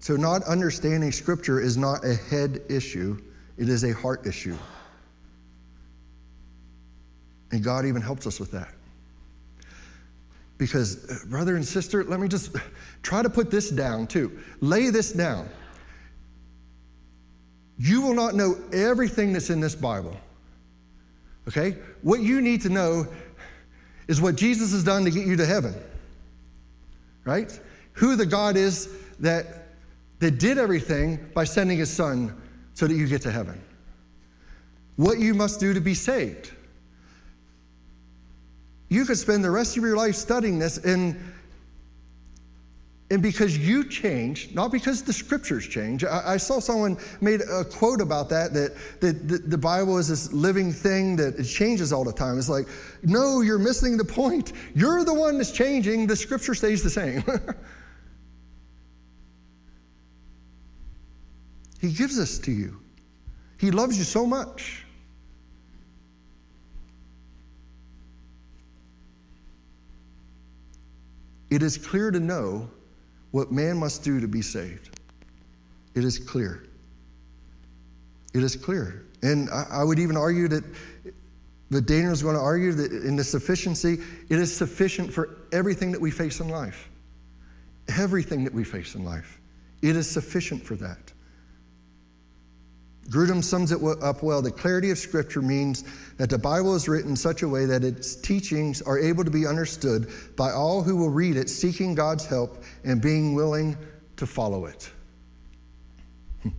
So, 0.00 0.16
not 0.16 0.44
understanding 0.44 1.12
Scripture 1.12 1.60
is 1.60 1.76
not 1.76 2.04
a 2.04 2.14
head 2.14 2.62
issue, 2.68 3.20
it 3.56 3.68
is 3.68 3.84
a 3.84 3.92
heart 3.92 4.26
issue. 4.26 4.56
And 7.50 7.62
God 7.62 7.86
even 7.86 8.02
helps 8.02 8.26
us 8.26 8.40
with 8.40 8.52
that. 8.52 8.72
Because, 10.58 11.10
uh, 11.10 11.26
brother 11.28 11.56
and 11.56 11.64
sister, 11.64 12.02
let 12.04 12.18
me 12.18 12.28
just 12.28 12.56
try 13.02 13.22
to 13.22 13.30
put 13.30 13.50
this 13.50 13.70
down 13.70 14.06
too. 14.06 14.38
Lay 14.60 14.90
this 14.90 15.12
down. 15.12 15.48
You 17.78 18.00
will 18.00 18.14
not 18.14 18.34
know 18.34 18.56
everything 18.72 19.32
that's 19.32 19.50
in 19.50 19.60
this 19.60 19.74
Bible. 19.74 20.16
Okay? 21.48 21.76
What 22.02 22.20
you 22.20 22.40
need 22.40 22.62
to 22.62 22.68
know 22.68 23.06
is 24.08 24.20
what 24.20 24.36
Jesus 24.36 24.72
has 24.72 24.82
done 24.82 25.04
to 25.04 25.10
get 25.10 25.26
you 25.26 25.36
to 25.36 25.46
heaven. 25.46 25.74
Right? 27.24 27.58
Who 27.94 28.16
the 28.16 28.26
God 28.26 28.56
is 28.56 28.88
that, 29.20 29.66
that 30.20 30.38
did 30.38 30.58
everything 30.58 31.30
by 31.34 31.44
sending 31.44 31.78
his 31.78 31.90
son 31.90 32.34
so 32.74 32.86
that 32.86 32.94
you 32.94 33.06
get 33.06 33.22
to 33.22 33.30
heaven. 33.30 33.60
What 34.96 35.18
you 35.18 35.34
must 35.34 35.60
do 35.60 35.74
to 35.74 35.80
be 35.80 35.94
saved. 35.94 36.50
You 38.88 39.04
could 39.04 39.18
spend 39.18 39.44
the 39.44 39.50
rest 39.50 39.76
of 39.76 39.82
your 39.82 39.96
life 39.96 40.14
studying 40.14 40.58
this 40.58 40.78
and 40.78 41.16
and 43.08 43.22
because 43.22 43.56
you 43.56 43.84
change, 43.84 44.52
not 44.52 44.72
because 44.72 45.04
the 45.04 45.12
scriptures 45.12 45.64
change. 45.66 46.02
I, 46.02 46.34
I, 46.34 46.36
saw 46.38 46.58
someone 46.58 46.96
made 47.20 47.40
a 47.40 47.64
quote 47.64 48.00
about 48.00 48.30
that, 48.30 48.52
that, 48.54 48.74
that, 49.00 49.28
that 49.28 49.48
the 49.48 49.58
Bible 49.58 49.98
is 49.98 50.08
this 50.08 50.32
living 50.32 50.72
thing 50.72 51.14
that 51.16 51.38
it 51.38 51.44
changes 51.44 51.92
all 51.92 52.02
the 52.02 52.12
time. 52.12 52.36
It's 52.36 52.48
like, 52.48 52.66
no, 53.04 53.42
you're 53.42 53.60
missing 53.60 53.96
the 53.96 54.04
point. 54.04 54.52
You're 54.74 55.04
the 55.04 55.14
one 55.14 55.38
that's 55.38 55.52
changing, 55.52 56.08
the 56.08 56.16
scripture 56.16 56.56
stays 56.56 56.82
the 56.82 56.90
same. 56.90 57.22
he 61.80 61.92
gives 61.92 62.18
us 62.18 62.38
to 62.40 62.50
you, 62.50 62.80
He 63.58 63.70
loves 63.70 63.96
you 63.98 64.04
so 64.04 64.26
much. 64.26 64.84
It 71.56 71.62
is 71.62 71.78
clear 71.78 72.10
to 72.10 72.20
know 72.20 72.68
what 73.30 73.50
man 73.50 73.78
must 73.78 74.04
do 74.04 74.20
to 74.20 74.28
be 74.28 74.42
saved. 74.42 74.90
It 75.94 76.04
is 76.04 76.18
clear. 76.18 76.62
It 78.34 78.42
is 78.42 78.56
clear. 78.56 79.06
And 79.22 79.48
I, 79.48 79.64
I 79.70 79.82
would 79.82 79.98
even 79.98 80.18
argue 80.18 80.48
that, 80.48 80.64
that 81.70 81.86
Daniel 81.86 82.12
is 82.12 82.22
going 82.22 82.36
to 82.36 82.42
argue 82.42 82.72
that 82.72 82.92
in 82.92 83.16
the 83.16 83.24
sufficiency, 83.24 84.00
it 84.28 84.38
is 84.38 84.54
sufficient 84.54 85.14
for 85.14 85.34
everything 85.50 85.92
that 85.92 86.00
we 86.02 86.10
face 86.10 86.40
in 86.40 86.50
life. 86.50 86.90
Everything 87.88 88.44
that 88.44 88.52
we 88.52 88.64
face 88.64 88.94
in 88.94 89.06
life. 89.06 89.40
It 89.80 89.96
is 89.96 90.10
sufficient 90.10 90.62
for 90.64 90.74
that. 90.74 91.10
Grudem 93.08 93.42
sums 93.42 93.72
it 93.72 93.80
up 94.02 94.22
well. 94.22 94.42
The 94.42 94.50
clarity 94.50 94.90
of 94.90 94.98
Scripture 94.98 95.42
means 95.42 95.84
that 96.16 96.30
the 96.30 96.38
Bible 96.38 96.74
is 96.74 96.88
written 96.88 97.10
in 97.10 97.16
such 97.16 97.42
a 97.42 97.48
way 97.48 97.66
that 97.66 97.84
its 97.84 98.16
teachings 98.16 98.82
are 98.82 98.98
able 98.98 99.24
to 99.24 99.30
be 99.30 99.46
understood 99.46 100.08
by 100.36 100.50
all 100.50 100.82
who 100.82 100.96
will 100.96 101.10
read 101.10 101.36
it, 101.36 101.48
seeking 101.48 101.94
God's 101.94 102.26
help 102.26 102.64
and 102.84 103.00
being 103.00 103.34
willing 103.34 103.76
to 104.16 104.26
follow 104.26 104.66
it. 104.66 104.90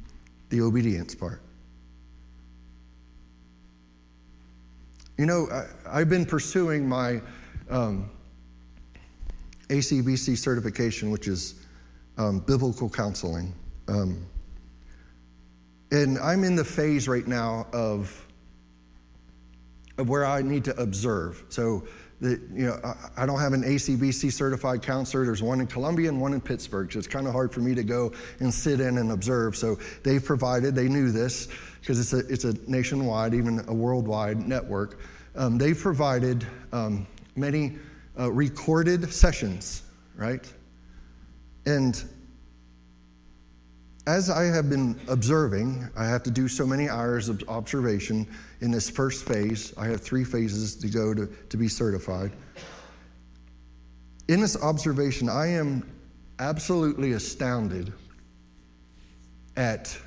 the 0.49 0.61
obedience 0.61 1.15
part. 1.15 1.41
You 5.17 5.25
know, 5.25 5.47
I, 5.89 5.99
have 5.99 6.09
been 6.09 6.25
pursuing 6.25 6.87
my 6.87 7.21
um, 7.69 8.11
ACBC 9.67 10.37
certification, 10.37 11.09
which 11.09 11.27
is 11.27 11.55
um, 12.17 12.39
biblical 12.39 12.89
counseling. 12.89 13.53
Um, 13.87 14.27
and 15.91 16.17
I'm 16.19 16.43
in 16.43 16.55
the 16.55 16.65
phase 16.65 17.07
right 17.07 17.25
now 17.25 17.67
of, 17.73 18.25
of 19.97 20.09
where 20.09 20.25
I 20.25 20.41
need 20.41 20.65
to 20.65 20.79
observe. 20.79 21.43
So, 21.49 21.87
the, 22.19 22.41
you 22.51 22.65
know, 22.65 22.79
I, 22.83 23.23
I 23.23 23.25
don't 23.25 23.39
have 23.39 23.53
an 23.53 23.63
ACBC 23.63 24.31
certified 24.31 24.81
counselor. 24.81 25.23
There's 25.23 25.43
one 25.43 25.61
in 25.61 25.67
Columbia 25.67 26.09
and 26.09 26.19
one 26.19 26.33
in 26.33 26.41
Pittsburgh. 26.41 26.91
So 26.91 26.97
it's 26.99 27.07
kind 27.07 27.27
of 27.27 27.33
hard 27.33 27.53
for 27.53 27.59
me 27.59 27.75
to 27.75 27.83
go 27.83 28.11
and 28.39 28.51
sit 28.53 28.79
in 28.79 28.97
and 28.97 29.11
observe. 29.11 29.55
So 29.55 29.77
they've 30.03 30.23
provided, 30.23 30.73
they 30.73 30.87
knew 30.87 31.11
this 31.11 31.47
because 31.79 31.99
it's 31.99 32.13
a, 32.13 32.27
it's 32.27 32.43
a 32.43 32.53
nationwide, 32.69 33.33
even 33.33 33.63
a 33.67 33.73
worldwide 33.73 34.39
network. 34.39 34.99
Um, 35.35 35.59
they've 35.59 35.77
provided 35.77 36.45
um, 36.73 37.05
many 37.35 37.77
uh, 38.19 38.31
recorded 38.31 39.13
sessions, 39.13 39.83
right? 40.15 40.51
And 41.67 42.03
as 44.07 44.29
I 44.29 44.45
have 44.45 44.69
been 44.69 44.97
observing, 45.09 45.89
I 45.97 46.05
have 46.05 46.23
to 46.23 46.31
do 46.31 46.47
so 46.47 46.65
many 46.65 46.89
hours 46.89 47.27
of 47.27 47.43
observation 47.49 48.25
in 48.61 48.71
this 48.71 48.89
first 48.89 49.25
phase. 49.25 49.73
I 49.77 49.87
have 49.87 49.99
three 49.99 50.23
phases 50.23 50.77
to 50.77 50.87
go 50.87 51.13
to, 51.13 51.27
to 51.49 51.57
be 51.57 51.67
certified. 51.67 52.31
In 54.29 54.39
this 54.39 54.55
observation, 54.55 55.27
I 55.27 55.47
am 55.47 55.83
absolutely 56.39 57.11
astounded 57.11 57.91
at 59.57 59.97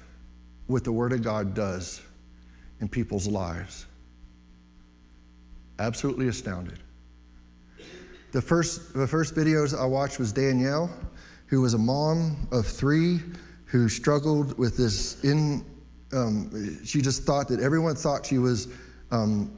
what 0.67 0.83
the 0.83 0.93
Word 0.93 1.13
of 1.13 1.23
God 1.23 1.53
does 1.53 2.01
in 2.81 2.89
people's 2.89 3.29
lives. 3.29 3.85
Absolutely 5.79 6.29
astounded. 6.29 6.79
The 8.33 8.41
first, 8.41 8.95
the 8.95 9.07
first 9.07 9.35
videos 9.35 9.79
I 9.79 9.85
watched 9.85 10.19
was 10.19 10.33
Danielle, 10.33 10.91
who 11.49 11.61
was 11.61 11.75
a 11.75 11.79
mom 11.79 12.49
of 12.51 12.67
three 12.67 13.21
who 13.71 13.89
struggled 13.89 14.59
with 14.59 14.77
this 14.77 15.23
in 15.23 15.65
um, 16.13 16.85
she 16.85 17.01
just 17.01 17.23
thought 17.23 17.49
that 17.49 17.61
everyone 17.61 17.95
thought 17.95 18.27
she 18.27 18.39
was 18.39 18.67
um, 19.13 19.57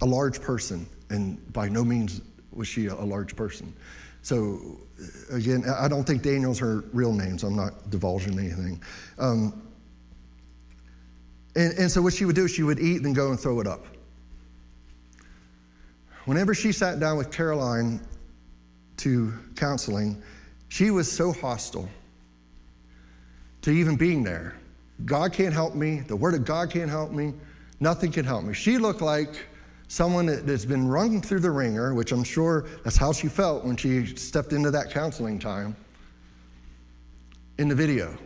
a 0.00 0.06
large 0.06 0.40
person 0.40 0.86
and 1.10 1.52
by 1.52 1.68
no 1.68 1.84
means 1.84 2.22
was 2.50 2.66
she 2.66 2.86
a, 2.86 2.94
large 2.94 3.36
person. 3.36 3.74
So 4.22 4.78
again 5.32 5.64
i 5.78 5.88
don't 5.88 6.04
think 6.04 6.22
danielle's 6.22 6.58
her 6.58 6.84
real 6.92 7.14
name 7.14 7.38
so 7.38 7.46
i'm 7.46 7.56
not 7.56 7.88
divulging 7.90 8.38
anything. 8.38 8.82
Um, 9.18 9.62
and, 11.56 11.78
and 11.78 11.90
so 11.90 12.00
what 12.02 12.14
she 12.14 12.24
would 12.24 12.36
do 12.36 12.48
she 12.48 12.62
would 12.62 12.80
eat 12.80 13.02
and 13.02 13.14
go 13.14 13.30
and 13.30 13.40
throw 13.40 13.60
it 13.60 13.66
up. 13.66 13.84
Whenever 16.24 16.54
she 16.54 16.72
sat 16.72 17.00
down 17.00 17.18
with 17.18 17.30
caroline 17.30 18.00
to 18.98 19.34
counseling 19.56 20.22
she 20.68 20.90
was 20.90 21.10
so 21.10 21.32
hostile 21.32 21.88
to 23.62 23.70
even 23.70 23.96
being 23.96 24.22
there. 24.22 24.56
God 25.04 25.32
can't 25.32 25.54
help 25.54 25.74
me. 25.74 26.00
The 26.00 26.16
Word 26.16 26.34
of 26.34 26.44
God 26.44 26.70
can't 26.70 26.90
help 26.90 27.10
me. 27.10 27.34
Nothing 27.80 28.12
can 28.12 28.24
help 28.24 28.44
me. 28.44 28.54
She 28.54 28.78
looked 28.78 29.00
like 29.00 29.46
someone 29.88 30.26
that's 30.26 30.64
been 30.64 30.86
wrung 30.86 31.20
through 31.20 31.40
the 31.40 31.50
wringer, 31.50 31.94
which 31.94 32.12
I'm 32.12 32.24
sure 32.24 32.66
that's 32.84 32.96
how 32.96 33.12
she 33.12 33.28
felt 33.28 33.64
when 33.64 33.76
she 33.76 34.06
stepped 34.06 34.52
into 34.52 34.70
that 34.70 34.90
counseling 34.90 35.38
time 35.38 35.74
in 37.58 37.68
the 37.68 37.74
video. 37.74 38.16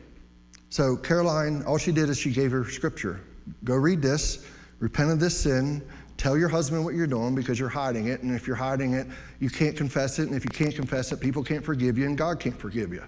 So, 0.70 0.96
Caroline, 0.96 1.62
all 1.62 1.78
she 1.78 1.92
did 1.92 2.08
is 2.08 2.18
she 2.18 2.32
gave 2.32 2.50
her 2.50 2.68
scripture. 2.68 3.20
Go 3.62 3.76
read 3.76 4.02
this, 4.02 4.44
repent 4.78 5.10
of 5.10 5.20
this 5.20 5.38
sin, 5.38 5.82
tell 6.16 6.36
your 6.36 6.48
husband 6.48 6.84
what 6.84 6.94
you're 6.94 7.06
doing 7.06 7.34
because 7.34 7.58
you're 7.58 7.68
hiding 7.68 8.08
it. 8.08 8.22
And 8.22 8.34
if 8.34 8.46
you're 8.46 8.56
hiding 8.56 8.94
it, 8.94 9.06
you 9.38 9.50
can't 9.50 9.76
confess 9.76 10.18
it. 10.18 10.28
And 10.28 10.36
if 10.36 10.44
you 10.44 10.50
can't 10.50 10.74
confess 10.74 11.12
it, 11.12 11.20
people 11.20 11.44
can't 11.44 11.64
forgive 11.64 11.96
you, 11.96 12.06
and 12.06 12.18
God 12.18 12.40
can't 12.40 12.58
forgive 12.58 12.92
you. 12.92 13.04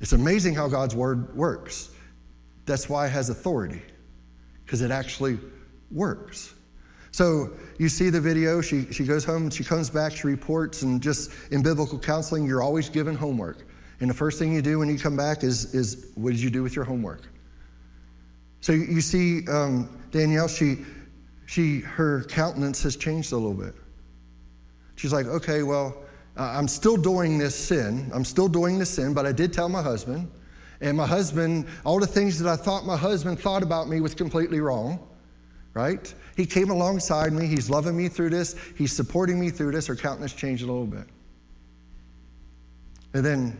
It's 0.00 0.12
amazing 0.12 0.54
how 0.54 0.68
God's 0.68 0.94
word 0.94 1.36
works. 1.36 1.90
That's 2.66 2.88
why 2.88 3.06
it 3.06 3.10
has 3.10 3.28
authority, 3.30 3.82
because 4.64 4.80
it 4.80 4.90
actually 4.90 5.38
works. 5.90 6.52
So 7.10 7.52
you 7.78 7.88
see 7.88 8.10
the 8.10 8.20
video, 8.20 8.60
she, 8.60 8.92
she 8.92 9.04
goes 9.04 9.24
home, 9.24 9.50
she 9.50 9.62
comes 9.62 9.88
back, 9.88 10.16
she 10.16 10.26
reports, 10.26 10.82
and 10.82 11.00
just 11.00 11.30
in 11.52 11.62
biblical 11.62 11.98
counseling, 11.98 12.46
you're 12.46 12.62
always 12.62 12.88
given 12.88 13.14
homework. 13.14 13.64
And 14.00 14.10
the 14.10 14.14
first 14.14 14.38
thing 14.38 14.52
you 14.52 14.62
do 14.62 14.80
when 14.80 14.88
you 14.88 14.98
come 14.98 15.16
back 15.16 15.44
is, 15.44 15.74
is 15.74 16.10
what 16.16 16.30
did 16.30 16.40
you 16.40 16.50
do 16.50 16.62
with 16.62 16.74
your 16.74 16.84
homework? 16.84 17.22
So 18.60 18.72
you 18.72 19.00
see 19.00 19.46
um, 19.46 20.02
Danielle, 20.10 20.48
she, 20.48 20.78
she, 21.46 21.80
her 21.80 22.24
countenance 22.24 22.82
has 22.82 22.96
changed 22.96 23.32
a 23.32 23.36
little 23.36 23.54
bit. 23.54 23.74
She's 24.96 25.12
like, 25.12 25.26
okay, 25.26 25.62
well, 25.62 26.03
uh, 26.36 26.42
I'm 26.42 26.68
still 26.68 26.96
doing 26.96 27.38
this 27.38 27.54
sin. 27.54 28.10
I'm 28.12 28.24
still 28.24 28.48
doing 28.48 28.78
this 28.78 28.90
sin, 28.90 29.14
but 29.14 29.26
I 29.26 29.32
did 29.32 29.52
tell 29.52 29.68
my 29.68 29.82
husband. 29.82 30.30
And 30.80 30.96
my 30.96 31.06
husband, 31.06 31.66
all 31.84 32.00
the 32.00 32.06
things 32.06 32.38
that 32.40 32.50
I 32.50 32.56
thought 32.56 32.84
my 32.84 32.96
husband 32.96 33.38
thought 33.38 33.62
about 33.62 33.88
me 33.88 34.00
was 34.00 34.14
completely 34.14 34.60
wrong, 34.60 34.98
right? 35.72 36.12
He 36.36 36.44
came 36.46 36.70
alongside 36.70 37.32
me. 37.32 37.46
He's 37.46 37.70
loving 37.70 37.96
me 37.96 38.08
through 38.08 38.30
this. 38.30 38.56
He's 38.76 38.92
supporting 38.92 39.38
me 39.38 39.50
through 39.50 39.72
this. 39.72 39.86
Her 39.86 39.96
countenance 39.96 40.32
changed 40.32 40.62
a 40.62 40.66
little 40.66 40.86
bit. 40.86 41.06
And 43.14 43.24
then 43.24 43.56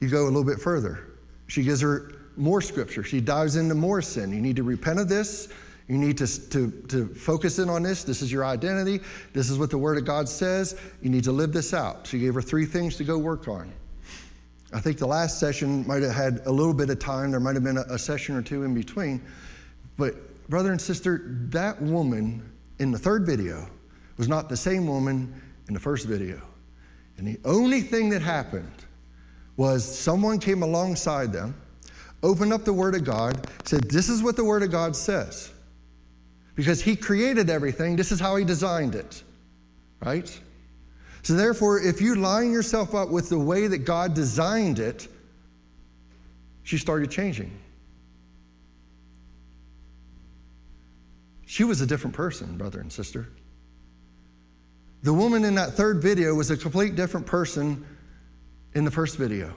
you 0.00 0.08
go 0.08 0.24
a 0.24 0.24
little 0.24 0.44
bit 0.44 0.58
further. 0.58 1.18
She 1.46 1.62
gives 1.62 1.82
her 1.82 2.12
more 2.36 2.62
scripture. 2.62 3.04
She 3.04 3.20
dives 3.20 3.56
into 3.56 3.74
more 3.74 4.00
sin. 4.00 4.32
You 4.32 4.40
need 4.40 4.56
to 4.56 4.62
repent 4.62 4.98
of 4.98 5.08
this. 5.08 5.48
You 5.88 5.98
need 5.98 6.18
to, 6.18 6.50
to, 6.50 6.70
to 6.88 7.06
focus 7.14 7.60
in 7.60 7.68
on 7.68 7.84
this. 7.84 8.02
This 8.02 8.20
is 8.20 8.32
your 8.32 8.44
identity. 8.44 9.00
This 9.32 9.50
is 9.50 9.58
what 9.58 9.70
the 9.70 9.78
Word 9.78 9.98
of 9.98 10.04
God 10.04 10.28
says. 10.28 10.78
You 11.00 11.10
need 11.10 11.24
to 11.24 11.32
live 11.32 11.52
this 11.52 11.72
out. 11.72 12.08
So, 12.08 12.16
you 12.16 12.26
gave 12.26 12.34
her 12.34 12.42
three 12.42 12.66
things 12.66 12.96
to 12.96 13.04
go 13.04 13.18
work 13.18 13.46
on. 13.46 13.72
I 14.72 14.80
think 14.80 14.98
the 14.98 15.06
last 15.06 15.38
session 15.38 15.86
might 15.86 16.02
have 16.02 16.12
had 16.12 16.42
a 16.46 16.50
little 16.50 16.74
bit 16.74 16.90
of 16.90 16.98
time. 16.98 17.30
There 17.30 17.38
might 17.38 17.54
have 17.54 17.62
been 17.62 17.78
a, 17.78 17.84
a 17.88 17.98
session 17.98 18.34
or 18.34 18.42
two 18.42 18.64
in 18.64 18.74
between. 18.74 19.22
But, 19.96 20.48
brother 20.48 20.72
and 20.72 20.80
sister, 20.80 21.22
that 21.50 21.80
woman 21.80 22.50
in 22.80 22.90
the 22.90 22.98
third 22.98 23.24
video 23.24 23.68
was 24.16 24.28
not 24.28 24.48
the 24.48 24.56
same 24.56 24.88
woman 24.88 25.40
in 25.68 25.74
the 25.74 25.80
first 25.80 26.06
video. 26.06 26.40
And 27.16 27.28
the 27.28 27.38
only 27.44 27.80
thing 27.80 28.08
that 28.10 28.22
happened 28.22 28.72
was 29.56 29.84
someone 29.84 30.40
came 30.40 30.64
alongside 30.64 31.32
them, 31.32 31.54
opened 32.24 32.52
up 32.52 32.64
the 32.64 32.72
Word 32.72 32.96
of 32.96 33.04
God, 33.04 33.48
said, 33.64 33.84
This 33.84 34.08
is 34.08 34.20
what 34.20 34.34
the 34.34 34.44
Word 34.44 34.64
of 34.64 34.72
God 34.72 34.96
says 34.96 35.52
because 36.56 36.82
He 36.82 36.96
created 36.96 37.48
everything. 37.48 37.94
This 37.94 38.10
is 38.10 38.18
how 38.18 38.34
He 38.34 38.44
designed 38.44 38.96
it, 38.96 39.22
right? 40.04 40.28
So, 41.22 41.34
therefore, 41.34 41.80
if 41.80 42.00
you 42.00 42.16
line 42.16 42.52
yourself 42.52 42.94
up 42.94 43.10
with 43.10 43.28
the 43.28 43.38
way 43.38 43.68
that 43.68 43.78
God 43.78 44.14
designed 44.14 44.80
it, 44.80 45.06
she 46.64 46.78
started 46.78 47.10
changing. 47.12 47.56
She 51.46 51.62
was 51.62 51.80
a 51.80 51.86
different 51.86 52.16
person, 52.16 52.56
brother 52.58 52.80
and 52.80 52.92
sister. 52.92 53.28
The 55.02 55.14
woman 55.14 55.44
in 55.44 55.54
that 55.54 55.74
third 55.74 56.02
video 56.02 56.34
was 56.34 56.50
a 56.50 56.56
complete 56.56 56.96
different 56.96 57.26
person 57.26 57.86
in 58.74 58.84
the 58.84 58.90
first 58.90 59.16
video. 59.16 59.54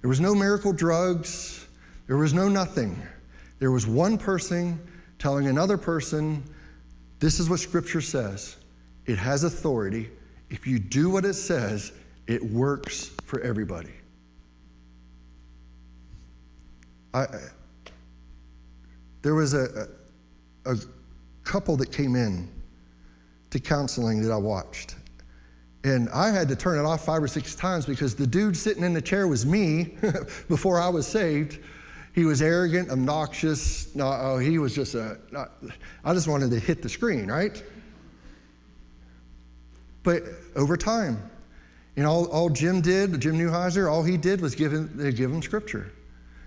There 0.00 0.08
was 0.08 0.20
no 0.20 0.34
miracle 0.34 0.72
drugs, 0.72 1.66
there 2.06 2.16
was 2.16 2.32
no 2.32 2.48
nothing. 2.48 3.00
There 3.58 3.70
was 3.70 3.86
one 3.86 4.18
person 4.18 4.78
telling 5.24 5.46
another 5.46 5.78
person, 5.78 6.44
this 7.18 7.40
is 7.40 7.48
what 7.48 7.58
Scripture 7.58 8.02
says. 8.02 8.54
It 9.06 9.16
has 9.16 9.42
authority. 9.42 10.10
If 10.50 10.66
you 10.66 10.78
do 10.78 11.08
what 11.08 11.24
it 11.24 11.32
says, 11.32 11.92
it 12.26 12.44
works 12.44 13.10
for 13.24 13.40
everybody. 13.40 13.94
I, 17.14 17.24
there 19.22 19.34
was 19.34 19.54
a, 19.54 19.88
a, 20.66 20.72
a 20.72 20.76
couple 21.42 21.78
that 21.78 21.90
came 21.90 22.16
in 22.16 22.50
to 23.48 23.60
counseling 23.60 24.20
that 24.24 24.30
I 24.30 24.36
watched. 24.36 24.94
And 25.84 26.10
I 26.10 26.32
had 26.32 26.48
to 26.48 26.56
turn 26.56 26.78
it 26.78 26.84
off 26.84 27.06
five 27.06 27.22
or 27.22 27.28
six 27.28 27.54
times 27.54 27.86
because 27.86 28.14
the 28.14 28.26
dude 28.26 28.58
sitting 28.58 28.84
in 28.84 28.92
the 28.92 29.00
chair 29.00 29.26
was 29.26 29.46
me 29.46 29.96
before 30.50 30.78
I 30.78 30.90
was 30.90 31.06
saved. 31.06 31.60
He 32.14 32.24
was 32.24 32.40
arrogant, 32.40 32.90
obnoxious. 32.90 33.92
No, 33.94 34.06
oh, 34.06 34.38
he 34.38 34.58
was 34.58 34.72
just 34.72 34.94
a. 34.94 35.18
Not, 35.32 35.50
I 36.04 36.14
just 36.14 36.28
wanted 36.28 36.52
to 36.52 36.60
hit 36.60 36.80
the 36.80 36.88
screen, 36.88 37.26
right? 37.26 37.60
But 40.04 40.22
over 40.54 40.76
time, 40.76 41.30
you 41.96 42.04
know, 42.04 42.10
all, 42.10 42.26
all 42.26 42.50
Jim 42.50 42.82
did, 42.82 43.20
Jim 43.20 43.36
Newheiser, 43.36 43.90
all 43.90 44.04
he 44.04 44.16
did 44.16 44.40
was 44.40 44.54
give 44.54 44.72
him, 44.72 44.92
they 44.94 45.10
give 45.12 45.32
him 45.32 45.42
scripture. 45.42 45.90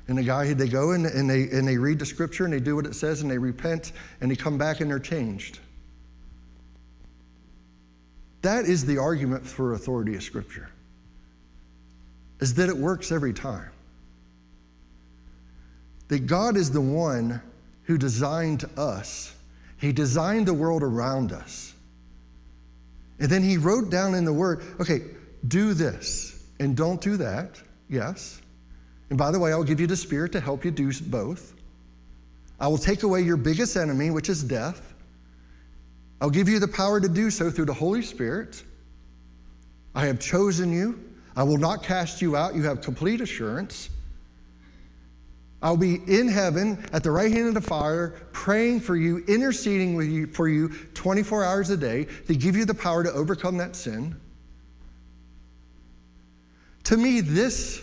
And 0.08 0.18
the 0.18 0.24
guy, 0.24 0.54
they 0.54 0.70
go 0.70 0.92
and, 0.92 1.06
and, 1.06 1.30
they, 1.30 1.50
and 1.50 1.68
they 1.68 1.78
read 1.78 2.00
the 2.00 2.06
scripture 2.06 2.46
and 2.46 2.54
they 2.54 2.62
do 2.62 2.78
what 2.78 2.86
it 2.86 2.96
says 2.96 3.22
and 3.22 3.30
they 3.30 3.38
repent 3.38 3.92
and 4.22 4.32
they 4.32 4.38
come 4.38 4.58
back 4.58 4.80
and 4.80 4.90
they're 4.90 5.00
changed. 5.00 5.60
That 8.44 8.66
is 8.66 8.86
the 8.86 9.00
argument 9.00 9.46
for 9.46 9.74
authority 9.74 10.16
of 10.16 10.24
scripture, 10.24 10.70
is 12.40 12.54
that 12.54 12.70
it 12.70 12.78
works 12.78 13.12
every 13.12 13.34
time 13.34 13.72
that 16.08 16.28
God 16.28 16.58
is 16.58 16.72
the 16.72 16.82
one 16.82 17.42
who 17.84 17.98
designed 17.98 18.66
us 18.78 19.34
He 19.80 19.94
designed 19.94 20.48
the 20.48 20.54
world 20.54 20.84
around 20.84 21.32
us. 21.32 21.74
And 23.20 23.30
then 23.30 23.44
he 23.44 23.58
wrote 23.58 23.90
down 23.90 24.16
in 24.16 24.26
the 24.26 24.34
word, 24.34 24.64
okay, 24.80 25.02
do 25.48 25.74
this 25.74 26.34
and 26.60 26.76
don't 26.76 27.02
do 27.02 27.18
that. 27.18 27.62
Yes. 27.90 28.40
And 29.10 29.18
by 29.18 29.32
the 29.32 29.40
way, 29.40 29.52
I'll 29.52 29.64
give 29.64 29.80
you 29.80 29.88
the 29.88 29.96
Spirit 29.96 30.34
to 30.34 30.40
help 30.40 30.66
you 30.66 30.72
do 30.72 30.92
both. 31.02 31.54
I 32.60 32.68
will 32.68 32.78
take 32.78 33.04
away 33.04 33.22
your 33.22 33.38
biggest 33.38 33.78
enemy, 33.78 34.10
which 34.10 34.30
is 34.30 34.44
death. 34.44 34.82
I'll 36.20 36.32
give 36.32 36.50
you 36.50 36.60
the 36.60 36.68
power 36.68 37.00
to 37.00 37.08
do 37.08 37.30
so 37.30 37.52
through 37.52 37.66
the 37.66 37.74
Holy 37.74 38.02
Spirit. 38.02 38.62
I 39.94 40.08
have 40.08 40.20
chosen 40.20 40.74
you. 40.74 41.00
I 41.36 41.44
will 41.44 41.58
not 41.58 41.84
cast 41.84 42.22
you 42.24 42.36
out. 42.36 42.56
You 42.56 42.64
have 42.64 42.82
complete 42.82 43.22
assurance. 43.22 43.90
I'll 45.62 45.78
be 45.78 45.96
in 45.96 46.28
heaven 46.28 46.86
at 46.94 47.04
the 47.04 47.10
right 47.10 47.32
hand 47.32 47.48
of 47.48 47.54
the 47.56 47.62
Father, 47.62 48.10
praying 48.32 48.82
for 48.82 48.96
you, 48.96 49.18
interceding 49.28 49.96
with 49.96 50.08
you 50.08 50.28
for 50.28 50.48
you 50.48 50.70
24 50.94 51.44
hours 51.44 51.70
a 51.72 51.78
day 51.78 52.06
to 52.28 52.36
give 52.36 52.56
you 52.56 52.66
the 52.66 52.76
power 52.76 53.04
to 53.04 53.12
overcome 53.12 53.58
that 53.58 53.76
sin. 53.76 54.16
To 56.86 56.96
me, 56.96 57.22
this 57.22 57.82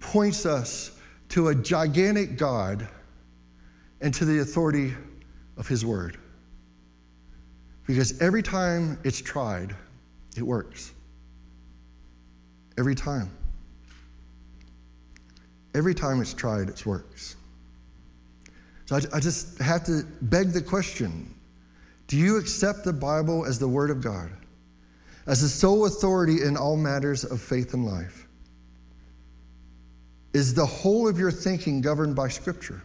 points 0.00 0.46
us 0.46 0.90
to 1.30 1.48
a 1.48 1.54
gigantic 1.54 2.38
God 2.38 2.88
and 4.00 4.14
to 4.14 4.24
the 4.24 4.40
authority 4.40 4.94
of 5.56 5.68
His 5.68 5.84
Word. 5.84 6.18
Because 7.86 8.20
every 8.20 8.42
time 8.42 8.98
it's 9.04 9.20
tried, 9.20 9.76
it 10.36 10.42
works. 10.42 10.90
Every 12.78 12.94
time. 12.94 13.30
Every 15.74 15.94
time 15.94 16.20
it's 16.20 16.34
tried, 16.34 16.68
it 16.68 16.84
works. 16.84 17.36
So 18.86 18.96
I, 18.96 19.00
I 19.14 19.20
just 19.20 19.58
have 19.58 19.84
to 19.84 20.04
beg 20.20 20.52
the 20.52 20.62
question 20.62 21.34
do 22.08 22.16
you 22.16 22.38
accept 22.38 22.82
the 22.82 22.92
Bible 22.92 23.46
as 23.46 23.60
the 23.60 23.68
Word 23.68 23.90
of 23.90 24.00
God, 24.00 24.32
as 25.26 25.42
the 25.42 25.48
sole 25.48 25.86
authority 25.86 26.42
in 26.42 26.56
all 26.56 26.76
matters 26.76 27.22
of 27.22 27.40
faith 27.40 27.72
and 27.72 27.86
life? 27.86 28.26
Is 30.32 30.54
the 30.54 30.66
whole 30.66 31.08
of 31.08 31.20
your 31.20 31.30
thinking 31.30 31.82
governed 31.82 32.16
by 32.16 32.28
Scripture? 32.28 32.82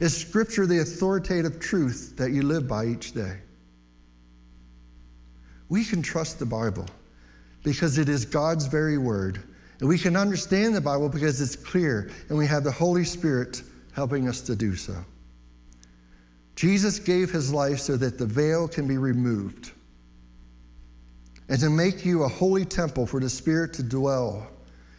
Is 0.00 0.16
Scripture 0.16 0.66
the 0.66 0.80
authoritative 0.80 1.60
truth 1.60 2.14
that 2.16 2.30
you 2.30 2.40
live 2.40 2.66
by 2.66 2.86
each 2.86 3.12
day? 3.12 3.36
We 5.68 5.84
can 5.84 6.00
trust 6.02 6.38
the 6.38 6.46
Bible 6.46 6.86
because 7.64 7.98
it 7.98 8.08
is 8.08 8.26
God's 8.26 8.66
very 8.66 8.98
word. 8.98 9.42
We 9.84 9.98
can 9.98 10.16
understand 10.16 10.74
the 10.74 10.80
Bible 10.80 11.10
because 11.10 11.40
it's 11.40 11.56
clear, 11.56 12.10
and 12.28 12.38
we 12.38 12.46
have 12.46 12.64
the 12.64 12.72
Holy 12.72 13.04
Spirit 13.04 13.62
helping 13.92 14.28
us 14.28 14.42
to 14.42 14.56
do 14.56 14.76
so. 14.76 14.96
Jesus 16.56 17.00
gave 17.00 17.30
his 17.30 17.52
life 17.52 17.80
so 17.80 17.96
that 17.96 18.16
the 18.16 18.26
veil 18.26 18.66
can 18.66 18.88
be 18.88 18.96
removed 18.96 19.70
and 21.48 21.60
to 21.60 21.68
make 21.68 22.06
you 22.06 22.22
a 22.22 22.28
holy 22.28 22.64
temple 22.64 23.06
for 23.06 23.20
the 23.20 23.28
Spirit 23.28 23.74
to 23.74 23.82
dwell 23.82 24.46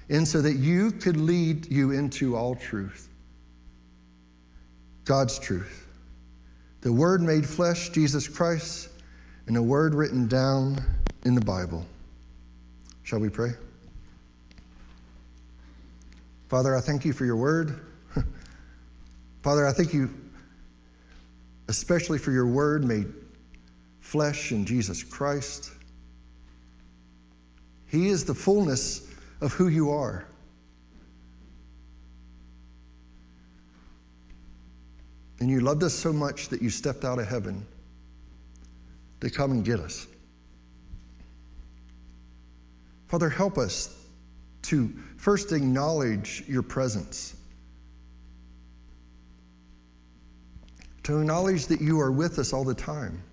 in 0.08 0.28
so 0.28 0.42
that 0.42 0.54
you 0.54 0.92
could 0.92 1.18
lead 1.18 1.72
you 1.72 1.92
into 1.92 2.36
all 2.36 2.54
truth. 2.56 3.10
God's 5.06 5.40
truth. 5.40 5.88
The 6.82 6.94
Word 6.94 7.22
made 7.22 7.48
flesh, 7.48 7.90
Jesus 7.90 8.28
Christ, 8.28 8.90
and 9.48 9.56
the 9.56 9.64
Word 9.64 9.96
written 9.96 10.28
down 10.28 10.78
in 11.24 11.34
the 11.34 11.42
Bible. 11.42 11.86
Shall 13.04 13.20
we 13.20 13.30
pray? 13.30 13.54
Father, 16.48 16.76
I 16.76 16.82
thank 16.82 17.06
you 17.06 17.14
for 17.14 17.26
your 17.26 17.38
Word. 17.38 17.80
Father, 19.42 19.66
I 19.66 19.72
thank 19.72 19.94
you 19.94 20.14
especially 21.68 22.20
for 22.20 22.32
your 22.32 22.48
Word 22.48 22.84
made 22.84 23.12
flesh 24.00 24.52
in 24.52 24.66
Jesus 24.66 25.04
Christ. 25.04 25.72
He 27.88 28.10
is 28.10 28.26
the 28.26 28.36
fullness 28.36 29.02
of 29.42 29.54
who 29.54 29.68
you 29.68 29.92
are. 29.92 30.26
And 35.40 35.50
you 35.50 35.60
loved 35.60 35.84
us 35.84 35.94
so 35.94 36.14
much 36.14 36.50
that 36.50 36.62
you 36.62 36.70
stepped 36.70 37.04
out 37.04 37.20
of 37.20 37.28
heaven 37.28 37.66
to 39.22 39.30
come 39.30 39.52
and 39.52 39.66
get 39.66 39.80
us. 39.80 40.06
Father, 43.08 43.30
help 43.30 43.58
us 43.58 43.95
to 44.68 44.94
first 45.18 45.52
acknowledge 45.52 46.44
your 46.48 46.64
presence, 46.64 47.36
to 51.04 51.20
acknowledge 51.20 51.68
that 51.68 51.82
you 51.82 52.00
are 52.02 52.12
with 52.12 52.40
us 52.40 52.54
all 52.54 52.64
the 52.64 52.76
time. 52.76 53.24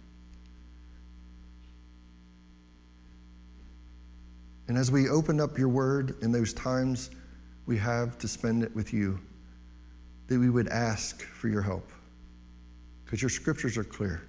And 4.69 4.79
as 4.79 4.91
we 4.91 5.09
open 5.09 5.41
up 5.41 5.59
your 5.59 5.69
word 5.69 6.17
in 6.23 6.33
those 6.33 6.53
times 6.53 7.11
we 7.67 7.79
have 7.79 8.19
to 8.19 8.29
spend 8.29 8.65
it 8.65 8.75
with 8.75 8.93
you, 8.93 9.21
that 10.29 10.39
we 10.39 10.49
would 10.49 10.69
ask 10.69 11.21
for 11.23 11.49
your 11.49 11.63
help 11.63 11.91
because 13.05 13.21
your 13.23 13.29
scriptures 13.29 13.77
are 13.77 13.85
clear. 13.85 14.23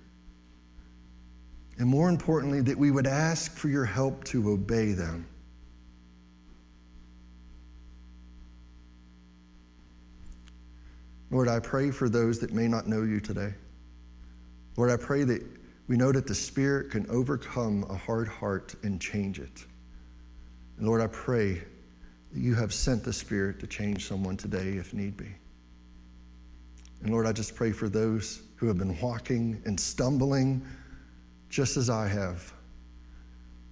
And 1.78 1.88
more 1.88 2.10
importantly, 2.10 2.62
that 2.62 2.78
we 2.78 2.92
would 2.92 3.08
ask 3.08 3.56
for 3.56 3.68
your 3.68 3.86
help 3.86 4.26
to 4.26 4.52
obey 4.52 4.92
them. 4.92 5.28
Lord, 11.34 11.48
I 11.48 11.60
pray 11.60 11.90
for 11.90 12.08
those 12.08 12.42
that 12.42 12.54
may 12.54 12.68
not 12.68 12.88
know 12.88 13.02
you 13.02 13.20
today. 13.20 13.56
Lord, 14.78 14.92
I 14.92 14.98
pray 14.98 15.24
that 15.24 15.42
we 15.88 15.98
know 15.98 16.12
that 16.12 16.28
the 16.28 16.36
Spirit 16.36 16.92
can 16.92 17.10
overcome 17.10 17.88
a 17.90 17.96
hard 17.96 18.28
heart 18.28 18.76
and 18.84 19.02
change 19.02 19.40
it. 19.40 19.66
And 20.78 20.86
Lord, 20.86 21.02
I 21.02 21.08
pray 21.08 21.54
that 21.56 22.40
you 22.40 22.54
have 22.54 22.72
sent 22.72 23.04
the 23.04 23.14
Spirit 23.14 23.62
to 23.62 23.68
change 23.68 24.08
someone 24.08 24.38
today 24.38 24.74
if 24.74 24.94
need 24.94 25.18
be. 25.18 25.34
And 27.02 27.10
Lord, 27.10 27.26
I 27.26 27.32
just 27.32 27.56
pray 27.56 27.72
for 27.72 27.90
those 27.90 28.40
who 28.58 28.68
have 28.68 28.78
been 28.78 28.96
walking 29.02 29.60
and 29.66 29.80
stumbling 29.80 30.64
just 31.50 31.78
as 31.78 31.90
I 31.90 32.10
have. 32.10 32.54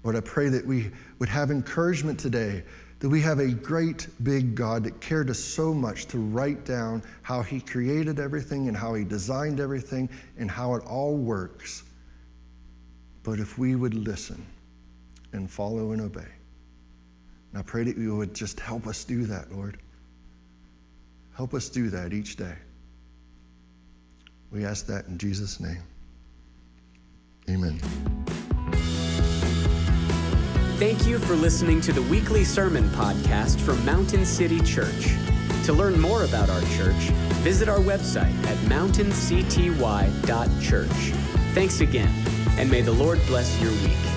Lord, 0.03 0.15
I 0.15 0.21
pray 0.21 0.49
that 0.49 0.65
we 0.65 0.89
would 1.19 1.29
have 1.29 1.51
encouragement 1.51 2.19
today 2.19 2.63
that 3.01 3.09
we 3.09 3.21
have 3.21 3.39
a 3.39 3.47
great 3.47 4.07
big 4.23 4.53
God 4.53 4.83
that 4.83 5.01
cared 5.01 5.31
us 5.31 5.39
so 5.39 5.73
much 5.73 6.05
to 6.07 6.19
write 6.19 6.65
down 6.65 7.01
how 7.23 7.41
He 7.41 7.59
created 7.59 8.19
everything 8.19 8.67
and 8.67 8.77
how 8.77 8.93
He 8.93 9.03
designed 9.03 9.59
everything 9.59 10.09
and 10.37 10.49
how 10.49 10.75
it 10.75 10.83
all 10.85 11.17
works. 11.17 11.83
But 13.23 13.39
if 13.39 13.57
we 13.57 13.75
would 13.75 13.95
listen 13.95 14.45
and 15.33 15.49
follow 15.49 15.91
and 15.91 16.01
obey. 16.01 16.21
And 17.51 17.59
I 17.59 17.63
pray 17.63 17.85
that 17.85 17.97
you 17.97 18.15
would 18.17 18.35
just 18.35 18.59
help 18.59 18.85
us 18.85 19.03
do 19.03 19.25
that, 19.25 19.51
Lord. 19.51 19.79
Help 21.35 21.55
us 21.55 21.69
do 21.69 21.89
that 21.89 22.13
each 22.13 22.35
day. 22.35 22.55
We 24.51 24.63
ask 24.63 24.85
that 24.87 25.07
in 25.07 25.17
Jesus' 25.17 25.59
name. 25.59 25.81
Amen. 27.49 27.81
Thank 30.81 31.05
you 31.05 31.19
for 31.19 31.35
listening 31.35 31.79
to 31.81 31.93
the 31.93 32.01
weekly 32.01 32.43
sermon 32.43 32.89
podcast 32.89 33.61
from 33.61 33.85
Mountain 33.85 34.25
City 34.25 34.59
Church. 34.61 35.15
To 35.65 35.73
learn 35.73 36.01
more 36.01 36.23
about 36.23 36.49
our 36.49 36.61
church, 36.75 37.11
visit 37.43 37.69
our 37.69 37.77
website 37.77 38.33
at 38.47 38.57
mountaincty.church. 38.67 41.13
Thanks 41.53 41.81
again, 41.81 42.11
and 42.57 42.71
may 42.71 42.81
the 42.81 42.93
Lord 42.93 43.21
bless 43.27 43.61
your 43.61 43.69
week. 43.83 44.10